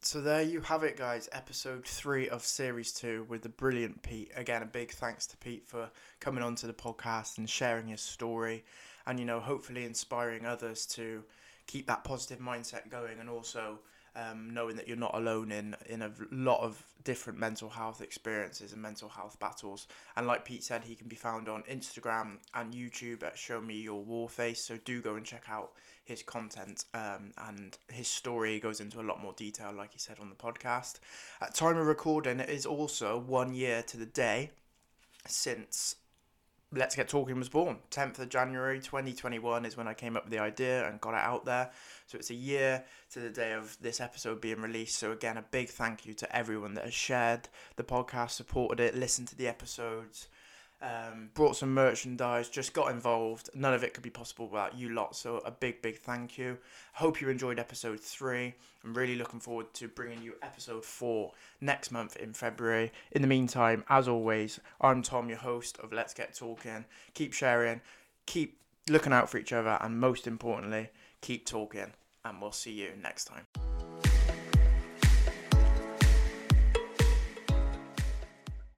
So 0.00 0.20
there 0.20 0.42
you 0.42 0.60
have 0.60 0.84
it, 0.84 0.96
guys. 0.96 1.28
Episode 1.32 1.84
three 1.84 2.28
of 2.28 2.44
series 2.44 2.92
two 2.92 3.26
with 3.28 3.42
the 3.42 3.48
brilliant 3.48 4.00
Pete. 4.02 4.30
Again, 4.36 4.62
a 4.62 4.66
big 4.66 4.92
thanks 4.92 5.26
to 5.26 5.36
Pete 5.38 5.66
for 5.66 5.90
coming 6.20 6.44
onto 6.44 6.68
the 6.68 6.72
podcast 6.72 7.38
and 7.38 7.50
sharing 7.50 7.88
his 7.88 8.00
story, 8.00 8.64
and 9.08 9.18
you 9.18 9.26
know, 9.26 9.40
hopefully 9.40 9.84
inspiring 9.84 10.46
others 10.46 10.86
to 10.86 11.24
keep 11.66 11.88
that 11.88 12.04
positive 12.04 12.38
mindset 12.38 12.88
going, 12.88 13.18
and 13.18 13.28
also 13.28 13.80
um, 14.16 14.50
knowing 14.52 14.76
that 14.76 14.88
you're 14.88 14.96
not 14.96 15.14
alone 15.14 15.52
in 15.52 15.76
in 15.86 16.02
a 16.02 16.10
lot 16.30 16.60
of 16.60 16.82
different 17.04 17.38
mental 17.38 17.68
health 17.68 18.00
experiences 18.00 18.72
and 18.72 18.82
mental 18.82 19.08
health 19.08 19.38
battles. 19.38 19.86
And 20.16 20.26
like 20.26 20.44
Pete 20.44 20.64
said, 20.64 20.82
he 20.82 20.96
can 20.96 21.06
be 21.06 21.16
found 21.16 21.48
on 21.48 21.62
Instagram 21.70 22.38
and 22.54 22.74
YouTube 22.74 23.22
at 23.22 23.38
Show 23.38 23.60
Me 23.60 23.74
Your 23.74 24.02
War 24.02 24.28
Face. 24.28 24.62
So 24.62 24.76
do 24.84 25.00
go 25.00 25.14
and 25.14 25.24
check 25.24 25.44
out 25.48 25.72
his 26.04 26.22
content 26.22 26.84
um, 26.94 27.32
and 27.46 27.76
his 27.88 28.08
story 28.08 28.58
goes 28.58 28.80
into 28.80 29.00
a 29.00 29.02
lot 29.02 29.22
more 29.22 29.34
detail, 29.34 29.72
like 29.72 29.92
he 29.92 29.98
said 29.98 30.18
on 30.20 30.30
the 30.30 30.34
podcast. 30.34 30.98
At 31.40 31.54
time 31.54 31.76
of 31.76 31.86
recording, 31.86 32.40
it 32.40 32.48
is 32.48 32.66
also 32.66 33.18
one 33.18 33.54
year 33.54 33.82
to 33.82 33.96
the 33.96 34.06
day 34.06 34.50
since 35.28 35.96
Let's 36.76 36.94
Get 36.94 37.08
Talking 37.08 37.38
was 37.38 37.48
born. 37.48 37.78
10th 37.90 38.18
of 38.18 38.28
January 38.28 38.78
2021 38.78 39.64
is 39.64 39.76
when 39.76 39.88
I 39.88 39.94
came 39.94 40.16
up 40.16 40.24
with 40.24 40.32
the 40.32 40.38
idea 40.38 40.86
and 40.88 41.00
got 41.00 41.14
it 41.14 41.20
out 41.20 41.44
there. 41.44 41.70
So 42.06 42.18
it's 42.18 42.30
a 42.30 42.34
year 42.34 42.84
to 43.12 43.20
the 43.20 43.30
day 43.30 43.52
of 43.52 43.76
this 43.80 44.00
episode 44.00 44.40
being 44.40 44.60
released. 44.60 44.98
So 44.98 45.12
again, 45.12 45.36
a 45.36 45.42
big 45.42 45.68
thank 45.68 46.06
you 46.06 46.14
to 46.14 46.36
everyone 46.36 46.74
that 46.74 46.84
has 46.84 46.94
shared 46.94 47.48
the 47.76 47.84
podcast, 47.84 48.30
supported 48.30 48.80
it, 48.80 48.94
listened 48.94 49.28
to 49.28 49.36
the 49.36 49.48
episodes, 49.48 50.28
um, 50.82 51.30
brought 51.34 51.56
some 51.56 51.72
merchandise, 51.72 52.48
just 52.48 52.72
got 52.72 52.90
involved. 52.90 53.50
None 53.54 53.72
of 53.72 53.82
it 53.82 53.94
could 53.94 54.02
be 54.02 54.10
possible 54.10 54.48
without 54.48 54.76
you 54.76 54.90
lot. 54.90 55.16
So 55.16 55.38
a 55.38 55.50
big, 55.50 55.80
big 55.82 55.98
thank 55.98 56.36
you. 56.36 56.58
Hope 56.94 57.20
you 57.20 57.28
enjoyed 57.28 57.58
episode 57.58 58.00
three. 58.00 58.54
I'm 58.84 58.94
really 58.94 59.16
looking 59.16 59.40
forward 59.40 59.72
to 59.74 59.88
bringing 59.88 60.22
you 60.22 60.34
episode 60.42 60.84
four 60.84 61.32
next 61.60 61.90
month 61.90 62.16
in 62.16 62.32
February. 62.32 62.92
In 63.12 63.22
the 63.22 63.28
meantime, 63.28 63.84
as 63.88 64.06
always, 64.06 64.60
I'm 64.80 65.02
Tom, 65.02 65.28
your 65.28 65.38
host 65.38 65.78
of 65.78 65.92
Let's 65.92 66.14
Get 66.14 66.34
Talking. 66.34 66.84
Keep 67.14 67.32
sharing, 67.32 67.80
keep 68.26 68.60
looking 68.88 69.12
out 69.12 69.30
for 69.30 69.38
each 69.38 69.52
other, 69.52 69.78
and 69.80 69.98
most 69.98 70.26
importantly, 70.26 70.90
keep 71.20 71.46
talking, 71.46 71.92
and 72.24 72.40
we'll 72.40 72.52
see 72.52 72.72
you 72.72 72.90
next 73.02 73.24
time. 73.24 73.46